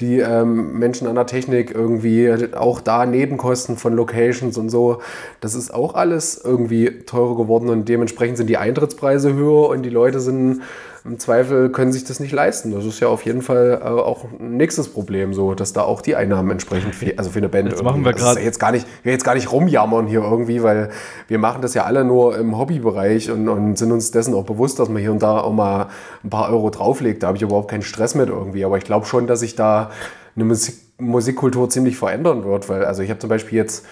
die 0.00 0.18
ähm, 0.18 0.76
Menschen 0.76 1.06
an 1.06 1.14
der 1.14 1.26
Technik 1.26 1.72
irgendwie, 1.72 2.52
auch 2.56 2.80
da 2.80 3.06
Nebenkosten 3.06 3.76
von 3.76 3.94
Locations 3.94 4.58
und 4.58 4.70
so, 4.70 4.98
das 5.40 5.54
ist 5.54 5.72
auch 5.72 5.94
alles 5.94 6.40
irgendwie 6.42 7.04
teurer 7.06 7.36
geworden 7.36 7.68
und 7.68 7.88
dementsprechend 7.88 8.38
sind 8.38 8.48
die 8.48 8.58
Eintrittspreise 8.58 9.32
höher 9.32 9.68
und 9.68 9.82
die 9.82 9.90
Leute 9.90 10.18
sind 10.18 10.62
im 11.04 11.18
Zweifel 11.18 11.68
können 11.70 11.92
sich 11.92 12.04
das 12.04 12.18
nicht 12.18 12.32
leisten. 12.32 12.72
Das 12.72 12.84
ist 12.86 12.98
ja 13.00 13.08
auf 13.08 13.26
jeden 13.26 13.42
Fall 13.42 13.80
äh, 13.82 13.86
auch 13.86 14.24
ein 14.40 14.56
nächstes 14.56 14.88
Problem, 14.88 15.34
so, 15.34 15.54
dass 15.54 15.72
da 15.74 15.82
auch 15.82 16.00
die 16.00 16.16
Einnahmen 16.16 16.50
entsprechend, 16.50 16.94
fe- 16.94 17.12
also 17.18 17.28
für 17.30 17.38
eine 17.38 17.48
Band 17.50 17.70
Jetzt 17.70 17.82
machen 17.82 18.02
wir 18.04 18.10
irgendwie- 18.10 18.22
also 18.24 18.34
grad- 18.36 18.44
jetzt 18.44 18.58
gar 18.58 18.72
nicht, 18.72 18.86
jetzt 19.04 19.22
gar 19.24 19.34
nicht 19.34 19.52
rumjammern 19.52 20.06
hier 20.06 20.22
irgendwie, 20.22 20.62
weil 20.62 20.88
wir 21.28 21.38
machen 21.38 21.60
das 21.60 21.74
ja 21.74 21.84
alle 21.84 22.04
nur 22.04 22.38
im 22.38 22.56
Hobbybereich 22.56 23.30
und, 23.30 23.48
und 23.48 23.76
sind 23.76 23.92
uns 23.92 24.12
dessen 24.12 24.32
auch 24.34 24.44
bewusst, 24.44 24.78
dass 24.78 24.88
man 24.88 25.02
hier 25.02 25.12
und 25.12 25.22
da 25.22 25.40
auch 25.40 25.52
mal 25.52 25.88
ein 26.24 26.30
paar 26.30 26.48
Euro 26.50 26.70
drauflegt. 26.70 27.22
Da 27.22 27.26
habe 27.26 27.36
ich 27.36 27.42
überhaupt 27.42 27.70
keinen 27.70 27.82
Stress 27.82 28.14
mit 28.14 28.30
irgendwie. 28.30 28.64
Aber 28.64 28.78
ich 28.78 28.84
glaube 28.84 29.04
schon, 29.04 29.26
dass 29.26 29.40
sich 29.40 29.54
da 29.56 29.90
eine 30.36 30.44
Musik, 30.46 30.76
Musikkultur 30.98 31.68
ziemlich 31.68 31.96
verändern 31.98 32.44
wird, 32.44 32.68
weil 32.68 32.84
also 32.84 33.02
ich 33.02 33.10
habe 33.10 33.18
zum 33.20 33.28
Beispiel 33.28 33.58
jetzt 33.58 33.84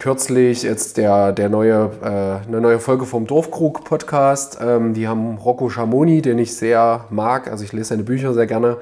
kürzlich 0.00 0.62
jetzt 0.62 0.96
der, 0.96 1.30
der 1.32 1.50
neue, 1.50 1.90
äh, 2.02 2.48
eine 2.48 2.60
neue 2.60 2.80
Folge 2.80 3.04
vom 3.04 3.26
Dorfkrug-Podcast. 3.26 4.58
Ähm, 4.60 4.94
die 4.94 5.06
haben 5.06 5.36
Rocco 5.36 5.68
Schamoni, 5.68 6.22
den 6.22 6.38
ich 6.38 6.56
sehr 6.56 7.04
mag. 7.10 7.48
Also 7.50 7.64
ich 7.64 7.72
lese 7.72 7.90
seine 7.90 8.02
Bücher 8.02 8.32
sehr 8.32 8.46
gerne 8.46 8.78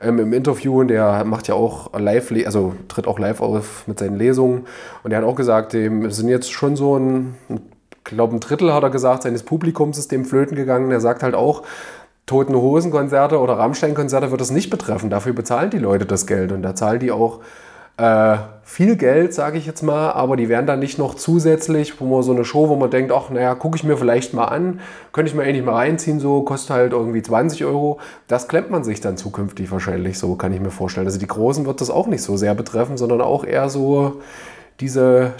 ähm, 0.00 0.18
im 0.18 0.32
Interview 0.32 0.80
und 0.80 0.88
der 0.88 1.24
macht 1.24 1.46
ja 1.46 1.54
auch 1.54 1.92
live, 1.96 2.32
also 2.46 2.74
tritt 2.88 3.06
auch 3.06 3.18
live 3.18 3.42
auf 3.42 3.86
mit 3.86 3.98
seinen 3.98 4.16
Lesungen. 4.16 4.66
Und 5.04 5.10
der 5.10 5.20
hat 5.20 5.26
auch 5.26 5.36
gesagt, 5.36 5.74
dem 5.74 6.10
sind 6.10 6.28
jetzt 6.28 6.50
schon 6.50 6.74
so 6.74 6.98
ein, 6.98 7.34
ich 7.50 8.04
glaube 8.04 8.34
ein 8.34 8.40
Drittel 8.40 8.72
hat 8.72 8.82
er 8.82 8.90
gesagt, 8.90 9.24
seines 9.24 9.42
Publikums 9.42 9.98
ist 9.98 10.10
dem 10.10 10.24
flöten 10.24 10.56
gegangen. 10.56 10.88
Der 10.88 11.00
sagt 11.00 11.22
halt 11.22 11.34
auch, 11.34 11.64
Toten 12.24 12.54
Hosen-Konzerte 12.54 13.38
oder 13.40 13.58
Rammstein-Konzerte 13.58 14.30
wird 14.30 14.40
es 14.40 14.50
nicht 14.50 14.70
betreffen. 14.70 15.10
Dafür 15.10 15.34
bezahlen 15.34 15.68
die 15.68 15.78
Leute 15.78 16.06
das 16.06 16.26
Geld 16.26 16.50
und 16.50 16.62
da 16.62 16.74
zahlen 16.74 17.00
die 17.00 17.12
auch 17.12 17.40
äh, 17.96 18.36
viel 18.64 18.96
Geld, 18.96 19.34
sage 19.34 19.58
ich 19.58 19.66
jetzt 19.66 19.82
mal, 19.82 20.12
aber 20.12 20.36
die 20.36 20.48
werden 20.48 20.66
dann 20.66 20.78
nicht 20.78 20.98
noch 20.98 21.14
zusätzlich, 21.14 22.00
wo 22.00 22.06
man 22.06 22.22
so 22.22 22.32
eine 22.32 22.44
Show, 22.44 22.68
wo 22.68 22.76
man 22.76 22.90
denkt, 22.90 23.12
ach 23.12 23.28
naja, 23.28 23.54
gucke 23.54 23.76
ich 23.76 23.84
mir 23.84 23.96
vielleicht 23.96 24.34
mal 24.34 24.46
an, 24.46 24.80
könnte 25.12 25.30
ich 25.30 25.36
mir 25.36 25.42
eigentlich 25.42 25.64
mal 25.64 25.74
reinziehen, 25.74 26.18
so 26.20 26.42
kostet 26.42 26.70
halt 26.70 26.92
irgendwie 26.92 27.22
20 27.22 27.64
Euro. 27.64 27.98
Das 28.28 28.48
klemmt 28.48 28.70
man 28.70 28.82
sich 28.82 29.00
dann 29.00 29.16
zukünftig 29.16 29.70
wahrscheinlich 29.70 30.18
so, 30.18 30.36
kann 30.36 30.52
ich 30.52 30.60
mir 30.60 30.70
vorstellen. 30.70 31.06
Also 31.06 31.18
die 31.18 31.26
Großen 31.26 31.66
wird 31.66 31.80
das 31.80 31.90
auch 31.90 32.06
nicht 32.06 32.22
so 32.22 32.36
sehr 32.36 32.54
betreffen, 32.54 32.96
sondern 32.96 33.20
auch 33.20 33.44
eher 33.44 33.68
so 33.68 34.22
diese, 34.80 35.32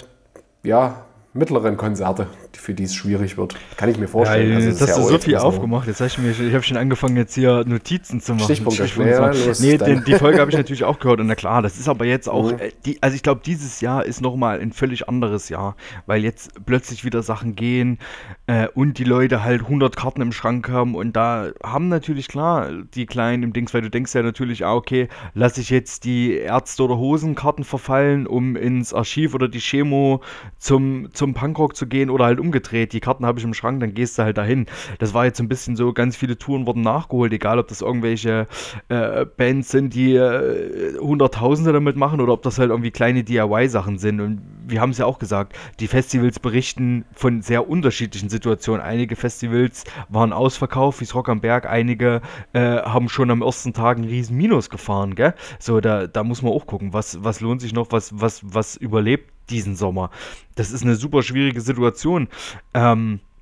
ja, 0.63 0.97
mittleren 1.33 1.77
Konzerte, 1.77 2.27
für 2.63 2.73
die 2.73 2.83
es 2.83 2.95
schwierig 2.95 3.37
wird. 3.37 3.55
Kann 3.77 3.89
ich 3.89 3.97
mir 3.99 4.07
vorstellen. 4.07 4.49
Ja, 4.49 4.55
Also 4.55 4.69
jetzt 4.69 4.81
das 4.81 4.89
ist 4.89 4.95
hast 4.95 5.03
ja 5.03 5.11
du 5.11 5.17
so 5.17 5.23
viel 5.23 5.37
aufgemacht. 5.37 5.87
Jetzt 5.87 5.99
hab 6.01 6.07
ich, 6.07 6.17
mir, 6.17 6.31
ich 6.31 6.53
habe 6.53 6.63
schon 6.63 6.77
angefangen, 6.77 7.17
jetzt 7.17 7.35
hier 7.35 7.63
Notizen 7.65 8.21
zu 8.21 8.33
machen. 8.33 8.45
Stichpunkte. 8.45 8.83
Stichpunkte 8.87 9.13
Ja, 9.13 9.27
los, 9.27 9.59
nee, 9.59 9.77
den, 9.77 10.03
die 10.05 10.15
Folge 10.15 10.39
habe 10.39 10.49
ich 10.49 10.57
natürlich 10.57 10.83
auch 10.83 10.99
gehört. 10.99 11.19
Und 11.19 11.27
na 11.27 11.35
klar, 11.35 11.61
das 11.61 11.77
ist 11.77 11.87
aber 11.89 12.05
jetzt 12.05 12.29
auch, 12.29 12.51
Mhm. 12.53 12.57
die, 12.85 13.01
also 13.03 13.15
ich 13.15 13.23
glaube, 13.23 13.41
dieses 13.45 13.81
Jahr 13.81 14.05
ist 14.05 14.21
nochmal 14.21 14.59
ein 14.59 14.71
völlig 14.71 15.07
anderes 15.09 15.49
Jahr, 15.49 15.75
weil 16.05 16.23
jetzt 16.23 16.65
plötzlich 16.65 17.03
wieder 17.05 17.21
Sachen 17.23 17.55
gehen 17.55 17.99
äh, 18.47 18.67
und 18.73 18.97
die 18.97 19.03
Leute 19.03 19.43
halt 19.43 19.61
100 19.61 19.95
Karten 19.95 20.21
im 20.21 20.31
Schrank 20.31 20.69
haben. 20.69 20.95
Und 20.95 21.15
da 21.15 21.51
haben 21.63 21.89
natürlich 21.89 22.27
klar 22.27 22.69
die 22.95 23.05
Kleinen 23.05 23.43
im 23.43 23.53
Dings, 23.53 23.73
weil 23.73 23.81
du 23.81 23.89
denkst 23.89 24.13
ja 24.15 24.23
natürlich, 24.23 24.65
ah, 24.65 24.73
okay, 24.73 25.07
lasse 25.33 25.61
ich 25.61 25.69
jetzt 25.69 26.05
die 26.05 26.33
Ärzte- 26.37 26.83
oder 26.83 26.97
Hosenkarten 26.97 27.63
verfallen, 27.65 28.25
um 28.27 28.55
ins 28.55 28.93
Archiv 28.93 29.33
oder 29.33 29.47
die 29.47 29.59
Chemo 29.59 30.21
zum, 30.57 31.09
zum 31.13 31.33
Punkrock 31.33 31.75
zu 31.75 31.87
gehen 31.87 32.09
oder 32.09 32.25
halt 32.25 32.39
umgedreht. 32.53 32.93
Die 32.93 32.99
Karten 32.99 33.25
habe 33.25 33.39
ich 33.39 33.45
im 33.45 33.53
Schrank, 33.53 33.79
dann 33.79 33.93
gehst 33.93 34.17
du 34.17 34.23
halt 34.23 34.37
dahin. 34.37 34.67
Das 34.99 35.13
war 35.13 35.25
jetzt 35.25 35.39
ein 35.39 35.49
bisschen 35.49 35.75
so, 35.75 35.91
ganz 35.91 36.15
viele 36.15 36.37
Touren 36.37 36.67
wurden 36.67 36.81
nachgeholt, 36.81 37.33
egal 37.33 37.59
ob 37.59 37.67
das 37.67 37.81
irgendwelche 37.81 38.47
äh, 38.89 39.25
Bands 39.25 39.69
sind, 39.69 39.93
die 39.93 40.15
äh, 40.15 40.97
Hunderttausende 40.99 41.73
damit 41.73 41.95
machen 41.95 42.21
oder 42.21 42.33
ob 42.33 42.43
das 42.43 42.59
halt 42.59 42.69
irgendwie 42.69 42.91
kleine 42.91 43.23
DIY-Sachen 43.23 43.97
sind. 43.97 44.21
Und 44.21 44.41
wir 44.73 44.81
haben 44.81 44.89
es 44.89 44.97
ja 44.97 45.05
auch 45.05 45.19
gesagt, 45.19 45.55
die 45.79 45.87
Festivals 45.87 46.39
berichten 46.39 47.05
von 47.13 47.43
sehr 47.43 47.69
unterschiedlichen 47.69 48.27
Situationen. 48.27 48.81
Einige 48.81 49.15
Festivals 49.15 49.83
waren 50.09 50.33
ausverkauft, 50.33 50.99
wie 50.99 51.05
das 51.05 51.13
Rock 51.13 51.29
am 51.29 51.41
Berg, 51.41 51.67
einige 51.67 52.21
äh, 52.53 52.77
haben 52.81 53.07
schon 53.07 53.29
am 53.29 53.43
ersten 53.43 53.73
Tag 53.73 53.97
einen 53.97 54.07
riesen 54.07 54.35
Minus 54.35 54.71
gefahren, 54.71 55.13
gell? 55.13 55.35
So, 55.59 55.79
da, 55.79 56.07
da 56.07 56.23
muss 56.23 56.41
man 56.41 56.51
auch 56.51 56.65
gucken, 56.65 56.91
was, 56.91 57.23
was 57.23 57.39
lohnt 57.39 57.61
sich 57.61 57.71
noch, 57.71 57.91
was, 57.91 58.19
was, 58.19 58.41
was 58.43 58.75
überlebt 58.75 59.31
diesen 59.51 59.75
Sommer. 59.75 60.09
Das 60.55 60.71
ist 60.71 60.81
eine 60.83 60.95
super 60.95 61.21
schwierige 61.21 61.61
Situation. 61.61 62.27
Ähm, 62.73 63.19
äh, 63.19 63.32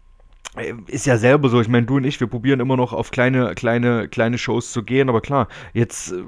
ist 0.88 1.06
ja 1.06 1.18
selber 1.18 1.48
so, 1.48 1.62
ich 1.62 1.70
meine, 1.70 1.86
du 1.86 1.96
und 1.96 2.04
ich, 2.04 2.20
wir 2.20 2.28
probieren 2.28 2.60
immer 2.60 2.76
noch 2.76 2.92
auf 2.92 3.12
kleine, 3.12 3.56
kleine, 3.56 4.10
kleine 4.10 4.38
Shows 4.38 4.74
zu 4.74 4.84
gehen, 4.84 5.08
aber 5.08 5.22
klar, 5.22 5.48
jetzt 5.74 6.12
äh, 6.12 6.24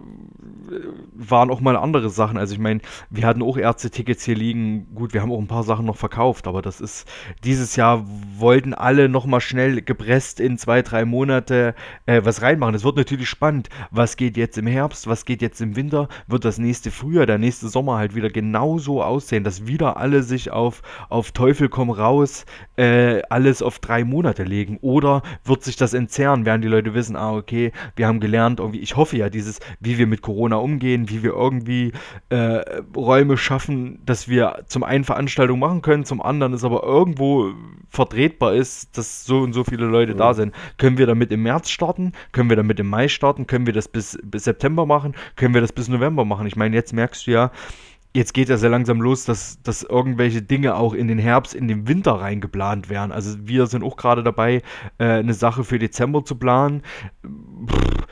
waren 1.13 1.51
auch 1.51 1.59
mal 1.59 1.75
andere 1.75 2.09
Sachen. 2.09 2.37
Also 2.37 2.53
ich 2.53 2.59
meine, 2.59 2.79
wir 3.09 3.27
hatten 3.27 3.41
auch 3.41 3.57
Ärzte-Tickets 3.57 4.23
hier 4.23 4.35
liegen. 4.35 4.87
Gut, 4.95 5.13
wir 5.13 5.21
haben 5.21 5.31
auch 5.31 5.39
ein 5.39 5.47
paar 5.47 5.63
Sachen 5.63 5.85
noch 5.85 5.97
verkauft, 5.97 6.47
aber 6.47 6.61
das 6.61 6.79
ist, 6.79 7.05
dieses 7.43 7.75
Jahr 7.75 8.05
wollten 8.37 8.73
alle 8.73 9.09
nochmal 9.09 9.41
schnell 9.41 9.81
gepresst 9.81 10.39
in 10.39 10.57
zwei, 10.57 10.83
drei 10.83 11.03
Monate 11.03 11.75
äh, 12.05 12.21
was 12.23 12.41
reinmachen. 12.41 12.75
Es 12.75 12.85
wird 12.85 12.95
natürlich 12.95 13.27
spannend. 13.27 13.67
Was 13.91 14.15
geht 14.15 14.37
jetzt 14.37 14.57
im 14.57 14.67
Herbst? 14.67 15.05
Was 15.05 15.25
geht 15.25 15.41
jetzt 15.41 15.59
im 15.59 15.75
Winter? 15.75 16.07
Wird 16.27 16.45
das 16.45 16.59
nächste 16.59 16.91
Frühjahr, 16.91 17.25
der 17.25 17.39
nächste 17.39 17.67
Sommer 17.67 17.97
halt 17.97 18.15
wieder 18.15 18.29
genauso 18.29 19.03
aussehen, 19.03 19.43
dass 19.43 19.67
wieder 19.67 19.97
alle 19.97 20.23
sich 20.23 20.49
auf, 20.49 20.81
auf 21.09 21.33
Teufel 21.33 21.67
komm 21.67 21.89
raus, 21.89 22.45
äh, 22.77 23.21
alles 23.29 23.61
auf 23.61 23.79
drei 23.79 24.02
Monate 24.05 24.43
legen? 24.43 24.77
Oder 24.81 25.21
wird 25.43 25.63
sich 25.63 25.75
das 25.75 25.93
entzerren, 25.93 26.45
werden 26.45 26.61
die 26.61 26.67
Leute 26.67 26.93
wissen, 26.93 27.15
ah, 27.15 27.33
okay, 27.33 27.71
wir 27.95 28.07
haben 28.07 28.19
gelernt, 28.19 28.59
irgendwie, 28.59 28.79
ich 28.79 28.95
hoffe 28.95 29.17
ja, 29.17 29.29
dieses, 29.29 29.59
wie 29.79 29.97
wir 29.97 30.07
mit 30.07 30.21
Corona 30.21 30.57
umgehen, 30.57 31.09
wie 31.09 31.23
wir 31.23 31.33
irgendwie 31.33 31.91
äh, 32.29 32.61
Räume 32.95 33.37
schaffen, 33.37 33.99
dass 34.05 34.27
wir 34.27 34.63
zum 34.67 34.83
einen 34.83 35.03
Veranstaltungen 35.03 35.59
machen 35.59 35.81
können, 35.81 36.05
zum 36.05 36.21
anderen 36.21 36.53
es 36.53 36.63
aber 36.63 36.83
irgendwo 36.83 37.51
vertretbar 37.89 38.53
ist, 38.53 38.97
dass 38.97 39.25
so 39.25 39.41
und 39.41 39.53
so 39.53 39.63
viele 39.63 39.85
Leute 39.85 40.13
mhm. 40.13 40.17
da 40.17 40.33
sind. 40.33 40.53
Können 40.77 40.97
wir 40.97 41.07
damit 41.07 41.31
im 41.31 41.43
März 41.43 41.69
starten? 41.69 42.13
Können 42.31 42.49
wir 42.49 42.57
damit 42.57 42.79
im 42.79 42.87
Mai 42.87 43.07
starten? 43.07 43.47
Können 43.47 43.65
wir 43.65 43.73
das 43.73 43.87
bis, 43.87 44.17
bis 44.23 44.45
September 44.45 44.85
machen? 44.85 45.13
Können 45.35 45.53
wir 45.53 45.61
das 45.61 45.71
bis 45.71 45.87
November 45.87 46.25
machen? 46.25 46.47
Ich 46.47 46.55
meine, 46.55 46.75
jetzt 46.75 46.93
merkst 46.93 47.27
du 47.27 47.31
ja, 47.31 47.51
jetzt 48.13 48.33
geht 48.33 48.49
ja 48.49 48.57
sehr 48.57 48.69
langsam 48.69 49.01
los, 49.01 49.25
dass, 49.25 49.61
dass 49.63 49.83
irgendwelche 49.83 50.41
Dinge 50.41 50.75
auch 50.75 50.93
in 50.93 51.07
den 51.07 51.17
Herbst, 51.17 51.53
in 51.55 51.67
den 51.67 51.87
Winter 51.87 52.13
reingeplant 52.13 52.89
werden. 52.89 53.11
Also 53.11 53.35
wir 53.41 53.65
sind 53.67 53.83
auch 53.83 53.97
gerade 53.97 54.23
dabei, 54.23 54.61
äh, 54.99 55.05
eine 55.05 55.33
Sache 55.33 55.63
für 55.63 55.79
Dezember 55.79 56.23
zu 56.23 56.35
planen. 56.35 56.83
Pff, 57.23 58.07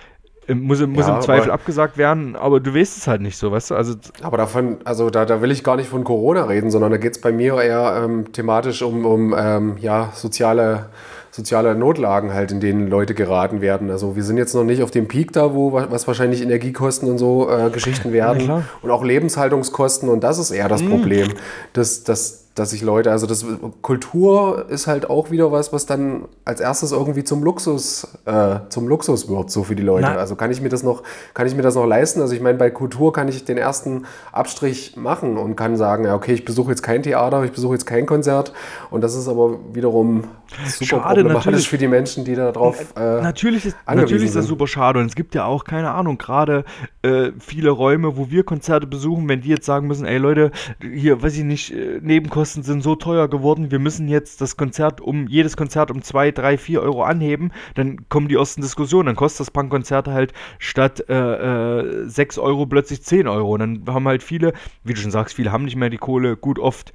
muss, 0.55 0.85
muss 0.85 1.07
ja, 1.07 1.15
im 1.15 1.21
Zweifel 1.21 1.51
abgesagt 1.51 1.97
werden, 1.97 2.35
aber 2.35 2.59
du 2.59 2.73
weißt 2.73 2.97
es 2.97 3.07
halt 3.07 3.21
nicht 3.21 3.37
so, 3.37 3.51
weißt 3.51 3.71
du? 3.71 3.75
Also, 3.75 3.95
aber 4.21 4.37
davon, 4.37 4.77
also 4.83 5.09
da, 5.09 5.25
da 5.25 5.41
will 5.41 5.51
ich 5.51 5.63
gar 5.63 5.75
nicht 5.75 5.89
von 5.89 6.03
Corona 6.03 6.45
reden, 6.45 6.71
sondern 6.71 6.91
da 6.91 6.97
geht 6.97 7.13
es 7.13 7.21
bei 7.21 7.31
mir 7.31 7.61
eher 7.61 8.01
ähm, 8.03 8.31
thematisch 8.31 8.81
um, 8.81 9.05
um 9.05 9.35
ähm, 9.37 9.77
ja, 9.79 10.09
soziale, 10.13 10.87
soziale 11.31 11.75
Notlagen 11.75 12.33
halt, 12.33 12.51
in 12.51 12.59
denen 12.59 12.87
Leute 12.87 13.13
geraten 13.13 13.61
werden. 13.61 13.89
Also 13.89 14.15
wir 14.15 14.23
sind 14.23 14.37
jetzt 14.37 14.53
noch 14.53 14.63
nicht 14.63 14.83
auf 14.83 14.91
dem 14.91 15.07
Peak 15.07 15.31
da, 15.33 15.53
wo 15.53 15.73
was 15.73 16.07
wahrscheinlich 16.07 16.41
Energiekosten 16.41 17.09
und 17.09 17.17
so 17.17 17.49
äh, 17.49 17.69
Geschichten 17.69 18.11
werden 18.13 18.47
ja, 18.47 18.63
und 18.81 18.91
auch 18.91 19.03
Lebenshaltungskosten 19.03 20.09
und 20.09 20.23
das 20.23 20.39
ist 20.39 20.51
eher 20.51 20.69
das 20.69 20.81
mhm. 20.81 20.89
Problem, 20.89 21.27
dass, 21.73 22.03
dass 22.03 22.40
dass 22.55 22.71
sich 22.71 22.81
Leute, 22.81 23.11
also 23.11 23.27
das 23.27 23.45
Kultur 23.81 24.65
ist 24.67 24.87
halt 24.87 25.09
auch 25.09 25.31
wieder 25.31 25.51
was, 25.53 25.71
was 25.71 25.85
dann 25.85 26.25
als 26.43 26.59
erstes 26.59 26.91
irgendwie 26.91 27.23
zum 27.23 27.43
Luxus, 27.43 28.07
äh, 28.25 28.59
zum 28.67 28.89
Luxus 28.89 29.29
wird, 29.29 29.49
so 29.49 29.63
für 29.63 29.75
die 29.75 29.83
Leute. 29.83 30.07
Na. 30.11 30.15
Also 30.17 30.35
kann 30.35 30.51
ich 30.51 30.61
mir 30.61 30.67
das 30.67 30.83
noch, 30.83 31.03
kann 31.33 31.47
ich 31.47 31.55
mir 31.55 31.61
das 31.61 31.75
noch 31.75 31.85
leisten? 31.85 32.19
Also 32.19 32.35
ich 32.35 32.41
meine, 32.41 32.57
bei 32.57 32.69
Kultur 32.69 33.13
kann 33.13 33.29
ich 33.29 33.45
den 33.45 33.57
ersten 33.57 34.05
Abstrich 34.33 34.97
machen 34.97 35.37
und 35.37 35.55
kann 35.55 35.77
sagen, 35.77 36.03
ja, 36.03 36.13
okay, 36.13 36.33
ich 36.33 36.43
besuche 36.43 36.71
jetzt 36.71 36.83
kein 36.83 37.03
Theater, 37.03 37.43
ich 37.45 37.53
besuche 37.53 37.73
jetzt 37.73 37.85
kein 37.85 38.05
Konzert. 38.05 38.51
Und 38.89 39.01
das 39.01 39.15
ist 39.15 39.29
aber 39.29 39.57
wiederum 39.73 40.25
super 40.65 40.85
schade, 40.85 41.23
problematisch 41.23 41.69
für 41.69 41.77
die 41.77 41.87
Menschen, 41.87 42.25
die 42.25 42.35
da 42.35 42.51
drauf. 42.51 42.93
Äh, 42.97 43.21
natürlich 43.21 43.65
ist, 43.65 43.77
natürlich 43.87 44.25
ist 44.25 44.35
das 44.35 44.45
super 44.45 44.67
schade. 44.67 44.99
Und 44.99 45.05
es 45.05 45.15
gibt 45.15 45.35
ja 45.35 45.45
auch, 45.45 45.63
keine 45.63 45.91
Ahnung, 45.91 46.17
gerade 46.17 46.65
äh, 47.01 47.31
viele 47.39 47.69
Räume, 47.69 48.17
wo 48.17 48.29
wir 48.29 48.43
Konzerte 48.43 48.87
besuchen, 48.87 49.29
wenn 49.29 49.39
die 49.39 49.49
jetzt 49.49 49.65
sagen 49.65 49.87
müssen, 49.87 50.05
ey 50.05 50.17
Leute, 50.17 50.51
hier, 50.81 51.23
weiß 51.23 51.37
ich 51.37 51.45
nicht, 51.45 51.73
äh, 51.73 51.99
Nebenkosten 52.01 52.40
Ticketkosten 52.41 52.63
sind 52.63 52.81
so 52.81 52.95
teuer 52.95 53.27
geworden, 53.27 53.71
wir 53.71 53.79
müssen 53.79 54.07
jetzt 54.07 54.41
das 54.41 54.57
Konzert 54.57 54.99
um, 54.99 55.27
jedes 55.27 55.55
Konzert 55.55 55.91
um 55.91 56.01
2, 56.01 56.31
3, 56.31 56.57
4 56.57 56.81
Euro 56.81 57.03
anheben, 57.03 57.51
dann 57.75 58.09
kommen 58.09 58.27
die 58.27 58.35
ersten 58.35 58.61
Diskussionen, 58.61 59.07
dann 59.07 59.15
kostet 59.15 59.41
das 59.41 59.51
Punkkonzert 59.51 60.07
halt 60.07 60.33
statt 60.57 61.05
äh, 61.07 61.81
äh, 61.81 62.09
6 62.09 62.39
Euro 62.39 62.65
plötzlich 62.65 63.03
10 63.03 63.27
Euro. 63.27 63.53
Und 63.53 63.59
dann 63.59 63.93
haben 63.93 64.07
halt 64.07 64.23
viele, 64.23 64.53
wie 64.83 64.93
du 64.93 64.99
schon 64.99 65.11
sagst, 65.11 65.35
viele 65.35 65.51
haben 65.51 65.65
nicht 65.65 65.75
mehr 65.75 65.89
die 65.89 65.97
Kohle, 65.97 66.35
gut 66.35 66.57
oft 66.57 66.93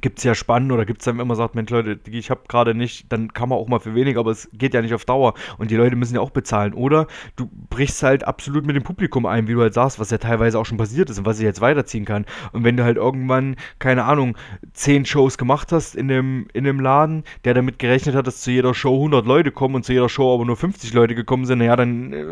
gibt 0.00 0.18
es 0.18 0.24
ja 0.24 0.34
spannend 0.34 0.70
oder 0.72 0.84
gibt 0.86 1.00
es 1.00 1.04
dann 1.04 1.18
immer 1.18 1.34
sagt, 1.34 1.54
Mensch 1.54 1.70
Leute, 1.70 1.98
ich 2.08 2.30
habe 2.30 2.42
gerade 2.48 2.74
nicht, 2.74 3.12
dann 3.12 3.32
kann 3.32 3.48
man 3.48 3.58
auch 3.58 3.66
mal 3.66 3.80
für 3.80 3.94
weniger, 3.94 4.20
aber 4.20 4.30
es 4.30 4.48
geht 4.52 4.72
ja 4.72 4.82
nicht 4.82 4.94
auf 4.94 5.04
Dauer 5.04 5.34
und 5.58 5.70
die 5.70 5.76
Leute 5.76 5.96
müssen 5.96 6.14
ja 6.14 6.20
auch 6.20 6.30
bezahlen. 6.30 6.74
Oder 6.74 7.06
du 7.36 7.50
brichst 7.68 8.02
halt 8.02 8.24
absolut 8.24 8.64
mit 8.64 8.76
dem 8.76 8.84
Publikum 8.84 9.26
ein, 9.26 9.48
wie 9.48 9.54
du 9.54 9.60
halt 9.60 9.74
sagst, 9.74 9.98
was 9.98 10.10
ja 10.10 10.18
teilweise 10.18 10.58
auch 10.58 10.66
schon 10.66 10.78
passiert 10.78 11.10
ist 11.10 11.18
und 11.18 11.26
was 11.26 11.38
ich 11.38 11.44
jetzt 11.44 11.60
weiterziehen 11.60 12.04
kann. 12.04 12.24
Und 12.52 12.62
wenn 12.62 12.76
du 12.76 12.84
halt 12.84 12.96
irgendwann, 12.96 13.56
keine 13.78 14.04
Ahnung, 14.04 14.36
zehn 14.72 15.04
Shows 15.04 15.38
gemacht 15.38 15.72
hast 15.72 15.96
in 15.96 16.08
dem, 16.08 16.46
in 16.52 16.64
dem 16.64 16.78
Laden, 16.78 17.24
der 17.44 17.54
damit 17.54 17.78
gerechnet 17.78 18.14
hat, 18.14 18.26
dass 18.26 18.40
zu 18.40 18.52
jeder 18.52 18.74
Show 18.74 18.94
100 18.94 19.26
Leute 19.26 19.50
kommen 19.50 19.74
und 19.74 19.84
zu 19.84 19.92
jeder 19.92 20.08
Show 20.08 20.32
aber 20.32 20.44
nur 20.44 20.56
50 20.56 20.92
Leute 20.92 21.14
gekommen 21.14 21.46
sind, 21.46 21.58
naja, 21.58 21.74
dann 21.74 22.12
äh, 22.12 22.26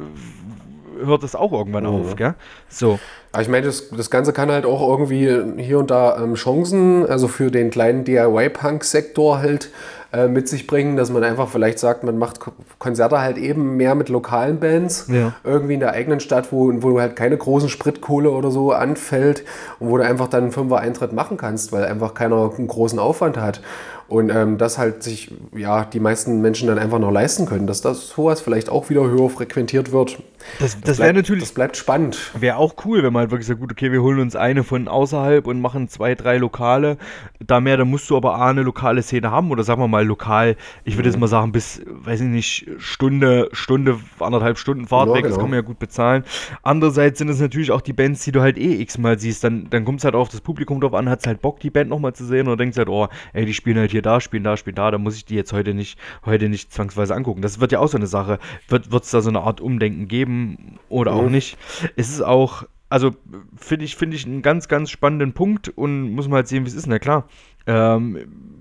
hört 1.05 1.23
es 1.23 1.35
auch 1.35 1.53
irgendwann 1.53 1.85
mhm. 1.85 1.91
auf, 1.91 2.17
gell? 2.17 2.35
So. 2.69 2.99
Aber 3.33 3.43
ich 3.43 3.49
meine, 3.49 3.67
das, 3.67 3.91
das 3.91 4.11
Ganze 4.11 4.33
kann 4.33 4.51
halt 4.51 4.65
auch 4.65 4.87
irgendwie 4.89 5.63
hier 5.63 5.79
und 5.79 5.91
da 5.91 6.23
ähm, 6.23 6.35
Chancen, 6.35 7.07
also 7.07 7.29
für 7.29 7.51
den 7.51 7.71
kleinen 7.71 8.05
DIY-Punk-Sektor 8.05 9.39
halt 9.39 9.71
äh, 10.11 10.27
mit 10.27 10.49
sich 10.49 10.67
bringen, 10.67 10.97
dass 10.97 11.11
man 11.11 11.23
einfach 11.23 11.49
vielleicht 11.49 11.79
sagt, 11.79 12.03
man 12.03 12.17
macht 12.17 12.41
Konzerte 12.79 13.21
halt 13.21 13.37
eben 13.37 13.77
mehr 13.77 13.95
mit 13.95 14.09
lokalen 14.09 14.59
Bands, 14.59 15.07
ja. 15.09 15.35
irgendwie 15.45 15.75
in 15.75 15.81
der 15.81 15.93
eigenen 15.93 16.21
Stadt, 16.21 16.51
wo, 16.51 16.73
wo 16.83 16.99
halt 16.99 17.15
keine 17.15 17.37
großen 17.37 17.69
Spritkohle 17.69 18.31
oder 18.31 18.51
so 18.51 18.73
anfällt 18.73 19.45
und 19.79 19.91
wo 19.91 19.99
du 19.99 20.05
einfach 20.05 20.29
dann 20.29 20.45
einen 20.45 20.53
Fünfer-Eintritt 20.53 21.13
machen 21.13 21.37
kannst, 21.37 21.73
weil 21.73 21.85
einfach 21.85 22.15
keiner 22.15 22.53
einen 22.57 22.69
großen 22.69 22.99
Aufwand 22.99 23.37
hat. 23.37 23.61
Und 24.09 24.31
ähm, 24.31 24.57
das 24.57 24.79
halt 24.79 25.03
sich 25.03 25.35
ja 25.55 25.85
die 25.85 26.01
meisten 26.01 26.41
Menschen 26.41 26.67
dann 26.67 26.79
einfach 26.79 26.99
noch 26.99 27.11
leisten 27.11 27.45
können, 27.45 27.67
dass 27.67 27.83
das 27.83 28.09
sowas 28.09 28.41
vielleicht 28.41 28.71
auch 28.71 28.89
wieder 28.89 29.03
höher 29.03 29.29
frequentiert 29.29 29.93
wird. 29.93 30.23
Das, 30.59 30.73
das, 30.73 30.81
das 30.81 30.99
wäre 30.99 31.13
natürlich. 31.13 31.45
Das 31.45 31.53
bleibt 31.53 31.77
spannend. 31.77 32.33
Wäre 32.39 32.57
auch 32.57 32.75
cool, 32.87 33.03
wenn 33.03 33.13
man 33.13 33.21
halt 33.21 33.33
wirklich 33.33 33.47
sagt, 33.47 33.61
gut, 33.61 33.71
okay, 33.71 33.93
wir 33.93 34.01
holen 34.01 34.19
uns 34.21 34.35
eine 34.35 34.65
von 34.65 34.89
außerhalb 34.89 35.47
und 35.47 35.61
machen 35.61 35.89
zwei, 35.89 36.15
drei 36.15 36.39
Lokale. 36.39 36.97
Da 37.39 37.61
mehr, 37.61 37.77
da 37.77 37.85
musst 37.85 38.09
du 38.09 38.17
aber 38.17 38.37
A, 38.37 38.49
eine 38.49 38.63
lokale 38.63 39.03
Szene 39.03 39.31
haben 39.31 39.51
oder 39.51 39.63
sagen 39.63 39.83
wir 39.83 39.89
mal 39.89 39.98
lokal, 40.05 40.57
ich 40.85 40.97
würde 40.97 41.09
mhm. 41.09 41.13
jetzt 41.13 41.21
mal 41.21 41.27
sagen, 41.29 41.53
bis, 41.53 41.83
weiß 41.87 42.21
ich 42.21 42.29
nicht, 42.29 42.67
Stunde, 42.79 43.49
Stunde, 43.53 43.99
anderthalb 44.21 44.59
Stunden 44.59 44.87
Fahrt 44.87 45.09
ja, 45.09 45.15
weg, 45.15 45.23
genau. 45.23 45.35
das 45.35 45.41
kann 45.41 45.51
man 45.51 45.59
ja 45.59 45.63
gut 45.63 45.79
bezahlen. 45.79 46.25
Andererseits 46.63 47.19
sind 47.19 47.29
es 47.29 47.41
natürlich 47.41 47.71
auch 47.71 47.81
die 47.81 47.93
Bands, 47.93 48.25
die 48.25 48.33
du 48.33 48.41
halt 48.41 48.59
eh 48.59 48.81
x-mal 48.81 49.19
siehst. 49.19 49.45
Dann, 49.45 49.69
dann 49.71 49.85
kommt 49.85 50.01
es 50.01 50.05
halt 50.05 50.15
auf 50.15 50.29
das 50.29 50.41
Publikum 50.41 50.81
drauf 50.81 50.95
an, 50.95 51.09
hat 51.09 51.21
es 51.21 51.27
halt 51.27 51.41
Bock, 51.41 51.61
die 51.61 51.71
Band 51.71 51.91
nochmal 51.91 52.13
zu 52.15 52.25
sehen 52.25 52.47
oder 52.47 52.57
denkst 52.57 52.77
halt, 52.77 52.89
oh, 52.89 53.09
ey, 53.33 53.45
die 53.45 53.55
spielen 53.55 53.79
halt 53.79 53.91
hier 53.91 54.03
da, 54.03 54.21
spielen 54.21 54.45
da, 54.45 54.57
spielen 54.57 54.77
da, 54.77 54.91
da 54.91 54.99
muss 54.99 55.17
ich 55.17 55.25
die 55.25 55.35
jetzt 55.35 55.53
heute 55.53 55.75
nicht, 55.75 55.99
heute 56.25 56.49
nicht 56.49 56.73
zwangsweise 56.73 57.15
angucken. 57.15 57.43
Das 57.43 57.61
wird 57.61 57.73
ja 57.73 57.81
auch 57.81 57.89
so 57.89 57.97
eine 57.97 58.07
Sache. 58.07 58.39
Wird 58.69 58.93
es 58.93 59.11
da 59.11 59.21
so 59.21 59.29
eine 59.29 59.41
Art 59.41 59.61
Umdenken 59.61 60.09
geben 60.09 60.79
oder 60.89 61.13
mhm. 61.13 61.19
auch 61.19 61.29
nicht? 61.31 61.59
Es 61.97 62.09
ist 62.11 62.23
auch, 62.23 62.65
also 62.89 63.15
finde 63.57 63.85
ich, 63.85 63.97
finde 63.97 64.17
ich 64.17 64.27
einen 64.27 64.43
ganz, 64.43 64.69
ganz 64.69 64.91
spannenden 64.91 65.33
Punkt 65.33 65.69
und 65.69 66.13
muss 66.13 66.29
man 66.29 66.37
halt 66.37 66.49
sehen, 66.49 66.65
wie 66.65 66.69
es 66.69 66.75
ist. 66.75 66.87
Na 66.87 66.99
klar. 66.99 67.29
Ähm, 67.67 68.58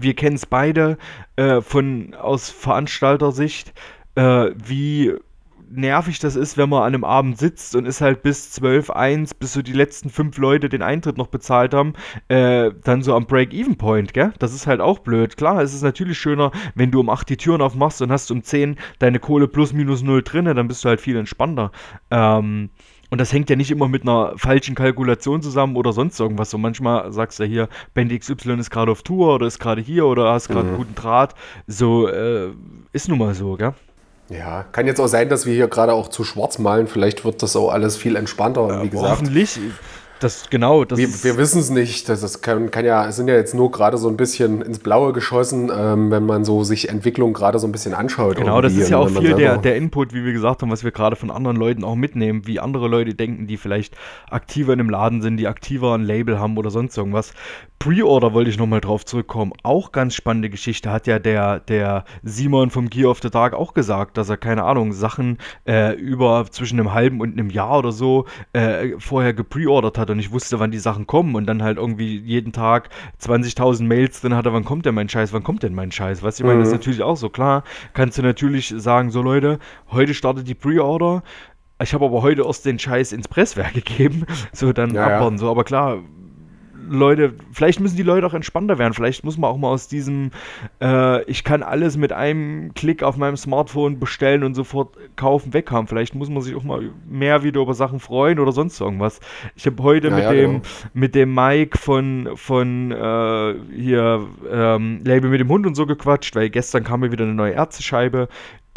wir 0.00 0.14
kennen 0.14 0.36
es 0.36 0.46
beide 0.46 0.98
äh, 1.36 1.60
von 1.60 2.14
aus 2.14 2.50
Veranstaltersicht, 2.50 3.72
äh, 4.14 4.50
wie 4.56 5.14
nervig 5.70 6.18
das 6.18 6.36
ist, 6.36 6.56
wenn 6.56 6.68
man 6.68 6.80
an 6.80 6.94
einem 6.94 7.04
Abend 7.04 7.38
sitzt 7.38 7.76
und 7.76 7.86
ist 7.86 8.00
halt 8.00 8.22
bis 8.22 8.50
12, 8.52 8.90
1, 8.90 9.34
bis 9.34 9.52
so 9.52 9.62
die 9.62 9.72
letzten 9.72 10.10
fünf 10.10 10.38
Leute 10.38 10.68
den 10.68 10.82
Eintritt 10.82 11.18
noch 11.18 11.28
bezahlt 11.28 11.74
haben, 11.74 11.94
äh, 12.28 12.70
dann 12.84 13.02
so 13.02 13.14
am 13.14 13.26
Break-Even-Point, 13.26 14.14
gell? 14.14 14.32
Das 14.38 14.54
ist 14.54 14.66
halt 14.66 14.80
auch 14.80 15.00
blöd. 15.00 15.36
Klar, 15.36 15.60
es 15.62 15.74
ist 15.74 15.82
natürlich 15.82 16.18
schöner, 16.18 16.52
wenn 16.74 16.90
du 16.90 17.00
um 17.00 17.10
8 17.10 17.28
die 17.28 17.36
Türen 17.36 17.60
aufmachst 17.60 18.02
und 18.02 18.10
hast 18.10 18.30
um 18.30 18.42
10 18.42 18.76
deine 18.98 19.18
Kohle 19.18 19.48
plus 19.48 19.72
minus 19.72 20.02
0 20.02 20.22
drinne, 20.22 20.54
dann 20.54 20.68
bist 20.68 20.84
du 20.84 20.88
halt 20.88 21.00
viel 21.00 21.16
entspannter. 21.16 21.70
Ähm, 22.10 22.70
und 23.10 23.20
das 23.20 23.32
hängt 23.32 23.48
ja 23.50 23.56
nicht 23.56 23.70
immer 23.70 23.88
mit 23.88 24.02
einer 24.02 24.34
falschen 24.36 24.74
Kalkulation 24.74 25.42
zusammen 25.42 25.76
oder 25.76 25.92
sonst 25.92 26.18
irgendwas. 26.20 26.50
So 26.50 26.58
manchmal 26.58 27.12
sagst 27.12 27.38
du 27.38 27.44
ja 27.44 27.48
hier, 27.48 27.68
Band 27.94 28.12
XY 28.12 28.58
ist 28.58 28.70
gerade 28.70 28.92
auf 28.92 29.02
Tour 29.02 29.34
oder 29.34 29.46
ist 29.46 29.58
gerade 29.58 29.80
hier 29.80 30.06
oder 30.06 30.32
hast 30.32 30.48
gerade 30.48 30.68
mhm. 30.68 30.76
guten 30.76 30.94
Draht. 30.94 31.34
So 31.66 32.08
äh, 32.08 32.50
ist 32.92 33.08
nun 33.08 33.18
mal 33.18 33.34
so, 33.34 33.56
gell? 33.56 33.74
Ja, 34.28 34.62
kann 34.62 34.86
jetzt 34.86 35.00
auch 35.00 35.06
sein, 35.06 35.30
dass 35.30 35.46
wir 35.46 35.54
hier 35.54 35.68
gerade 35.68 35.94
auch 35.94 36.08
zu 36.08 36.22
schwarz 36.22 36.58
malen. 36.58 36.86
Vielleicht 36.86 37.24
wird 37.24 37.42
das 37.42 37.56
auch 37.56 37.70
alles 37.70 37.96
viel 37.96 38.14
entspannter, 38.14 38.68
ja, 38.68 38.82
wie 38.82 38.90
gesagt. 38.90 39.10
Hoffentlich. 39.10 39.58
Das, 40.20 40.50
genau, 40.50 40.84
das 40.84 40.98
wir, 40.98 41.08
wir 41.08 41.36
wissen 41.36 41.60
es 41.60 41.70
nicht. 41.70 42.08
Das, 42.08 42.20
das 42.20 42.40
kann, 42.40 42.70
kann, 42.70 42.84
ja, 42.84 43.06
es 43.06 43.16
sind 43.16 43.28
ja 43.28 43.34
jetzt 43.34 43.54
nur 43.54 43.70
gerade 43.70 43.98
so 43.98 44.08
ein 44.08 44.16
bisschen 44.16 44.62
ins 44.62 44.78
Blaue 44.80 45.12
geschossen, 45.12 45.70
ähm, 45.74 46.10
wenn 46.10 46.26
man 46.26 46.44
so 46.44 46.64
sich 46.64 46.88
Entwicklung 46.88 47.32
gerade 47.32 47.58
so 47.58 47.66
ein 47.66 47.72
bisschen 47.72 47.94
anschaut. 47.94 48.36
Genau, 48.36 48.60
das 48.60 48.74
ist 48.74 48.90
ja 48.90 48.98
auch 48.98 49.08
viel 49.08 49.34
der, 49.34 49.58
der 49.58 49.76
Input, 49.76 50.12
wie 50.14 50.24
wir 50.24 50.32
gesagt 50.32 50.62
haben, 50.62 50.70
was 50.70 50.82
wir 50.82 50.90
gerade 50.90 51.16
von 51.16 51.30
anderen 51.30 51.56
Leuten 51.56 51.84
auch 51.84 51.94
mitnehmen, 51.94 52.46
wie 52.46 52.58
andere 52.58 52.88
Leute 52.88 53.14
denken, 53.14 53.46
die 53.46 53.56
vielleicht 53.56 53.96
aktiver 54.30 54.72
in 54.72 54.80
einem 54.80 54.90
Laden 54.90 55.22
sind, 55.22 55.36
die 55.36 55.46
aktiver 55.46 55.94
ein 55.94 56.02
Label 56.02 56.38
haben 56.38 56.56
oder 56.56 56.70
sonst 56.70 56.96
irgendwas. 56.96 57.32
Pre-Order 57.78 58.34
wollte 58.34 58.50
ich 58.50 58.58
nochmal 58.58 58.80
drauf 58.80 59.04
zurückkommen. 59.04 59.52
Auch 59.62 59.92
ganz 59.92 60.14
spannende 60.14 60.50
Geschichte. 60.50 60.90
Hat 60.90 61.06
ja 61.06 61.20
der, 61.20 61.60
der 61.60 62.04
Simon 62.24 62.70
vom 62.70 62.90
Gear 62.90 63.10
of 63.10 63.20
the 63.22 63.30
Dark 63.30 63.54
auch 63.54 63.72
gesagt, 63.72 64.16
dass 64.16 64.28
er, 64.28 64.36
keine 64.36 64.64
Ahnung, 64.64 64.92
Sachen 64.92 65.38
äh, 65.64 65.94
über 65.94 66.46
zwischen 66.50 66.80
einem 66.80 66.92
halben 66.92 67.20
und 67.20 67.32
einem 67.32 67.50
Jahr 67.50 67.78
oder 67.78 67.92
so 67.92 68.26
äh, 68.52 68.98
vorher 68.98 69.32
gepreordert 69.32 69.96
hat 69.96 70.07
hatte 70.08 70.12
und 70.12 70.18
ich 70.18 70.32
wusste, 70.32 70.58
wann 70.58 70.70
die 70.70 70.78
Sachen 70.78 71.06
kommen 71.06 71.34
und 71.34 71.46
dann 71.46 71.62
halt 71.62 71.76
irgendwie 71.78 72.18
jeden 72.18 72.52
Tag 72.52 72.88
20.000 73.20 73.84
Mails 73.84 74.20
drin 74.20 74.34
hatte, 74.34 74.52
wann 74.52 74.64
kommt 74.64 74.86
denn 74.86 74.94
mein 74.94 75.08
Scheiß, 75.08 75.32
wann 75.32 75.44
kommt 75.44 75.62
denn 75.62 75.74
mein 75.74 75.92
Scheiß? 75.92 76.22
Was 76.22 76.38
ich 76.38 76.44
meine, 76.44 76.60
das 76.60 76.68
ist 76.68 76.72
natürlich 76.74 77.02
auch 77.02 77.16
so 77.16 77.28
klar. 77.28 77.62
Kannst 77.94 78.18
du 78.18 78.22
natürlich 78.22 78.72
sagen, 78.76 79.10
so 79.10 79.22
Leute, 79.22 79.58
heute 79.90 80.14
startet 80.14 80.48
die 80.48 80.54
Pre-Order. 80.54 81.22
Ich 81.82 81.94
habe 81.94 82.06
aber 82.06 82.22
heute 82.22 82.42
erst 82.42 82.64
den 82.66 82.78
Scheiß 82.78 83.12
ins 83.12 83.28
Presswerk 83.28 83.74
gegeben, 83.74 84.24
so 84.52 84.72
dann 84.72 84.94
Ja, 84.94 85.08
ja. 85.08 85.16
abwarten. 85.16 85.38
So, 85.38 85.50
aber 85.50 85.64
klar, 85.64 85.98
Leute, 86.88 87.34
vielleicht 87.52 87.80
müssen 87.80 87.96
die 87.96 88.02
Leute 88.02 88.26
auch 88.26 88.34
entspannter 88.34 88.78
werden. 88.78 88.94
Vielleicht 88.94 89.24
muss 89.24 89.38
man 89.38 89.50
auch 89.50 89.56
mal 89.56 89.68
aus 89.68 89.88
diesem, 89.88 90.30
äh, 90.80 91.22
ich 91.24 91.44
kann 91.44 91.62
alles 91.62 91.96
mit 91.96 92.12
einem 92.12 92.72
Klick 92.74 93.02
auf 93.02 93.16
meinem 93.16 93.36
Smartphone 93.36 93.98
bestellen 93.98 94.44
und 94.44 94.54
sofort 94.54 94.96
kaufen, 95.16 95.54
weghaben. 95.54 95.86
Vielleicht 95.86 96.14
muss 96.14 96.30
man 96.30 96.42
sich 96.42 96.54
auch 96.54 96.64
mal 96.64 96.90
mehr 97.08 97.42
wieder 97.42 97.60
über 97.60 97.74
Sachen 97.74 98.00
freuen 98.00 98.38
oder 98.38 98.52
sonst 98.52 98.80
irgendwas. 98.80 99.20
Ich 99.54 99.66
habe 99.66 99.82
heute 99.82 100.08
Ja, 100.08 100.16
mit, 100.16 100.24
dem, 100.30 100.50
genau. 100.50 100.62
mit 100.94 101.14
dem 101.14 101.34
Mike 101.34 101.78
von, 101.78 102.30
von 102.34 102.90
äh, 102.92 103.54
hier 103.74 104.26
ähm, 104.50 105.00
Label 105.04 105.30
mit 105.30 105.40
dem 105.40 105.48
Hund 105.48 105.66
und 105.66 105.74
so 105.74 105.86
gequatscht, 105.86 106.34
weil 106.36 106.50
gestern 106.50 106.84
kam 106.84 107.00
mir 107.00 107.12
wieder 107.12 107.24
eine 107.24 107.34
neue 107.34 107.52
Ärztescheibe 107.52 108.28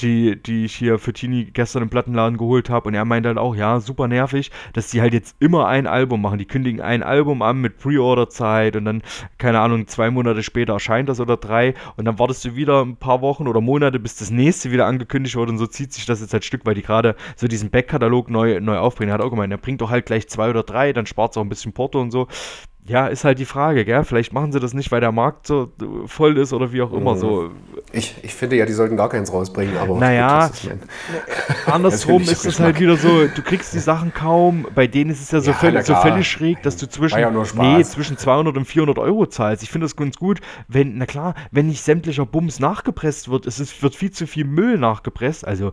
die, 0.02 0.42
die 0.42 0.66
ich 0.66 0.76
hier 0.76 1.00
für 1.00 1.14
Tini 1.14 1.46
gestern 1.46 1.84
im 1.84 1.90
Plattenladen 1.90 2.38
geholt 2.38 2.70
habe. 2.70 2.88
Und 2.88 2.94
er 2.94 3.06
meinte 3.06 3.30
halt 3.30 3.38
auch, 3.38 3.56
ja, 3.56 3.80
super 3.80 4.08
nervig, 4.08 4.52
dass 4.74 4.90
die 4.90 5.02
halt 5.02 5.14
jetzt 5.14 5.36
immer 5.40 5.68
ein 5.68 5.88
Album 5.88 6.22
machen. 6.22 6.38
Die 6.38 6.46
kündigen 6.46 6.82
ein 6.82 7.04
Album 7.04 7.42
an 7.42 7.62
mit 7.62 7.78
Pre-Order-Zeit 7.78 8.76
und 8.76 8.86
dann, 8.86 9.02
keine 9.38 9.60
Ahnung, 9.60 9.88
zwei 9.88 10.10
Monate 10.10 10.44
später 10.44 10.74
erscheint 10.74 11.10
das 11.10 11.20
oder 11.20 11.38
drei. 11.38 11.74
Und 11.96 12.06
dann 12.06 12.20
wartest 12.20 12.46
du 12.46 12.56
wieder 12.56 12.84
ein 12.84 12.98
paar 12.98 13.22
Wochen 13.22 13.48
oder 13.48 13.62
Monate, 13.62 14.00
bis 14.00 14.16
das 14.16 14.32
nächste 14.32 14.72
wieder 14.72 14.86
angekündigt 14.86 15.36
wird. 15.36 15.50
Und 15.50 15.58
so 15.58 15.68
zieht 15.68 15.94
sich 15.94 16.06
das 16.06 16.22
jetzt 16.22 16.34
halt 16.34 16.46
Stück, 16.46 16.66
weil 16.66 16.76
die 16.76 16.82
gerade 16.82 17.16
so 17.36 17.48
diesen 17.48 17.70
Backkatalog 17.70 18.30
neu, 18.30 18.60
neu 18.60 18.78
aufbringen. 18.78 19.12
Er 19.12 19.16
hat 19.16 19.22
auch 19.22 19.30
gemeint, 19.30 19.52
er 19.52 19.58
bringt 19.58 19.82
doch 19.82 19.90
halt 19.90 20.06
gleich 20.06 20.28
zwei 20.28 20.50
oder 20.50 20.64
drei, 20.64 20.94
dann 20.94 21.06
spart 21.06 21.32
es 21.32 21.38
auch 21.38 21.44
ein 21.44 21.50
bisschen 21.50 21.74
Porto 21.74 22.02
und 22.02 22.12
so. 22.12 22.28
Ja, 22.88 23.08
ist 23.08 23.24
halt 23.24 23.38
die 23.38 23.46
Frage, 23.46 23.86
gell? 23.86 24.04
Vielleicht 24.04 24.34
machen 24.34 24.52
sie 24.52 24.60
das 24.60 24.74
nicht, 24.74 24.92
weil 24.92 25.02
der 25.02 25.12
Markt 25.12 25.46
so 25.46 25.72
äh, 25.82 26.08
voll 26.08 26.38
ist 26.38 26.52
oder 26.52 26.74
wie 26.74 26.82
auch 26.82 26.92
immer. 26.94 27.16
So 27.16 27.52
Ich, 27.92 28.16
ich 28.24 28.34
finde 28.34 28.56
ja, 28.56 28.66
die 28.66 28.74
sollten 28.74 28.98
gar 28.98 29.08
keins 29.08 29.32
rausbringen, 29.32 29.78
aber 29.78 29.98
Naja, 29.98 30.48
gut, 30.48 30.72
das 31.66 31.68
Andersrum 31.74 32.24
ist 32.24 32.44
es 32.44 32.60
halt 32.60 32.80
wieder 32.80 32.98
so, 32.98 33.28
du 33.28 33.42
kriegst 33.44 33.76
die 33.76 33.80
Sachen 33.80 34.12
kaum, 34.14 34.68
bei 34.74 34.88
denen 34.88 35.12
ist 35.12 35.22
es 35.22 35.30
ja 35.30 35.42
so, 35.42 35.52
Ja, 35.52 35.58
völlig, 35.58 35.86
so 35.86 35.94
völlig 35.94 36.28
schräg, 36.28 36.64
dass 36.64 36.76
du 36.78 36.90
zwischen, 36.90 37.20
ja 37.20 37.30
nee, 37.30 37.84
zwischen 37.84 38.18
200 38.18 38.58
und 38.58 38.66
400 38.66 38.98
Euro 38.98 39.28
zahlst. 39.28 39.62
Ich 39.62 39.70
finde 39.70 39.86
das 39.86 39.96
ganz 39.96 40.18
gut, 40.18 40.42
wenn, 40.68 40.98
na 40.98 41.06
klar, 41.06 41.36
wenn 41.52 41.68
nicht 41.68 41.84
sämtlicher 41.84 42.26
Bums 42.26 42.60
nachgepresst 42.60 43.30
wird, 43.30 43.46
es 43.46 43.60
ist, 43.60 43.84
wird 43.84 43.94
viel 43.94 44.12
zu 44.12 44.26
viel 44.26 44.46
Müll 44.46 44.80
nachgepresst, 44.80 45.46
also 45.48 45.72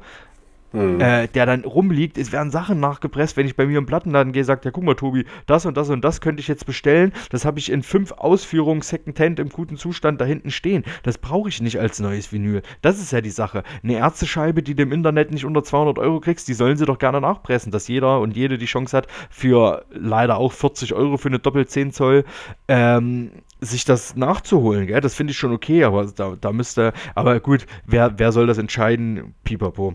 Hm. 0.73 1.01
äh, 1.01 1.29
der 1.29 1.47
dann 1.47 1.65
rumliegt. 1.65 2.19
Es 2.19 2.31
werden 2.31 2.51
Sachen 2.51 2.79
nachgepresst, 2.79 3.37
wenn 3.39 3.47
ich 3.47 3.57
bei 3.57 3.67
mir 3.67 3.79
im 3.79 3.87
Plattenladen 3.87 4.33
gehe, 4.33 4.45
sagt 4.45 4.67
ja, 4.67 4.71
guck 4.71 4.85
mal, 4.85 4.95
Tobi, 4.95 5.25
das 5.47 5.65
und 5.65 5.77
das 5.77 5.89
und 5.89 6.05
das 6.05 6.21
könnte 6.21 6.41
ich 6.41 6.49
jetzt 6.49 6.67
bestellen. 6.67 7.13
Das 7.31 7.47
habe 7.47 7.59
ich 7.59 7.73
in 7.73 7.83
fünf 7.83 8.13
Ausführungen 8.13 8.83
Secondhand 8.83 9.41
im 9.41 9.49
guten 9.49 9.79
Zustand 9.79 10.21
da 10.21 10.27
hinten 10.27 10.51
stehen. 10.51 10.85
Das 11.05 11.17
brauche 11.17 11.49
ich 11.49 11.63
nicht 11.63 11.81
als 11.81 12.01
neues 12.01 12.33
Vinyl. 12.33 12.63
Das 12.83 13.01
ist 13.01 13.13
ja 13.13 13.23
die 13.23 13.31
Sache. 13.31 13.63
Eine 13.83 13.95
Ärztescheibe, 13.95 14.63
die 14.63 14.75
du 14.75 14.83
im 14.83 14.93
Internet 14.93 15.31
nicht 15.31 15.47
unter 15.47 15.65
200 15.65 15.99
Euro 15.99 16.21
kriegst, 16.21 16.49
die 16.49 16.55
sollen 16.55 16.77
sie 16.77 16.85
doch 16.85 16.99
gerne 16.99 17.21
nachpressen, 17.23 17.73
dass 17.73 17.89
jeder 17.89 18.21
und 18.21 18.37
jede 18.37 18.59
die 18.59 18.67
Chance 18.67 18.95
hat, 18.95 19.07
für 19.31 19.87
leider 19.91 20.37
auch 20.37 20.53
40 20.53 20.93
Euro 20.93 21.17
für 21.17 21.29
eine 21.29 21.39
Doppel 21.39 21.67
10 21.67 21.93
Zoll 21.93 22.25
ähm, 22.69 23.31
sich 23.61 23.85
das 23.85 24.17
nachzuholen, 24.17 24.87
gell? 24.87 25.01
Das 25.01 25.15
finde 25.15 25.31
ich 25.31 25.39
schon 25.39 25.53
okay, 25.53 25.85
aber 25.85 26.07
da, 26.07 26.37
da 26.39 26.53
müsste, 26.53 26.93
aber 27.15 27.41
gut, 27.41 27.67
wer, 27.87 28.19
wer 28.19 28.33
soll 28.33 28.47
das 28.47 28.59
entscheiden? 28.59 29.35
Pipapo. 29.45 29.95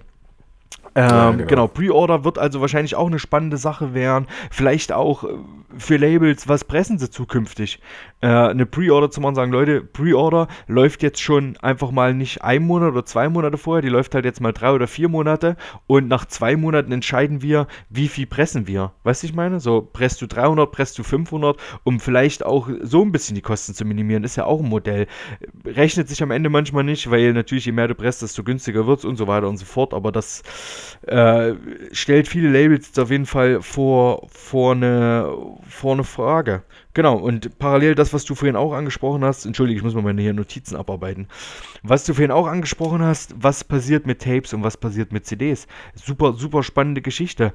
Ähm, 0.95 1.09
Ja, 1.09 1.31
genau. 1.31 1.45
genau. 1.47 1.67
Pre-Order 1.67 2.23
wird 2.23 2.37
also 2.37 2.61
wahrscheinlich 2.61 2.95
auch 2.95 3.07
eine 3.07 3.19
spannende 3.19 3.57
Sache 3.57 3.93
werden. 3.93 4.27
Vielleicht 4.51 4.91
auch 4.91 5.23
äh, 5.23 5.27
für 5.77 5.97
Labels, 5.97 6.47
was 6.47 6.63
pressen 6.63 6.99
sie 6.99 7.09
zukünftig? 7.09 7.79
Äh, 8.21 8.27
eine 8.27 8.65
Pre-Order 8.65 9.09
zu 9.09 9.21
machen, 9.21 9.35
sagen, 9.35 9.51
Leute, 9.51 9.81
Pre-Order 9.81 10.47
läuft 10.67 11.01
jetzt 11.01 11.19
schon 11.19 11.57
einfach 11.61 11.91
mal 11.91 12.13
nicht 12.13 12.43
ein 12.43 12.63
Monat 12.63 12.91
oder 12.91 13.05
zwei 13.05 13.27
Monate 13.27 13.57
vorher, 13.57 13.81
die 13.81 13.89
läuft 13.89 14.13
halt 14.13 14.25
jetzt 14.25 14.39
mal 14.39 14.51
drei 14.51 14.71
oder 14.71 14.87
vier 14.87 15.09
Monate 15.09 15.57
und 15.87 16.07
nach 16.07 16.25
zwei 16.25 16.55
Monaten 16.55 16.91
entscheiden 16.91 17.41
wir, 17.41 17.67
wie 17.89 18.07
viel 18.07 18.27
pressen 18.27 18.67
wir. 18.67 18.91
Weißt 19.03 19.23
du, 19.23 19.27
ich 19.27 19.33
meine? 19.33 19.59
So, 19.59 19.81
presst 19.81 20.21
du 20.21 20.27
300, 20.27 20.71
presst 20.71 20.97
du 20.99 21.03
500, 21.03 21.57
um 21.83 21.99
vielleicht 21.99 22.45
auch 22.45 22.69
so 22.81 23.01
ein 23.01 23.11
bisschen 23.11 23.35
die 23.35 23.41
Kosten 23.41 23.73
zu 23.73 23.83
minimieren, 23.83 24.23
ist 24.23 24.35
ja 24.35 24.45
auch 24.45 24.59
ein 24.61 24.69
Modell. 24.69 25.07
Rechnet 25.65 26.07
sich 26.07 26.21
am 26.21 26.31
Ende 26.31 26.49
manchmal 26.49 26.83
nicht, 26.83 27.09
weil 27.09 27.33
natürlich 27.33 27.65
je 27.65 27.71
mehr 27.71 27.87
du 27.87 27.95
presst, 27.95 28.21
desto 28.21 28.43
günstiger 28.43 28.85
wird 28.85 28.99
es 28.99 29.05
und 29.05 29.17
so 29.17 29.27
weiter 29.27 29.49
und 29.49 29.57
so 29.57 29.65
fort, 29.65 29.93
aber 29.93 30.11
das 30.11 30.43
äh, 31.07 31.53
stellt 31.91 32.27
viele 32.27 32.49
Labels 32.49 32.97
auf 32.97 33.11
jeden 33.11 33.25
Fall 33.25 33.61
vor, 33.61 34.27
vor, 34.29 34.73
eine, 34.73 35.29
vor 35.67 35.93
eine 35.93 36.03
Frage. 36.03 36.63
Genau, 36.93 37.15
und 37.17 37.57
parallel 37.57 37.95
das, 37.95 38.13
was 38.13 38.23
du 38.25 38.35
vorhin 38.35 38.55
auch 38.55 38.73
angesprochen 38.73 39.25
hast, 39.25 39.45
entschuldige, 39.45 39.77
ich 39.77 39.83
muss 39.83 39.95
mal 39.95 40.03
meine 40.03 40.33
Notizen 40.33 40.75
abarbeiten. 40.75 41.27
Was 41.81 42.05
du 42.05 42.13
vorhin 42.13 42.31
auch 42.31 42.47
angesprochen 42.47 43.01
hast, 43.01 43.33
was 43.37 43.63
passiert 43.63 44.05
mit 44.05 44.21
Tapes 44.21 44.53
und 44.53 44.63
was 44.63 44.77
passiert 44.77 45.11
mit 45.11 45.25
CDs? 45.25 45.67
Super, 45.95 46.33
super 46.33 46.61
spannende 46.61 47.01
Geschichte. 47.01 47.51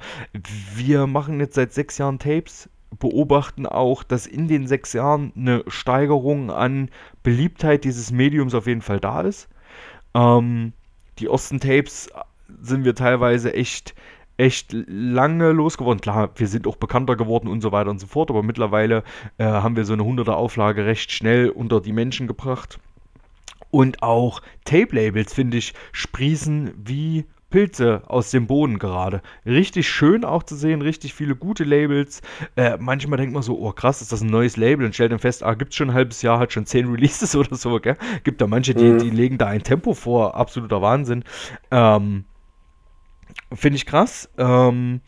Wir 0.74 1.06
machen 1.06 1.38
jetzt 1.40 1.54
seit 1.54 1.72
sechs 1.72 1.98
Jahren 1.98 2.18
Tapes, 2.18 2.68
beobachten 2.98 3.66
auch, 3.66 4.02
dass 4.02 4.26
in 4.26 4.48
den 4.48 4.66
sechs 4.66 4.92
Jahren 4.92 5.32
eine 5.36 5.62
Steigerung 5.68 6.50
an 6.50 6.90
Beliebtheit 7.22 7.84
dieses 7.84 8.10
Mediums 8.10 8.54
auf 8.54 8.66
jeden 8.66 8.82
Fall 8.82 9.00
da 9.00 9.20
ist. 9.20 9.48
Ähm, 10.14 10.72
die 11.18 11.26
ersten 11.26 11.60
Tapes 11.60 12.08
sind 12.60 12.84
wir 12.84 12.94
teilweise 12.94 13.54
echt, 13.54 13.94
echt 14.36 14.72
lange 14.72 15.52
losgeworden. 15.52 16.00
Klar, 16.00 16.30
wir 16.36 16.46
sind 16.46 16.66
auch 16.66 16.76
bekannter 16.76 17.16
geworden 17.16 17.48
und 17.48 17.60
so 17.60 17.72
weiter 17.72 17.90
und 17.90 18.00
so 18.00 18.06
fort, 18.06 18.30
aber 18.30 18.42
mittlerweile 18.42 19.02
äh, 19.38 19.44
haben 19.44 19.76
wir 19.76 19.84
so 19.84 19.92
eine 19.92 20.02
100er 20.02 20.32
Auflage 20.32 20.86
recht 20.86 21.12
schnell 21.12 21.50
unter 21.50 21.80
die 21.80 21.92
Menschen 21.92 22.26
gebracht. 22.26 22.78
Und 23.70 24.02
auch 24.02 24.40
Tape-Labels, 24.64 25.34
finde 25.34 25.58
ich, 25.58 25.74
sprießen 25.92 26.72
wie 26.84 27.26
Pilze 27.50 28.02
aus 28.06 28.30
dem 28.30 28.46
Boden 28.46 28.78
gerade. 28.78 29.22
Richtig 29.46 29.88
schön 29.88 30.24
auch 30.24 30.42
zu 30.42 30.54
sehen, 30.54 30.82
richtig 30.82 31.14
viele 31.14 31.34
gute 31.34 31.64
Labels. 31.64 32.20
Äh, 32.56 32.76
manchmal 32.78 33.18
denkt 33.18 33.32
man 33.32 33.42
so, 33.42 33.58
oh 33.58 33.72
krass, 33.72 34.02
ist 34.02 34.12
das 34.12 34.20
ein 34.20 34.28
neues 34.28 34.56
Label? 34.56 34.84
Und 34.84 34.94
stellt 34.94 35.12
dann 35.12 35.18
fest, 35.18 35.42
ah, 35.42 35.54
gibt 35.54 35.70
es 35.70 35.76
schon 35.76 35.90
ein 35.90 35.94
halbes 35.94 36.22
Jahr, 36.22 36.38
hat 36.38 36.52
schon 36.52 36.66
zehn 36.66 36.88
Releases 36.90 37.34
oder 37.34 37.56
so, 37.56 37.78
gell? 37.80 37.96
Gibt 38.24 38.40
da 38.40 38.46
manche, 38.46 38.74
die, 38.74 38.98
die 38.98 39.10
legen 39.10 39.38
da 39.38 39.46
ein 39.46 39.62
Tempo 39.62 39.94
vor, 39.94 40.34
absoluter 40.34 40.82
Wahnsinn. 40.82 41.24
Ähm, 41.70 42.24
Finde 43.52 43.76
ich 43.76 43.86
krass. 43.86 44.28
Ähm, 44.36 45.00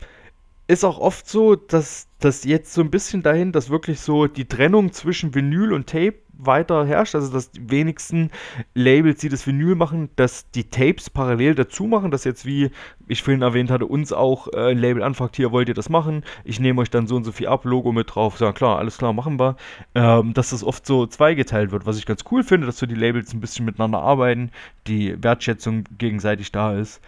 ist 0.67 0.85
auch 0.85 0.99
oft 0.99 1.27
so, 1.27 1.55
dass 1.55 2.07
das 2.19 2.45
jetzt 2.45 2.73
so 2.73 2.81
ein 2.81 2.91
bisschen 2.91 3.23
dahin, 3.23 3.51
dass 3.51 3.69
wirklich 3.69 3.99
so 3.99 4.27
die 4.27 4.45
Trennung 4.45 4.93
zwischen 4.93 5.35
Vinyl 5.35 5.73
und 5.73 5.87
Tape 5.87 6.15
weiter 6.33 6.85
herrscht. 6.85 7.13
Also, 7.13 7.31
dass 7.31 7.51
die 7.51 7.69
wenigsten 7.69 8.31
Labels, 8.73 9.19
die 9.19 9.29
das 9.29 9.45
Vinyl 9.45 9.75
machen, 9.75 10.09
dass 10.15 10.49
die 10.51 10.69
Tapes 10.69 11.09
parallel 11.09 11.55
dazu 11.55 11.85
machen. 11.85 12.09
Dass 12.09 12.23
jetzt, 12.23 12.45
wie 12.45 12.71
ich 13.07 13.21
vorhin 13.21 13.41
erwähnt 13.41 13.69
hatte, 13.69 13.85
uns 13.85 14.13
auch 14.13 14.47
äh, 14.53 14.71
ein 14.71 14.77
Label 14.77 15.03
anfragt, 15.03 15.35
hier 15.35 15.51
wollt 15.51 15.67
ihr 15.67 15.73
das 15.73 15.89
machen? 15.89 16.23
Ich 16.43 16.59
nehme 16.59 16.81
euch 16.81 16.89
dann 16.89 17.05
so 17.05 17.15
und 17.15 17.25
so 17.25 17.31
viel 17.31 17.47
ab, 17.47 17.65
Logo 17.65 17.91
mit 17.91 18.15
drauf. 18.15 18.39
Ja, 18.39 18.53
klar, 18.53 18.79
alles 18.79 18.97
klar, 18.97 19.13
machen 19.13 19.39
wir. 19.39 19.57
Ähm, 19.93 20.33
dass 20.33 20.51
das 20.51 20.63
oft 20.63 20.85
so 20.85 21.05
zweigeteilt 21.05 21.71
wird, 21.71 21.85
was 21.85 21.97
ich 21.97 22.05
ganz 22.05 22.23
cool 22.31 22.43
finde, 22.43 22.65
dass 22.67 22.77
so 22.77 22.85
die 22.85 22.95
Labels 22.95 23.33
ein 23.33 23.41
bisschen 23.41 23.65
miteinander 23.65 23.99
arbeiten, 23.99 24.51
die 24.87 25.21
Wertschätzung 25.21 25.83
gegenseitig 25.97 26.51
da 26.51 26.75
ist. 26.77 27.01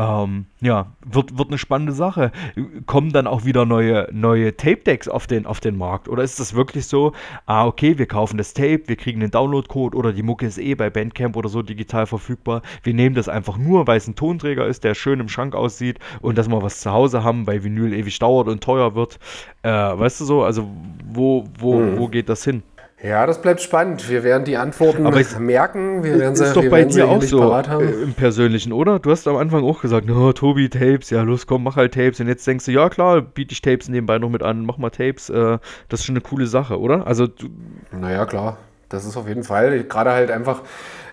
Ähm, 0.00 0.46
ja, 0.62 0.86
wird, 1.04 1.36
wird 1.36 1.48
eine 1.48 1.58
spannende 1.58 1.92
Sache. 1.92 2.32
Kommen 2.86 3.12
dann 3.12 3.26
auch 3.26 3.44
wieder 3.44 3.66
neue, 3.66 4.08
neue 4.12 4.56
Tape-Decks 4.56 5.08
auf 5.08 5.26
den, 5.26 5.44
auf 5.44 5.60
den 5.60 5.76
Markt? 5.76 6.08
Oder 6.08 6.22
ist 6.22 6.40
das 6.40 6.54
wirklich 6.54 6.86
so, 6.86 7.12
ah, 7.44 7.66
okay, 7.66 7.98
wir 7.98 8.06
kaufen 8.06 8.38
das 8.38 8.54
Tape, 8.54 8.84
wir 8.86 8.96
kriegen 8.96 9.20
den 9.20 9.30
Download-Code 9.30 9.94
oder 9.94 10.14
die 10.14 10.22
Mucke 10.22 10.46
ist 10.46 10.56
eh 10.56 10.74
bei 10.74 10.88
Bandcamp 10.88 11.36
oder 11.36 11.50
so 11.50 11.60
digital 11.60 12.06
verfügbar. 12.06 12.62
Wir 12.82 12.94
nehmen 12.94 13.14
das 13.14 13.28
einfach 13.28 13.58
nur, 13.58 13.86
weil 13.86 13.98
es 13.98 14.08
ein 14.08 14.14
Tonträger 14.14 14.66
ist, 14.66 14.84
der 14.84 14.94
schön 14.94 15.20
im 15.20 15.28
Schrank 15.28 15.54
aussieht 15.54 15.98
und 16.22 16.38
dass 16.38 16.48
wir 16.48 16.62
was 16.62 16.80
zu 16.80 16.90
Hause 16.92 17.22
haben, 17.22 17.46
weil 17.46 17.62
Vinyl 17.62 17.92
ewig 17.92 18.18
dauert 18.18 18.48
und 18.48 18.62
teuer 18.62 18.94
wird. 18.94 19.18
Äh, 19.62 19.70
weißt 19.70 20.20
du 20.20 20.24
so, 20.24 20.44
also 20.44 20.66
wo, 21.12 21.44
wo, 21.58 21.74
Hm. 21.80 21.98
wo 21.98 22.08
geht 22.08 22.28
das 22.30 22.42
hin? 22.44 22.62
Ja, 23.02 23.26
das 23.26 23.40
bleibt 23.40 23.62
spannend. 23.62 24.10
Wir 24.10 24.22
werden 24.24 24.44
die 24.44 24.58
Antworten 24.58 25.06
Aber 25.06 25.18
es- 25.18 25.38
merken. 25.38 26.04
Wir 26.04 26.18
werden 26.18 26.36
sie, 26.36 26.44
ist 26.44 26.54
doch 26.54 26.62
wir 26.62 26.70
bei 26.70 26.84
dir 26.84 27.08
auch 27.08 27.22
so 27.22 27.50
äh, 27.50 28.02
im 28.02 28.12
Persönlichen, 28.12 28.72
oder? 28.72 28.98
Du 28.98 29.10
hast 29.10 29.26
am 29.26 29.36
Anfang 29.36 29.64
auch 29.64 29.80
gesagt, 29.80 30.10
oh, 30.10 30.32
Tobi, 30.32 30.68
Tapes, 30.68 31.08
ja, 31.08 31.22
los, 31.22 31.46
komm, 31.46 31.64
mach 31.64 31.76
halt 31.76 31.94
Tapes. 31.94 32.20
Und 32.20 32.28
jetzt 32.28 32.46
denkst 32.46 32.66
du, 32.66 32.72
ja, 32.72 32.90
klar, 32.90 33.22
biete 33.22 33.52
ich 33.52 33.62
Tapes 33.62 33.88
nebenbei 33.88 34.18
noch 34.18 34.28
mit 34.28 34.42
an, 34.42 34.66
mach 34.66 34.76
mal 34.76 34.90
Tapes. 34.90 35.30
Äh, 35.30 35.58
das 35.88 36.00
ist 36.00 36.06
schon 36.06 36.14
eine 36.14 36.20
coole 36.20 36.46
Sache, 36.46 36.78
oder? 36.78 37.06
Also, 37.06 37.26
du, 37.26 37.46
Naja, 37.98 38.26
klar. 38.26 38.58
Das 38.90 39.04
ist 39.04 39.16
auf 39.16 39.28
jeden 39.28 39.44
Fall. 39.44 39.84
Gerade 39.84 40.10
halt 40.10 40.30
einfach 40.30 40.62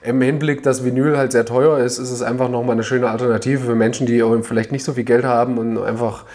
im 0.01 0.19
Hinblick, 0.21 0.63
dass 0.63 0.83
Vinyl 0.83 1.15
halt 1.17 1.31
sehr 1.31 1.45
teuer 1.45 1.77
ist, 1.77 1.99
ist 1.99 2.11
es 2.11 2.21
einfach 2.23 2.49
nochmal 2.49 2.73
eine 2.73 2.83
schöne 2.83 3.07
Alternative 3.09 3.63
für 3.63 3.75
Menschen, 3.75 4.07
die 4.07 4.23
vielleicht 4.41 4.71
nicht 4.71 4.83
so 4.83 4.93
viel 4.93 5.03
Geld 5.03 5.25
haben 5.25 5.57
und 5.59 5.77
einfach 5.77 6.25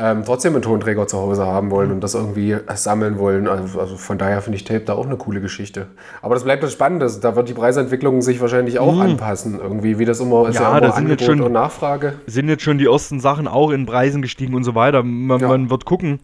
ähm, 0.00 0.22
trotzdem 0.24 0.54
einen 0.54 0.62
Tonträger 0.62 1.06
zu 1.06 1.18
Hause 1.18 1.46
haben 1.46 1.70
wollen 1.70 1.90
und 1.90 2.00
das 2.00 2.14
irgendwie 2.14 2.56
sammeln 2.74 3.18
wollen. 3.18 3.48
Also, 3.48 3.80
also 3.80 3.96
von 3.96 4.16
daher 4.18 4.40
finde 4.42 4.56
ich 4.56 4.64
Tape 4.64 4.80
da 4.80 4.94
auch 4.94 5.06
eine 5.06 5.16
coole 5.16 5.40
Geschichte. 5.40 5.86
Aber 6.22 6.34
das 6.34 6.44
bleibt 6.44 6.62
das 6.62 6.72
Spannende. 6.72 7.10
Da 7.20 7.36
wird 7.36 7.48
die 7.48 7.54
Preisentwicklung 7.54 8.22
sich 8.22 8.40
wahrscheinlich 8.40 8.78
auch 8.78 8.98
anpassen. 9.00 9.58
Irgendwie, 9.60 9.98
wie 9.98 10.04
das 10.04 10.20
immer 10.20 10.48
ist. 10.48 10.58
Mhm. 10.58 10.64
Ja, 10.64 10.80
da 10.80 10.92
sind 10.92 11.08
jetzt 11.08 11.24
schon- 11.24 11.40
und 11.40 11.52
Nachfrage. 11.52 12.14
sind 12.26 12.48
jetzt 12.48 12.62
schon 12.62 12.78
die 12.78 12.86
ersten 12.86 13.20
Sachen 13.20 13.48
auch 13.48 13.70
in 13.70 13.86
Preisen 13.86 14.22
gestiegen 14.22 14.54
und 14.54 14.64
so 14.64 14.74
weiter. 14.74 15.02
Man, 15.02 15.40
Ja. 15.40 15.48
man 15.48 15.70
wird 15.70 15.84
gucken. 15.84 16.20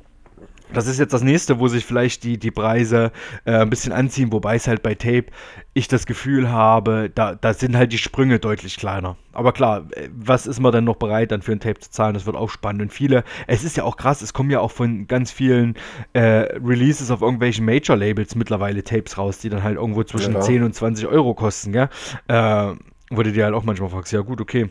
Das 0.74 0.86
ist 0.86 0.98
jetzt 0.98 1.12
das 1.12 1.22
nächste, 1.22 1.58
wo 1.58 1.68
sich 1.68 1.84
vielleicht 1.84 2.24
die, 2.24 2.38
die 2.38 2.50
Preise 2.50 3.12
äh, 3.44 3.52
ein 3.58 3.70
bisschen 3.70 3.92
anziehen, 3.92 4.32
wobei 4.32 4.56
es 4.56 4.66
halt 4.68 4.82
bei 4.82 4.94
Tape 4.94 5.26
ich 5.72 5.88
das 5.88 6.06
Gefühl 6.06 6.50
habe, 6.50 7.10
da, 7.14 7.34
da 7.34 7.54
sind 7.54 7.76
halt 7.76 7.92
die 7.92 7.98
Sprünge 7.98 8.38
deutlich 8.38 8.76
kleiner. 8.76 9.16
Aber 9.32 9.52
klar, 9.52 9.86
äh, 9.92 10.08
was 10.14 10.46
ist 10.46 10.60
man 10.60 10.72
denn 10.72 10.84
noch 10.84 10.96
bereit, 10.96 11.32
dann 11.32 11.42
für 11.42 11.52
ein 11.52 11.60
Tape 11.60 11.80
zu 11.80 11.90
zahlen? 11.90 12.14
Das 12.14 12.26
wird 12.26 12.36
auch 12.36 12.50
spannend. 12.50 12.82
Und 12.82 12.92
viele, 12.92 13.24
es 13.46 13.64
ist 13.64 13.76
ja 13.76 13.84
auch 13.84 13.96
krass, 13.96 14.22
es 14.22 14.32
kommen 14.32 14.50
ja 14.50 14.60
auch 14.60 14.70
von 14.70 15.06
ganz 15.06 15.32
vielen 15.32 15.74
äh, 16.12 16.20
Releases 16.20 17.10
auf 17.10 17.22
irgendwelchen 17.22 17.64
Major-Labels 17.64 18.34
mittlerweile 18.34 18.84
Tapes 18.84 19.18
raus, 19.18 19.38
die 19.38 19.48
dann 19.48 19.62
halt 19.62 19.76
irgendwo 19.76 20.02
zwischen 20.04 20.34
Ja. 20.34 20.40
10 20.40 20.62
und 20.62 20.74
20 20.74 21.06
Euro 21.06 21.34
kosten, 21.34 21.72
gell? 21.72 21.88
Äh, 22.28 22.72
wo 23.10 23.22
du 23.22 23.32
dir 23.32 23.44
halt 23.44 23.54
auch 23.54 23.64
manchmal 23.64 23.90
fragst, 23.90 24.12
ja 24.12 24.20
gut, 24.20 24.40
okay. 24.40 24.70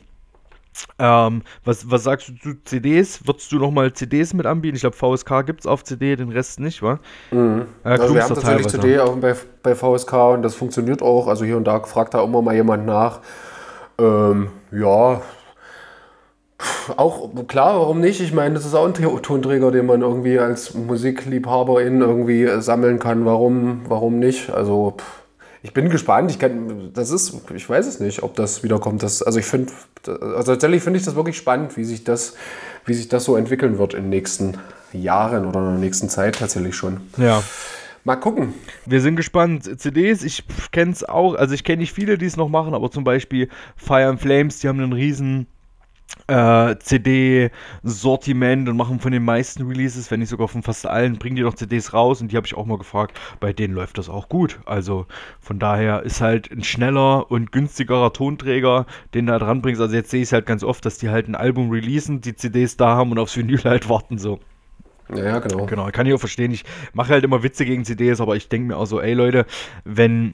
Ähm, 0.99 1.43
was, 1.63 1.89
was 1.89 2.03
sagst 2.03 2.29
du 2.29 2.33
zu 2.35 2.63
CDs? 2.63 3.25
Würdest 3.25 3.51
du 3.51 3.57
nochmal 3.59 3.93
CDs 3.93 4.33
mit 4.33 4.45
anbieten? 4.45 4.75
Ich 4.75 4.81
glaube, 4.81 4.95
VSK 4.95 5.45
gibt 5.45 5.61
es 5.61 5.67
auf 5.67 5.83
CD, 5.83 6.15
den 6.15 6.29
Rest 6.29 6.59
nicht, 6.59 6.81
wa? 6.81 6.99
Mhm. 7.31 7.65
Ja, 7.83 7.91
also 7.91 8.15
wir 8.15 8.23
haben 8.23 8.35
tatsächlich. 8.35 8.67
CD 8.67 8.99
auch 8.99 9.15
bei, 9.15 9.35
bei 9.61 9.75
VSK 9.75 10.13
und 10.13 10.41
das 10.41 10.55
funktioniert 10.55 11.01
auch. 11.01 11.27
Also 11.27 11.45
hier 11.45 11.57
und 11.57 11.65
da 11.65 11.79
fragt 11.81 12.13
da 12.13 12.23
immer 12.23 12.41
mal 12.41 12.55
jemand 12.55 12.85
nach. 12.85 13.19
Ähm, 13.99 14.49
ja, 14.71 15.21
auch 16.95 17.29
klar, 17.47 17.79
warum 17.79 17.99
nicht? 17.99 18.21
Ich 18.21 18.33
meine, 18.33 18.55
das 18.55 18.65
ist 18.65 18.73
auch 18.73 18.85
ein 18.85 18.93
To- 18.93 19.19
Tonträger, 19.19 19.71
den 19.71 19.85
man 19.85 20.01
irgendwie 20.01 20.39
als 20.39 20.73
Musikliebhaberin 20.73 22.01
irgendwie 22.01 22.43
äh, 22.43 22.61
sammeln 22.61 22.99
kann. 22.99 23.25
Warum, 23.25 23.81
warum 23.87 24.19
nicht? 24.19 24.49
Also 24.49 24.95
pff, 24.97 25.22
ich 25.63 25.73
bin 25.73 25.89
gespannt. 25.89 26.29
Ich 26.29 26.39
kann, 26.39 26.91
das 26.93 27.09
ist, 27.09 27.33
ich 27.55 27.69
weiß 27.69 27.87
es 27.87 28.01
nicht, 28.01 28.21
ob 28.21 28.35
das 28.35 28.63
wiederkommt. 28.63 29.01
Das, 29.01 29.23
also 29.23 29.39
ich 29.39 29.45
finde, 29.45 29.71
also 30.05 30.51
tatsächlich 30.51 30.83
finde 30.83 30.99
ich 30.99 31.05
das 31.05 31.15
wirklich 31.15 31.37
spannend, 31.37 31.77
wie 31.77 31.85
sich 31.85 32.03
das, 32.03 32.35
wie 32.85 32.93
sich 32.93 33.07
das 33.07 33.23
so 33.23 33.37
entwickeln 33.37 33.77
wird 33.77 33.93
in 33.93 34.03
den 34.03 34.09
nächsten 34.09 34.57
Jahren 34.91 35.45
oder 35.45 35.59
in 35.61 35.65
der 35.67 35.79
nächsten 35.79 36.09
Zeit 36.09 36.39
tatsächlich 36.39 36.75
schon. 36.75 36.99
Ja. 37.17 37.41
Mal 38.03 38.17
gucken. 38.17 38.53
Wir 38.85 38.99
sind 38.99 39.15
gespannt. 39.15 39.79
CDs, 39.79 40.23
ich 40.23 40.43
kenne 40.71 40.91
es 40.91 41.05
auch, 41.05 41.35
also 41.35 41.53
ich 41.53 41.63
kenne 41.63 41.77
nicht 41.77 41.93
viele, 41.93 42.17
die 42.17 42.25
es 42.25 42.35
noch 42.35 42.49
machen, 42.49 42.73
aber 42.73 42.91
zum 42.91 43.05
Beispiel 43.05 43.47
Fire 43.77 44.07
and 44.07 44.19
Flames, 44.19 44.59
die 44.59 44.67
haben 44.67 44.81
einen 44.81 44.91
riesen 44.91 45.47
äh, 46.27 46.75
CD-Sortiment 46.77 48.69
und 48.69 48.77
machen 48.77 48.99
von 48.99 49.11
den 49.11 49.25
meisten 49.25 49.67
Releases, 49.67 50.09
wenn 50.11 50.19
nicht 50.19 50.29
sogar 50.29 50.47
von 50.47 50.63
fast 50.63 50.85
allen, 50.85 51.17
bringen 51.17 51.35
die 51.35 51.41
doch 51.41 51.55
CDs 51.55 51.93
raus 51.93 52.21
und 52.21 52.31
die 52.31 52.37
habe 52.37 52.47
ich 52.47 52.55
auch 52.55 52.65
mal 52.65 52.77
gefragt. 52.77 53.19
Bei 53.39 53.51
denen 53.51 53.73
läuft 53.73 53.97
das 53.97 54.09
auch 54.09 54.29
gut. 54.29 54.59
Also 54.65 55.05
von 55.39 55.59
daher 55.59 56.03
ist 56.03 56.21
halt 56.21 56.51
ein 56.51 56.63
schneller 56.63 57.29
und 57.29 57.51
günstigerer 57.51 58.13
Tonträger, 58.13 58.85
den 59.13 59.25
da 59.25 59.39
dran 59.39 59.61
bringst. 59.61 59.81
Also 59.81 59.95
jetzt 59.95 60.11
sehe 60.11 60.21
ich 60.21 60.29
es 60.29 60.33
halt 60.33 60.45
ganz 60.45 60.63
oft, 60.63 60.85
dass 60.85 60.97
die 60.97 61.09
halt 61.09 61.27
ein 61.27 61.35
Album 61.35 61.69
releasen, 61.71 62.21
die 62.21 62.35
CDs 62.35 62.77
da 62.77 62.95
haben 62.95 63.11
und 63.11 63.19
aufs 63.19 63.35
Vinyl 63.35 63.63
halt 63.63 63.89
warten 63.89 64.17
so. 64.17 64.39
Ja, 65.13 65.25
ja, 65.25 65.39
genau. 65.39 65.65
Genau, 65.65 65.89
kann 65.91 66.07
ich 66.07 66.13
auch 66.13 66.19
verstehen. 66.19 66.51
Ich 66.51 66.63
mache 66.93 67.11
halt 67.11 67.23
immer 67.23 67.43
Witze 67.43 67.65
gegen 67.65 67.83
CDs, 67.83 68.21
aber 68.21 68.35
ich 68.35 68.47
denke 68.47 68.69
mir 68.69 68.77
auch 68.77 68.85
so, 68.85 69.01
ey 69.01 69.13
Leute, 69.13 69.45
wenn 69.83 70.33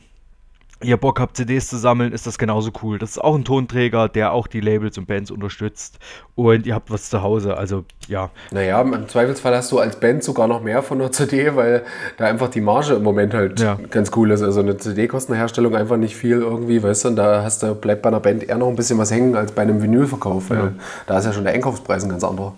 ihr 0.81 0.97
Bock 0.97 1.19
habt, 1.19 1.35
CDs 1.37 1.67
zu 1.67 1.77
sammeln, 1.77 2.13
ist 2.13 2.25
das 2.25 2.37
genauso 2.37 2.71
cool. 2.83 2.99
Das 2.99 3.11
ist 3.11 3.17
auch 3.19 3.35
ein 3.35 3.43
Tonträger, 3.43 4.07
der 4.07 4.31
auch 4.31 4.47
die 4.47 4.61
Labels 4.61 4.97
und 4.97 5.07
Bands 5.07 5.29
unterstützt. 5.31 5.99
Und 6.35 6.65
ihr 6.65 6.73
habt 6.75 6.89
was 6.89 7.09
zu 7.09 7.21
Hause. 7.21 7.57
Also, 7.57 7.83
ja. 8.07 8.29
Naja, 8.51 8.79
im 8.81 9.07
Zweifelsfall 9.09 9.55
hast 9.55 9.71
du 9.71 9.79
als 9.79 9.99
Band 9.99 10.23
sogar 10.23 10.47
noch 10.47 10.61
mehr 10.63 10.81
von 10.81 10.99
der 10.99 11.11
CD, 11.11 11.55
weil 11.55 11.83
da 12.17 12.25
einfach 12.25 12.49
die 12.49 12.61
Marge 12.61 12.93
im 12.93 13.03
Moment 13.03 13.33
halt 13.33 13.59
Ja. 13.59 13.77
ganz 13.91 14.11
cool 14.15 14.31
ist. 14.31 14.41
Also 14.41 14.61
eine 14.61 14.77
CD 14.77 15.07
kostet 15.07 15.31
eine 15.31 15.39
Herstellung 15.39 15.75
einfach 15.75 15.97
nicht 15.97 16.15
viel 16.15 16.37
irgendwie, 16.41 16.81
weißt 16.81 17.03
du, 17.05 17.07
und 17.09 17.15
da 17.17 17.43
hast 17.43 17.61
du, 17.63 17.75
bleibt 17.75 18.01
bei 18.01 18.07
einer 18.09 18.19
Band 18.21 18.43
eher 18.43 18.57
noch 18.57 18.69
ein 18.69 18.75
bisschen 18.75 18.97
was 18.97 19.11
hängen 19.11 19.35
als 19.35 19.51
bei 19.51 19.63
einem 19.63 19.81
Vinylverkauf, 19.81 20.49
weil 20.49 20.75
da 21.07 21.17
ist 21.19 21.25
ja 21.25 21.33
schon 21.33 21.43
der 21.43 21.53
Einkaufspreis 21.53 22.03
ein 22.03 22.09
ganz 22.09 22.23
anderer. 22.23 22.53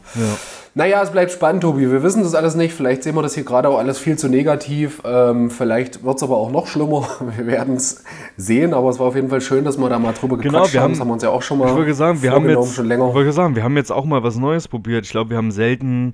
Naja, 0.73 1.01
es 1.03 1.11
bleibt 1.11 1.31
spannend, 1.31 1.63
Tobi. 1.63 1.91
Wir 1.91 2.01
wissen 2.01 2.23
das 2.23 2.33
alles 2.33 2.55
nicht. 2.55 2.73
Vielleicht 2.73 3.03
sehen 3.03 3.15
wir 3.15 3.21
das 3.21 3.35
hier 3.35 3.43
gerade 3.43 3.67
auch 3.67 3.77
alles 3.77 3.99
viel 3.99 4.17
zu 4.17 4.29
negativ. 4.29 5.01
Ähm, 5.03 5.49
vielleicht 5.49 6.05
wird 6.05 6.15
es 6.15 6.23
aber 6.23 6.37
auch 6.37 6.49
noch 6.49 6.67
schlimmer. 6.67 7.05
Wir 7.35 7.45
werden 7.45 7.75
es 7.75 8.05
sehen, 8.37 8.73
aber 8.73 8.89
es 8.89 8.97
war 8.97 9.07
auf 9.07 9.15
jeden 9.15 9.27
Fall 9.29 9.41
schön, 9.41 9.65
dass 9.65 9.77
wir 9.77 9.89
da 9.89 9.99
mal 9.99 10.13
drüber 10.13 10.37
Genau, 10.37 10.59
gequatscht 10.59 10.73
wir 10.73 10.81
haben. 10.81 10.91
Das 10.93 11.01
haben 11.01 11.09
wir 11.09 11.13
uns 11.13 11.23
ja 11.23 11.29
auch 11.29 11.41
schon 11.41 11.57
mal 11.57 11.67
Ich 11.67 11.75
wollte 11.75 11.93
sagen, 11.93 12.21
wir 12.21 12.31
haben 12.31 12.49
jetzt, 12.49 12.75
schon 12.75 12.85
ich 12.85 12.89
länger. 12.89 13.13
wollte 13.13 13.33
sagen, 13.33 13.55
wir 13.57 13.63
haben 13.63 13.75
jetzt 13.75 13.91
auch 13.91 14.05
mal 14.05 14.23
was 14.23 14.37
Neues 14.37 14.69
probiert. 14.69 15.05
Ich 15.05 15.11
glaube, 15.11 15.31
wir 15.31 15.37
haben 15.37 15.51
selten 15.51 16.13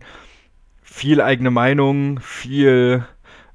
viel 0.81 1.21
eigene 1.21 1.51
Meinung, 1.51 2.19
viel 2.21 3.05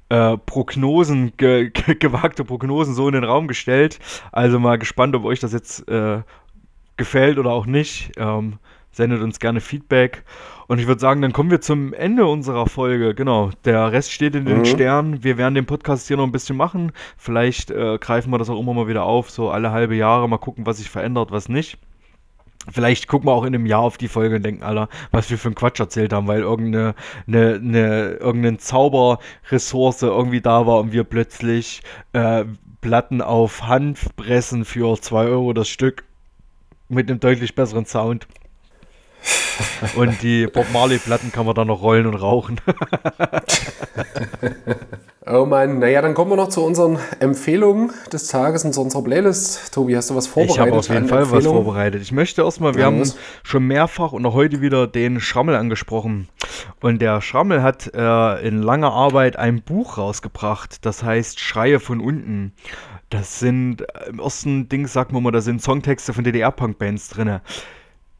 äh, 0.07 0.37
Prognosen, 0.37 1.33
ge 1.35 1.69
ge 1.73 1.95
gewagte 1.95 2.45
Prognosen 2.45 2.93
so 2.93 3.07
in 3.07 3.13
den 3.13 3.25
Raum 3.25 3.49
gestellt. 3.49 3.99
Also 4.31 4.57
mal 4.57 4.77
gespannt, 4.77 5.15
ob 5.17 5.25
euch 5.25 5.41
das 5.41 5.51
jetzt 5.51 5.85
äh, 5.89 6.21
gefällt 6.95 7.37
oder 7.39 7.51
auch 7.51 7.65
nicht. 7.65 8.11
Ähm, 8.17 8.59
sendet 8.91 9.21
uns 9.21 9.39
gerne 9.39 9.59
Feedback. 9.59 10.23
Und 10.73 10.79
ich 10.79 10.87
würde 10.87 10.99
sagen, 10.99 11.21
dann 11.21 11.33
kommen 11.33 11.51
wir 11.51 11.61
zum 11.61 11.93
Ende 11.93 12.25
unserer 12.25 12.65
Folge. 12.65 13.13
Genau, 13.13 13.51
der 13.63 13.91
Rest 13.91 14.11
steht 14.11 14.33
in 14.33 14.45
den 14.45 14.61
Mhm. 14.61 14.65
Sternen. 14.65 15.23
Wir 15.23 15.37
werden 15.37 15.53
den 15.53 15.67
Podcast 15.67 16.07
hier 16.07 16.17
noch 16.17 16.23
ein 16.23 16.31
bisschen 16.31 16.57
machen. 16.57 16.93
Vielleicht 17.15 17.69
äh, 17.69 17.99
greifen 17.99 18.31
wir 18.31 18.39
das 18.39 18.49
auch 18.49 18.59
immer 18.59 18.73
mal 18.73 18.87
wieder 18.87 19.03
auf, 19.03 19.29
so 19.29 19.51
alle 19.51 19.69
halbe 19.69 19.93
Jahre. 19.93 20.27
Mal 20.27 20.39
gucken, 20.39 20.65
was 20.65 20.77
sich 20.77 20.89
verändert, 20.89 21.29
was 21.29 21.47
nicht. 21.47 21.77
Vielleicht 22.71 23.07
gucken 23.07 23.27
wir 23.27 23.33
auch 23.33 23.43
in 23.43 23.53
einem 23.53 23.67
Jahr 23.67 23.81
auf 23.81 23.99
die 23.99 24.07
Folge 24.07 24.37
und 24.37 24.43
denken, 24.43 24.63
Alter, 24.63 24.89
was 25.11 25.29
wir 25.29 25.37
für 25.37 25.49
einen 25.49 25.53
Quatsch 25.53 25.79
erzählt 25.79 26.11
haben, 26.11 26.25
weil 26.25 26.41
irgendeine 26.41 26.95
eine, 27.27 27.53
eine, 27.53 28.11
irgendeine 28.13 28.57
Zauberressource 28.57 30.01
irgendwie 30.01 30.41
da 30.41 30.65
war 30.65 30.79
und 30.79 30.91
wir 30.91 31.03
plötzlich 31.03 31.83
äh, 32.13 32.45
Platten 32.81 33.21
auf 33.21 33.67
Hand 33.67 33.99
pressen 34.15 34.65
für 34.65 34.99
2 34.99 35.25
Euro 35.25 35.53
das 35.53 35.69
Stück 35.69 36.03
mit 36.89 37.11
einem 37.11 37.19
deutlich 37.19 37.53
besseren 37.53 37.85
Sound. 37.85 38.25
Und 39.95 40.21
die 40.21 40.47
Bob 40.47 40.65
Marley-Platten 40.71 41.31
kann 41.31 41.45
man 41.45 41.55
dann 41.55 41.67
noch 41.67 41.81
rollen 41.81 42.07
und 42.07 42.15
rauchen. 42.15 42.59
Oh 45.25 45.45
Mann, 45.45 45.79
naja, 45.79 46.01
dann 46.01 46.15
kommen 46.15 46.31
wir 46.31 46.35
noch 46.35 46.49
zu 46.49 46.61
unseren 46.65 46.99
Empfehlungen 47.21 47.91
des 48.11 48.27
Tages 48.27 48.65
und 48.65 48.73
zu 48.73 48.81
unserer 48.81 49.03
Playlist. 49.03 49.73
Tobi, 49.73 49.95
hast 49.95 50.09
du 50.09 50.15
was 50.15 50.27
vorbereitet? 50.27 50.55
Ich 50.55 50.59
habe 50.59 50.77
auf 50.77 50.89
jeden 50.89 51.07
Fall 51.07 51.31
was 51.31 51.45
vorbereitet. 51.45 52.01
Ich 52.01 52.11
möchte 52.11 52.41
erstmal, 52.41 52.73
wir 52.73 52.81
Ja, 52.81 52.87
haben 52.87 52.99
los. 52.99 53.15
schon 53.41 53.65
mehrfach 53.65 54.11
und 54.11 54.25
auch 54.25 54.33
heute 54.33 54.59
wieder 54.59 54.85
den 54.85 55.21
Schrammel 55.21 55.55
angesprochen. 55.55 56.27
Und 56.81 57.01
der 57.01 57.21
Schrammel 57.21 57.63
hat 57.63 57.89
äh, 57.93 58.45
in 58.45 58.61
langer 58.61 58.91
Arbeit 58.91 59.37
ein 59.37 59.61
Buch 59.61 59.97
rausgebracht, 59.97 60.85
das 60.85 61.03
heißt 61.03 61.39
Schreie 61.39 61.79
von 61.79 62.01
unten. 62.01 62.51
Das 63.09 63.39
sind, 63.39 63.81
äh, 63.81 64.09
im 64.09 64.19
ersten 64.19 64.67
Ding 64.67 64.87
sagt 64.87 65.13
man 65.13 65.23
mal, 65.23 65.31
da 65.31 65.39
sind 65.39 65.61
Songtexte 65.61 66.11
von 66.13 66.25
DDR-Punk-Bands 66.25 67.07
drin. 67.09 67.39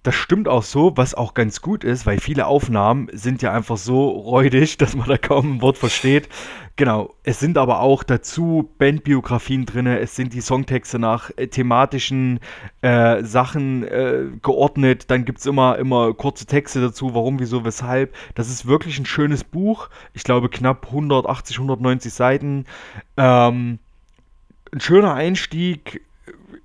Das 0.03 0.15
stimmt 0.15 0.49
auch 0.49 0.63
so, 0.63 0.97
was 0.97 1.15
auch 1.15 1.33
ganz 1.33 1.61
gut 1.61 1.85
ist, 1.85 2.05
weil 2.05 2.19
viele 2.19 2.45
Aufnahmen 2.45 3.07
sind 3.13 3.41
ja 3.41 3.53
einfach 3.53 3.77
so 3.77 4.09
räudig, 4.09 4.77
dass 4.77 4.97
man 4.97 5.07
da 5.07 5.17
kaum 5.17 5.55
ein 5.55 5.61
Wort 5.61 5.77
versteht. 5.77 6.27
Genau, 6.75 7.13
es 7.23 7.39
sind 7.39 7.57
aber 7.57 7.79
auch 7.79 8.03
dazu 8.03 8.69
Bandbiografien 8.79 9.65
drin, 9.65 9.87
es 9.87 10.15
sind 10.15 10.33
die 10.33 10.41
Songtexte 10.41 10.99
nach 10.99 11.29
äh, 11.37 11.47
thematischen 11.47 12.39
äh, 12.81 13.23
Sachen 13.23 13.83
äh, 13.83 14.25
geordnet, 14.41 15.09
dann 15.11 15.23
gibt 15.23 15.39
es 15.39 15.45
immer, 15.45 15.77
immer 15.77 16.13
kurze 16.15 16.47
Texte 16.47 16.81
dazu, 16.81 17.13
warum, 17.13 17.39
wieso, 17.39 17.63
weshalb. 17.63 18.13
Das 18.33 18.49
ist 18.49 18.65
wirklich 18.65 18.97
ein 18.99 19.05
schönes 19.05 19.43
Buch, 19.43 19.89
ich 20.13 20.23
glaube 20.23 20.49
knapp 20.49 20.87
180, 20.87 21.57
190 21.57 22.11
Seiten. 22.11 22.65
Ähm, 23.17 23.77
ein 24.73 24.79
schöner 24.79 25.13
Einstieg 25.13 26.01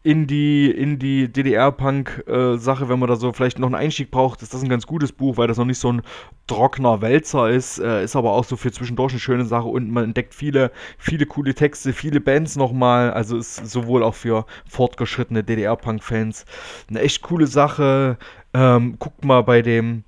in 0.02 0.26
die, 0.26 0.70
in 0.70 0.98
die 0.98 1.30
DDR-Punk-Sache, 1.30 2.88
wenn 2.88 2.98
man 2.98 3.08
da 3.08 3.16
so 3.16 3.32
vielleicht 3.32 3.58
noch 3.58 3.66
einen 3.66 3.74
Einstieg 3.74 4.10
braucht, 4.10 4.42
ist 4.42 4.54
das 4.54 4.62
ein 4.62 4.68
ganz 4.68 4.86
gutes 4.86 5.12
Buch, 5.12 5.36
weil 5.36 5.48
das 5.48 5.58
noch 5.58 5.64
nicht 5.64 5.78
so 5.78 5.92
ein 5.92 6.02
trockener 6.46 7.02
Wälzer 7.02 7.50
ist, 7.50 7.78
äh, 7.78 8.04
ist 8.04 8.16
aber 8.16 8.32
auch 8.32 8.44
so 8.44 8.56
für 8.56 8.70
zwischendurch 8.70 9.12
eine 9.12 9.20
schöne 9.20 9.44
Sache 9.44 9.66
und 9.66 9.90
man 9.90 10.04
entdeckt 10.04 10.34
viele, 10.34 10.70
viele 10.98 11.26
coole 11.26 11.54
Texte, 11.54 11.92
viele 11.92 12.20
Bands 12.20 12.56
nochmal, 12.56 13.12
also 13.12 13.36
ist 13.36 13.56
sowohl 13.68 14.02
auch 14.02 14.14
für 14.14 14.46
fortgeschrittene 14.68 15.42
DDR-Punk-Fans 15.44 16.44
eine 16.88 17.00
echt 17.00 17.22
coole 17.22 17.46
Sache. 17.46 18.18
Ähm, 18.54 18.96
guckt 18.98 19.24
mal 19.24 19.42
bei 19.42 19.62
dem 19.62 20.04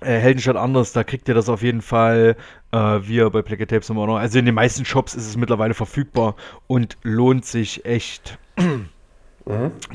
äh, 0.00 0.18
Heldenstadt 0.18 0.56
anders, 0.56 0.92
da 0.92 1.04
kriegt 1.04 1.26
ihr 1.28 1.34
das 1.34 1.48
auf 1.48 1.62
jeden 1.62 1.80
Fall. 1.80 2.36
Äh, 2.70 2.76
wir 2.76 3.30
bei 3.30 3.42
Placket 3.42 3.70
Tapes 3.70 3.90
immer 3.90 4.06
noch. 4.06 4.18
Also 4.18 4.38
in 4.38 4.44
den 4.44 4.54
meisten 4.54 4.84
Shops 4.84 5.14
ist 5.14 5.26
es 5.26 5.36
mittlerweile 5.36 5.74
verfügbar 5.74 6.36
und 6.66 6.96
lohnt 7.02 7.44
sich 7.44 7.84
echt. 7.84 8.38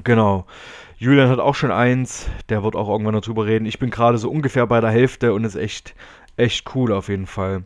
Genau. 0.04 0.46
Julian 0.98 1.30
hat 1.30 1.40
auch 1.40 1.56
schon 1.56 1.72
eins, 1.72 2.28
der 2.50 2.64
wird 2.64 2.76
auch 2.76 2.88
irgendwann 2.88 3.16
noch 3.16 3.22
drüber 3.22 3.46
reden. 3.46 3.66
Ich 3.66 3.80
bin 3.80 3.90
gerade 3.90 4.18
so 4.18 4.30
ungefähr 4.30 4.68
bei 4.68 4.82
der 4.82 4.92
Hälfte 4.92 5.34
und 5.34 5.44
ist 5.44 5.56
echt, 5.56 5.96
echt 6.38 6.76
cool 6.76 6.92
auf 6.92 7.10
jeden 7.10 7.26
Fall. 7.26 7.64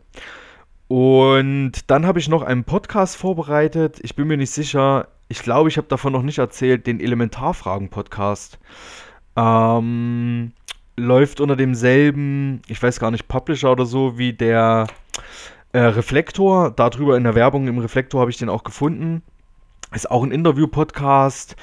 Und 0.88 1.72
dann 1.88 2.06
habe 2.06 2.18
ich 2.18 2.28
noch 2.28 2.42
einen 2.42 2.64
Podcast 2.64 3.16
vorbereitet. 3.16 3.98
Ich 4.02 4.16
bin 4.16 4.28
mir 4.28 4.36
nicht 4.36 4.52
sicher. 4.52 5.08
Ich 5.28 5.42
glaube, 5.42 5.68
ich 5.68 5.76
habe 5.76 5.88
davon 5.88 6.12
noch 6.12 6.22
nicht 6.22 6.38
erzählt, 6.38 6.86
den 6.86 7.00
Elementarfragen-Podcast. 7.00 8.58
Ähm, 9.36 10.52
läuft 10.96 11.40
unter 11.40 11.56
demselben, 11.56 12.62
ich 12.68 12.82
weiß 12.82 13.00
gar 13.00 13.10
nicht, 13.10 13.28
Publisher 13.28 13.72
oder 13.72 13.84
so, 13.84 14.16
wie 14.16 14.32
der 14.32 14.86
äh, 15.72 15.80
Reflektor. 15.80 16.70
Darüber 16.70 17.16
in 17.16 17.24
der 17.24 17.34
Werbung 17.34 17.68
im 17.68 17.78
Reflektor 17.78 18.20
habe 18.20 18.30
ich 18.30 18.38
den 18.38 18.48
auch 18.48 18.64
gefunden. 18.64 19.22
Ist 19.94 20.10
auch 20.10 20.22
ein 20.22 20.32
Interview-Podcast. 20.32 21.56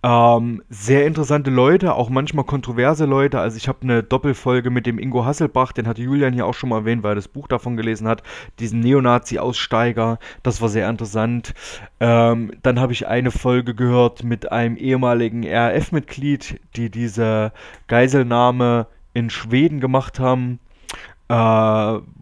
Ähm, 0.00 0.62
sehr 0.68 1.06
interessante 1.06 1.50
Leute, 1.50 1.94
auch 1.94 2.08
manchmal 2.08 2.44
kontroverse 2.44 3.04
Leute. 3.04 3.40
Also 3.40 3.56
ich 3.56 3.66
habe 3.66 3.82
eine 3.82 4.04
Doppelfolge 4.04 4.70
mit 4.70 4.86
dem 4.86 4.98
Ingo 4.98 5.24
Hasselbach, 5.24 5.72
den 5.72 5.88
hatte 5.88 6.02
Julian 6.02 6.32
hier 6.32 6.46
auch 6.46 6.54
schon 6.54 6.68
mal 6.70 6.78
erwähnt, 6.78 7.02
weil 7.02 7.12
er 7.12 7.16
das 7.16 7.26
Buch 7.26 7.48
davon 7.48 7.76
gelesen 7.76 8.06
hat, 8.06 8.22
diesen 8.60 8.78
Neonazi-Aussteiger. 8.80 10.18
Das 10.44 10.60
war 10.60 10.68
sehr 10.68 10.88
interessant. 10.88 11.52
Ähm, 11.98 12.52
dann 12.62 12.78
habe 12.78 12.92
ich 12.92 13.08
eine 13.08 13.32
Folge 13.32 13.74
gehört 13.74 14.22
mit 14.22 14.52
einem 14.52 14.76
ehemaligen 14.76 15.44
RAF-Mitglied, 15.44 16.60
die 16.76 16.90
diese 16.90 17.52
Geiselnahme 17.88 18.86
in 19.14 19.30
Schweden 19.30 19.80
gemacht 19.80 20.20
haben 20.20 20.60
äh, 21.28 21.34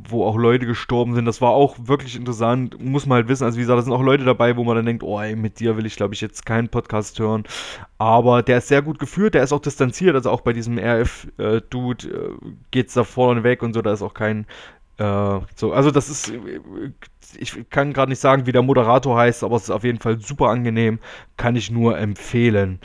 wo 0.08 0.24
auch 0.24 0.36
Leute 0.36 0.66
gestorben 0.66 1.14
sind. 1.14 1.24
Das 1.26 1.40
war 1.40 1.50
auch 1.50 1.76
wirklich 1.80 2.16
interessant. 2.16 2.80
Muss 2.82 3.06
man 3.06 3.16
halt 3.16 3.28
wissen. 3.28 3.44
Also, 3.44 3.56
wie 3.56 3.62
gesagt, 3.62 3.78
da 3.78 3.82
sind 3.82 3.92
auch 3.92 4.02
Leute 4.02 4.24
dabei, 4.24 4.56
wo 4.56 4.64
man 4.64 4.76
dann 4.76 4.86
denkt, 4.86 5.02
oh, 5.02 5.20
ey, 5.20 5.36
mit 5.36 5.60
dir 5.60 5.76
will 5.76 5.86
ich, 5.86 5.96
glaube 5.96 6.14
ich, 6.14 6.20
jetzt 6.20 6.44
keinen 6.44 6.68
Podcast 6.68 7.18
hören. 7.18 7.44
Aber 7.98 8.42
der 8.42 8.58
ist 8.58 8.68
sehr 8.68 8.82
gut 8.82 8.98
geführt, 8.98 9.34
der 9.34 9.42
ist 9.44 9.52
auch 9.52 9.60
distanziert. 9.60 10.14
Also, 10.16 10.30
auch 10.30 10.40
bei 10.40 10.52
diesem 10.52 10.78
RF-Dude 10.78 12.08
äh, 12.08 12.50
geht 12.70 12.88
es 12.88 12.94
da 12.94 13.04
vorne 13.04 13.44
weg 13.44 13.62
und 13.62 13.74
so. 13.74 13.82
Da 13.82 13.92
ist 13.92 14.02
auch 14.02 14.14
kein. 14.14 14.46
Äh, 14.98 15.40
so, 15.54 15.72
also, 15.72 15.90
das 15.90 16.08
ist 16.08 16.32
ich 17.38 17.68
kann 17.70 17.92
gerade 17.92 18.10
nicht 18.10 18.20
sagen, 18.20 18.46
wie 18.46 18.52
der 18.52 18.62
Moderator 18.62 19.16
heißt, 19.16 19.44
aber 19.44 19.56
es 19.56 19.64
ist 19.64 19.70
auf 19.70 19.84
jeden 19.84 19.98
Fall 19.98 20.18
super 20.20 20.46
angenehm. 20.48 20.98
Kann 21.36 21.56
ich 21.56 21.70
nur 21.70 21.98
empfehlen. 21.98 22.80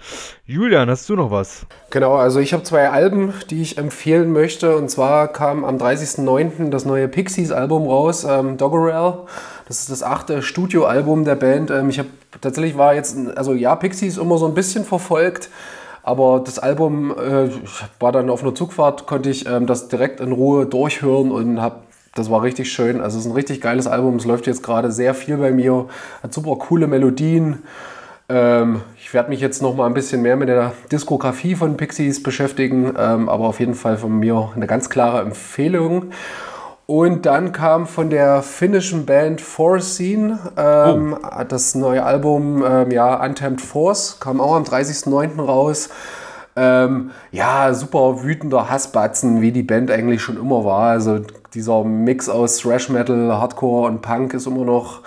Julian, 0.46 0.90
hast 0.90 1.10
du 1.10 1.16
noch 1.16 1.32
was? 1.32 1.66
Genau, 1.90 2.16
also 2.16 2.40
ich 2.40 2.54
habe 2.54 2.64
zwei 2.64 2.90
Alben, 2.90 3.34
die 3.50 3.62
ich 3.62 3.78
empfehlen 3.78 4.32
möchte. 4.32 4.76
Und 4.76 4.90
zwar 4.90 5.28
kam 5.28 5.64
am 5.64 5.78
30.09. 5.78 6.70
das 6.70 6.86
neue 6.86 7.08
Pixies-Album 7.08 7.88
raus, 7.88 8.26
ähm, 8.28 8.58
Doggerel. 8.58 9.26
Das 9.68 9.80
ist 9.80 9.90
das 9.90 10.04
achte 10.04 10.42
Studioalbum 10.42 11.24
der 11.24 11.36
Band. 11.36 11.72
Ähm, 11.72 11.90
ich 11.90 12.00
habe 12.00 12.10
tatsächlich 12.42 12.78
war 12.78 12.96
jetzt, 12.96 13.18
also 13.36 13.54
ja, 13.54 13.76
Pixies 13.76 14.18
immer 14.18 14.38
so 14.38 14.48
ein 14.48 14.54
bisschen 14.54 14.86
verfolgt. 14.86 15.50
Aber 16.04 16.42
das 16.44 16.58
Album 16.58 17.12
äh, 17.12 17.50
war 18.00 18.12
dann 18.12 18.32
auf 18.32 18.42
einer 18.42 18.56
Zugfahrt, 18.56 19.06
konnte 19.06 19.30
ich 19.30 19.46
ähm, 19.46 19.68
das 19.68 19.88
direkt 19.88 20.20
in 20.20 20.32
Ruhe 20.32 20.66
durchhören 20.66 21.32
und 21.32 21.62
habe 21.62 21.82
das 22.16 22.30
war 22.30 22.42
richtig 22.42 22.72
schön. 22.72 23.02
Also 23.02 23.18
es 23.18 23.26
ist 23.26 23.32
ein 23.32 23.36
richtig 23.36 23.62
geiles 23.62 23.88
Album. 23.88 24.18
Es 24.18 24.26
läuft 24.26 24.48
jetzt 24.48 24.64
gerade 24.64 24.92
sehr 24.92 25.14
viel 25.14 25.38
bei 25.38 25.52
mir. 25.52 25.88
Hat 26.22 26.34
super 26.34 26.56
coole 26.58 26.88
Melodien. 26.88 27.64
Ähm, 28.28 28.82
ich 28.98 29.14
werde 29.14 29.30
mich 29.30 29.40
jetzt 29.40 29.62
noch 29.62 29.76
mal 29.76 29.86
ein 29.86 29.94
bisschen 29.94 30.22
mehr 30.22 30.36
mit 30.36 30.50
der 30.50 30.74
Diskografie 30.92 31.56
von 31.56 31.78
Pixies 31.78 32.22
beschäftigen. 32.22 32.94
Ähm, 32.98 33.30
aber 33.30 33.46
auf 33.46 33.60
jeden 33.60 33.76
Fall 33.76 33.98
von 33.98 34.20
mir 34.20 34.52
eine 34.56 34.68
ganz 34.68 34.90
klare 34.90 35.22
Empfehlung. 35.22 36.12
Und 36.86 37.26
dann 37.26 37.54
kam 37.54 37.88
von 37.88 38.10
der 38.10 38.42
finnischen 38.42 39.06
Band 39.06 39.40
Force 39.40 39.96
Scene 39.96 40.40
ähm, 40.58 41.16
oh. 41.18 41.44
das 41.48 41.76
neue 41.76 42.04
Album 42.04 42.62
ähm, 42.68 42.92
ja, 42.92 43.24
Untamed 43.24 43.62
Force. 43.62 44.18
Kam 44.20 44.42
auch 44.42 44.56
am 44.56 44.64
30.09. 44.64 45.40
raus. 45.40 45.90
Ähm, 46.58 47.12
ja, 47.32 47.74
super 47.74 48.24
wütender 48.24 48.70
Hassbatzen, 48.70 49.40
wie 49.40 49.54
die 49.54 49.64
Band 49.64 49.90
eigentlich 49.90 50.22
schon 50.22 50.36
immer 50.36 50.66
war. 50.66 50.90
Also 50.90 51.22
dieser 51.54 51.84
Mix 51.84 52.30
aus 52.30 52.58
Thrash 52.58 52.90
Metal, 52.90 53.34
Hardcore 53.34 53.88
und 53.90 54.02
Punk 54.02 54.34
ist 54.34 54.48
immer 54.48 54.64
noch 54.64 55.02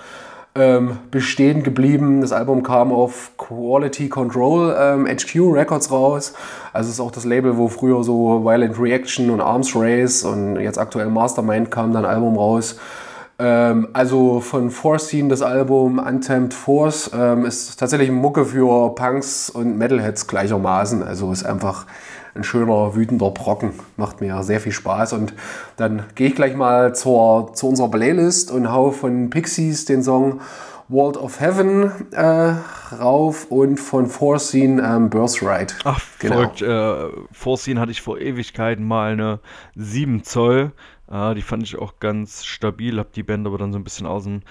ähm, 0.55 0.99
bestehen 1.11 1.63
geblieben. 1.63 2.21
Das 2.21 2.31
Album 2.31 2.63
kam 2.63 2.91
auf 2.91 3.31
Quality 3.37 4.09
Control 4.09 4.75
ähm, 4.79 5.05
HQ 5.05 5.35
Records 5.53 5.91
raus. 5.91 6.33
Also 6.71 6.89
ist 6.89 6.99
auch 6.99 7.11
das 7.11 7.25
Label, 7.25 7.57
wo 7.57 7.67
früher 7.67 8.03
so 8.03 8.45
Violent 8.45 8.79
Reaction 8.79 9.29
und 9.29 9.41
Arms 9.41 9.75
Race 9.75 10.23
und 10.23 10.57
jetzt 10.57 10.77
aktuell 10.77 11.07
Mastermind 11.07 11.71
kam 11.71 11.91
dann 11.91 12.05
Album 12.05 12.37
raus. 12.37 12.77
Ähm, 13.37 13.89
also 13.91 14.39
von 14.39 14.69
Foreseen 14.69 15.27
das 15.27 15.41
Album 15.41 15.99
Untamed 15.99 16.53
Force 16.53 17.11
ähm, 17.13 17.45
ist 17.45 17.77
tatsächlich 17.77 18.09
Mucke 18.09 18.45
für 18.45 18.95
Punks 18.95 19.49
und 19.49 19.77
Metalheads 19.77 20.27
gleichermaßen. 20.27 21.03
Also 21.03 21.33
ist 21.33 21.45
einfach 21.45 21.85
ein 22.35 22.43
schöner, 22.43 22.95
wütender 22.95 23.31
Brocken. 23.31 23.71
Macht 23.97 24.21
mir 24.21 24.43
sehr 24.43 24.59
viel 24.59 24.71
Spaß. 24.71 25.13
Und 25.13 25.33
dann 25.77 26.03
gehe 26.15 26.27
ich 26.27 26.35
gleich 26.35 26.55
mal 26.55 26.93
zur, 26.93 27.53
zu 27.53 27.69
unserer 27.69 27.89
Playlist 27.89 28.51
und 28.51 28.71
hau 28.71 28.91
von 28.91 29.29
Pixies 29.29 29.85
den 29.85 30.03
Song 30.03 30.41
World 30.87 31.17
of 31.17 31.39
Heaven 31.39 31.91
äh, 32.11 32.53
rauf 32.95 33.45
und 33.49 33.79
von 33.79 34.07
Foreseen 34.07 34.79
ähm, 34.83 35.09
Birthright. 35.09 35.75
Ach, 35.83 35.99
genau. 36.19 36.35
verrückt. 36.35 36.61
Äh, 36.61 37.09
Foreseen 37.31 37.79
hatte 37.79 37.91
ich 37.91 38.01
vor 38.01 38.19
Ewigkeiten 38.19 38.85
mal 38.85 39.13
eine 39.13 39.39
7 39.75 40.23
Zoll. 40.23 40.73
Äh, 41.09 41.33
die 41.33 41.41
fand 41.41 41.63
ich 41.63 41.77
auch 41.77 41.99
ganz 41.99 42.45
stabil, 42.45 42.99
hab 42.99 43.13
die 43.13 43.23
Band 43.23 43.47
aber 43.47 43.57
dann 43.57 43.71
so 43.71 43.79
ein 43.79 43.83
bisschen 43.83 44.05
aus 44.05 44.25
dem 44.25 44.41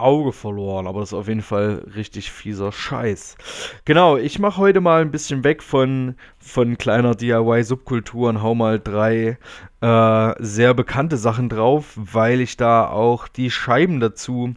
Auge 0.00 0.32
verloren, 0.32 0.86
aber 0.86 1.00
das 1.00 1.10
ist 1.10 1.18
auf 1.18 1.28
jeden 1.28 1.42
Fall 1.42 1.84
richtig 1.94 2.30
fieser 2.30 2.72
Scheiß. 2.72 3.36
Genau, 3.84 4.16
ich 4.16 4.38
mache 4.38 4.58
heute 4.58 4.80
mal 4.80 5.02
ein 5.02 5.10
bisschen 5.10 5.44
weg 5.44 5.62
von, 5.62 6.14
von 6.38 6.78
kleiner 6.78 7.14
DIY-Subkultur 7.14 8.28
und 8.28 8.42
hau 8.42 8.54
mal 8.54 8.78
drei 8.78 9.38
äh, 9.80 10.34
sehr 10.38 10.74
bekannte 10.74 11.16
Sachen 11.16 11.48
drauf, 11.48 11.92
weil 11.96 12.40
ich 12.40 12.56
da 12.56 12.88
auch 12.88 13.28
die 13.28 13.50
Scheiben 13.50 14.00
dazu 14.00 14.54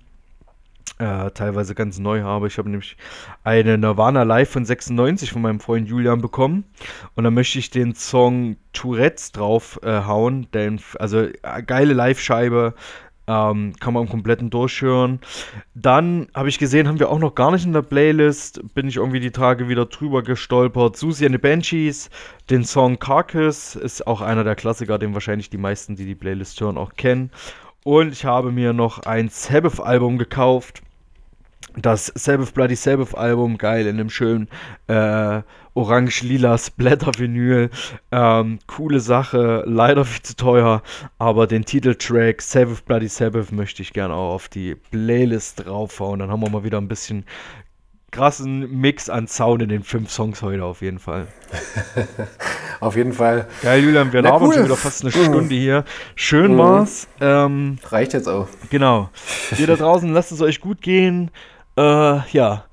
äh, 0.99 1.31
teilweise 1.31 1.75
ganz 1.75 1.97
neu 1.99 2.21
habe. 2.21 2.47
Ich 2.47 2.57
habe 2.57 2.69
nämlich 2.69 2.97
eine 3.43 3.77
Nirvana 3.77 4.23
Live 4.23 4.51
von 4.51 4.65
96 4.65 5.31
von 5.31 5.41
meinem 5.41 5.59
Freund 5.59 5.87
Julian 5.87 6.21
bekommen 6.21 6.65
und 7.15 7.23
da 7.23 7.31
möchte 7.31 7.59
ich 7.59 7.69
den 7.69 7.95
Song 7.95 8.57
Tourettes 8.73 9.31
drauf 9.31 9.79
äh, 9.83 10.03
hauen, 10.05 10.47
denn 10.53 10.79
also 10.99 11.21
äh, 11.21 11.63
geile 11.65 11.93
Live-Scheibe, 11.93 12.73
ähm, 13.27 13.73
kann 13.79 13.93
man 13.93 14.03
im 14.03 14.09
kompletten 14.09 14.49
durchhören. 14.49 15.19
Dann 15.73 16.27
habe 16.35 16.49
ich 16.49 16.59
gesehen, 16.59 16.87
haben 16.87 16.99
wir 16.99 17.09
auch 17.09 17.19
noch 17.19 17.35
gar 17.35 17.51
nicht 17.51 17.65
in 17.65 17.73
der 17.73 17.81
Playlist. 17.81 18.61
Bin 18.73 18.87
ich 18.87 18.97
irgendwie 18.97 19.19
die 19.19 19.31
Tage 19.31 19.69
wieder 19.69 19.85
drüber 19.85 20.23
gestolpert. 20.23 20.97
Susie 20.97 21.25
and 21.25 21.35
the 21.35 21.39
Banshees, 21.39 22.09
den 22.49 22.63
Song 22.65 22.99
Carcass 22.99 23.75
ist 23.75 24.05
auch 24.05 24.21
einer 24.21 24.43
der 24.43 24.55
Klassiker, 24.55 24.99
den 24.99 25.13
wahrscheinlich 25.13 25.49
die 25.49 25.57
meisten, 25.57 25.95
die 25.95 26.05
die 26.05 26.15
Playlist 26.15 26.59
hören, 26.61 26.77
auch 26.77 26.93
kennen. 26.93 27.31
Und 27.83 28.13
ich 28.13 28.25
habe 28.25 28.51
mir 28.51 28.71
noch 28.71 28.99
ein 28.99 29.29
Sabbath-Album 29.29 30.17
gekauft 30.17 30.82
das 31.75 32.11
Sabbath 32.15 32.53
Bloody 32.53 32.75
Sabbath 32.75 33.15
Album, 33.15 33.57
geil, 33.57 33.87
in 33.87 33.99
einem 33.99 34.09
schönen 34.09 34.47
äh, 34.87 35.41
orange-lila 35.73 36.57
Splatter-Vinyl. 36.57 37.69
Ähm, 38.11 38.59
coole 38.67 38.99
Sache, 38.99 39.63
leider 39.65 40.05
viel 40.05 40.21
zu 40.21 40.35
teuer, 40.35 40.83
aber 41.17 41.47
den 41.47 41.65
Titeltrack 41.65 42.41
Sabbath 42.41 42.85
Bloody 42.85 43.07
Sabbath 43.07 43.51
möchte 43.51 43.81
ich 43.81 43.93
gerne 43.93 44.13
auch 44.13 44.33
auf 44.35 44.49
die 44.49 44.75
Playlist 44.75 45.65
draufhauen. 45.65 46.19
Dann 46.19 46.29
haben 46.29 46.41
wir 46.41 46.49
mal 46.49 46.63
wieder 46.63 46.79
ein 46.79 46.87
bisschen 46.87 47.25
krassen 48.13 48.79
Mix 48.79 49.09
an 49.09 49.27
Sound 49.27 49.63
in 49.63 49.69
den 49.69 49.83
fünf 49.83 50.11
Songs 50.11 50.43
heute 50.43 50.63
auf 50.63 50.81
jeden 50.81 50.99
Fall. 50.99 51.27
auf 52.79 52.95
jeden 52.95 53.11
Fall. 53.11 53.47
Geil, 53.63 53.83
Julian, 53.83 54.13
wir 54.13 54.21
labern 54.21 54.43
cool. 54.43 54.53
schon 54.53 54.65
wieder 54.65 54.77
fast 54.77 55.01
eine 55.01 55.11
Stunde 55.11 55.55
hier. 55.55 55.83
Schön 56.15 56.53
mhm. 56.53 56.57
war's. 56.59 57.07
Ähm, 57.19 57.79
Reicht 57.89 58.13
jetzt 58.13 58.29
auch. 58.29 58.47
Genau. 58.69 59.09
Ihr 59.57 59.65
da 59.65 59.75
draußen, 59.75 60.13
lasst 60.13 60.31
es 60.31 60.41
euch 60.41 60.61
gut 60.61 60.81
gehen. 60.81 61.31
Äh, 61.77 62.27
ja, 62.31 62.65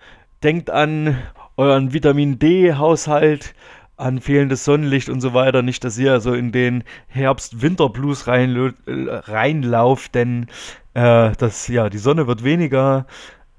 denkt 0.42 0.70
an 0.70 1.16
euren 1.57 1.92
Vitamin 1.92 2.38
D-Haushalt, 2.38 3.55
an 3.96 4.20
fehlendes 4.20 4.64
Sonnenlicht 4.64 5.09
und 5.09 5.20
so 5.20 5.34
weiter. 5.34 5.62
Nicht, 5.62 5.84
dass 5.84 5.98
ihr 5.98 6.20
so 6.20 6.34
in 6.34 6.53
den 6.53 6.84
Herbst-Winter-Blues 7.09 8.26
rein, 8.26 8.74
reinlauft, 8.86 10.14
denn 10.14 10.46
äh, 10.94 11.32
das, 11.38 11.68
ja, 11.68 11.88
die 11.88 11.98
Sonne 11.98 12.26
wird 12.26 12.44
weniger. 12.44 13.07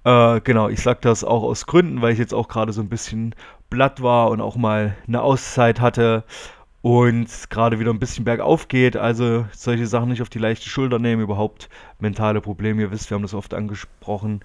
Äh, 0.04 0.42
genau, 0.42 0.70
ich 0.70 0.82
sage 0.82 1.00
das 1.02 1.24
auch 1.24 1.44
aus 1.44 1.66
Gründen, 1.66 2.02
weil 2.02 2.14
ich 2.14 2.20
jetzt 2.20 2.34
auch 2.34 2.48
gerade 2.48 2.74
so 2.74 2.82
ein 2.82 2.90
bisschen 2.90 3.36
blatt 3.70 4.02
war 4.02 4.30
und 4.30 4.42
auch 4.42 4.56
mal 4.56 4.96
eine 5.08 5.22
Auszeit 5.22 5.80
hatte 5.80 6.24
und 6.82 7.28
gerade 7.50 7.80
wieder 7.80 7.92
ein 7.92 8.00
bisschen 8.00 8.26
bergauf 8.26 8.68
geht. 8.68 8.98
Also 8.98 9.46
solche 9.52 9.88
Sachen 9.88 10.10
nicht 10.10 10.22
auf 10.22 10.30
die 10.30 10.40
leichte 10.40 10.70
Schulter 10.70 11.00
nehmen, 11.00 11.22
überhaupt 11.22 11.70
mentale 12.00 12.42
Probleme. 12.42 12.82
Ihr 12.82 12.92
wisst, 12.92 13.10
wir 13.10 13.16
haben 13.16 13.22
das 13.22 13.34
oft 13.34 13.54
angesprochen. 13.54 14.42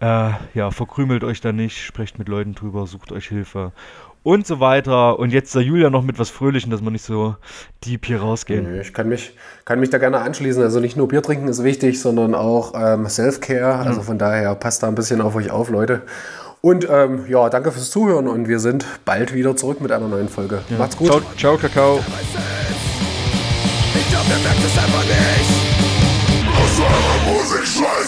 Äh, 0.00 0.30
ja, 0.54 0.70
verkrümelt 0.70 1.24
euch 1.24 1.40
da 1.40 1.52
nicht, 1.52 1.82
sprecht 1.82 2.18
mit 2.18 2.28
Leuten 2.28 2.54
drüber, 2.54 2.86
sucht 2.86 3.12
euch 3.12 3.28
Hilfe 3.28 3.72
und 4.24 4.46
so 4.46 4.58
weiter. 4.58 5.18
Und 5.18 5.32
jetzt 5.32 5.54
der 5.54 5.62
Julia 5.62 5.90
noch 5.90 6.02
mit 6.02 6.18
was 6.18 6.30
Fröhlichem, 6.30 6.70
dass 6.70 6.82
wir 6.82 6.90
nicht 6.90 7.04
so 7.04 7.36
deep 7.84 8.06
hier 8.06 8.20
rausgehen. 8.20 8.80
Ich 8.80 8.92
kann 8.92 9.08
mich, 9.08 9.36
kann 9.64 9.78
mich 9.78 9.90
da 9.90 9.98
gerne 9.98 10.18
anschließen. 10.18 10.62
Also 10.62 10.80
nicht 10.80 10.96
nur 10.96 11.06
Bier 11.06 11.22
trinken 11.22 11.46
ist 11.46 11.62
wichtig, 11.62 12.00
sondern 12.00 12.34
auch 12.34 12.72
ähm, 12.74 13.06
Self-Care. 13.06 13.76
Also 13.76 14.02
von 14.02 14.18
daher 14.18 14.54
passt 14.56 14.82
da 14.82 14.88
ein 14.88 14.94
bisschen 14.94 15.20
auf 15.20 15.36
euch 15.36 15.50
auf, 15.50 15.70
Leute. 15.70 16.02
Und 16.64 16.88
ähm, 16.88 17.26
ja, 17.28 17.50
danke 17.50 17.72
fürs 17.72 17.90
Zuhören 17.90 18.26
und 18.26 18.48
wir 18.48 18.58
sind 18.58 18.86
bald 19.04 19.34
wieder 19.34 19.54
zurück 19.54 19.82
mit 19.82 19.92
einer 19.92 20.08
neuen 20.08 20.30
Folge. 20.30 20.62
Ja. 20.70 20.78
Macht's 20.78 20.96
gut. 20.96 21.08
Ciao, 21.08 21.20
ciao 21.36 21.58
Kakao. 21.58 22.00
Ich 23.94 24.08
glaub, 24.08 24.24
ihr 24.30 24.42
merkt 24.42 24.64
es 24.64 24.78
einfach 24.78 25.04
nicht. 25.04 25.50
Aus 26.56 26.80
eurer 26.80 27.34
Musik 27.34 27.66
schreien. 27.66 28.03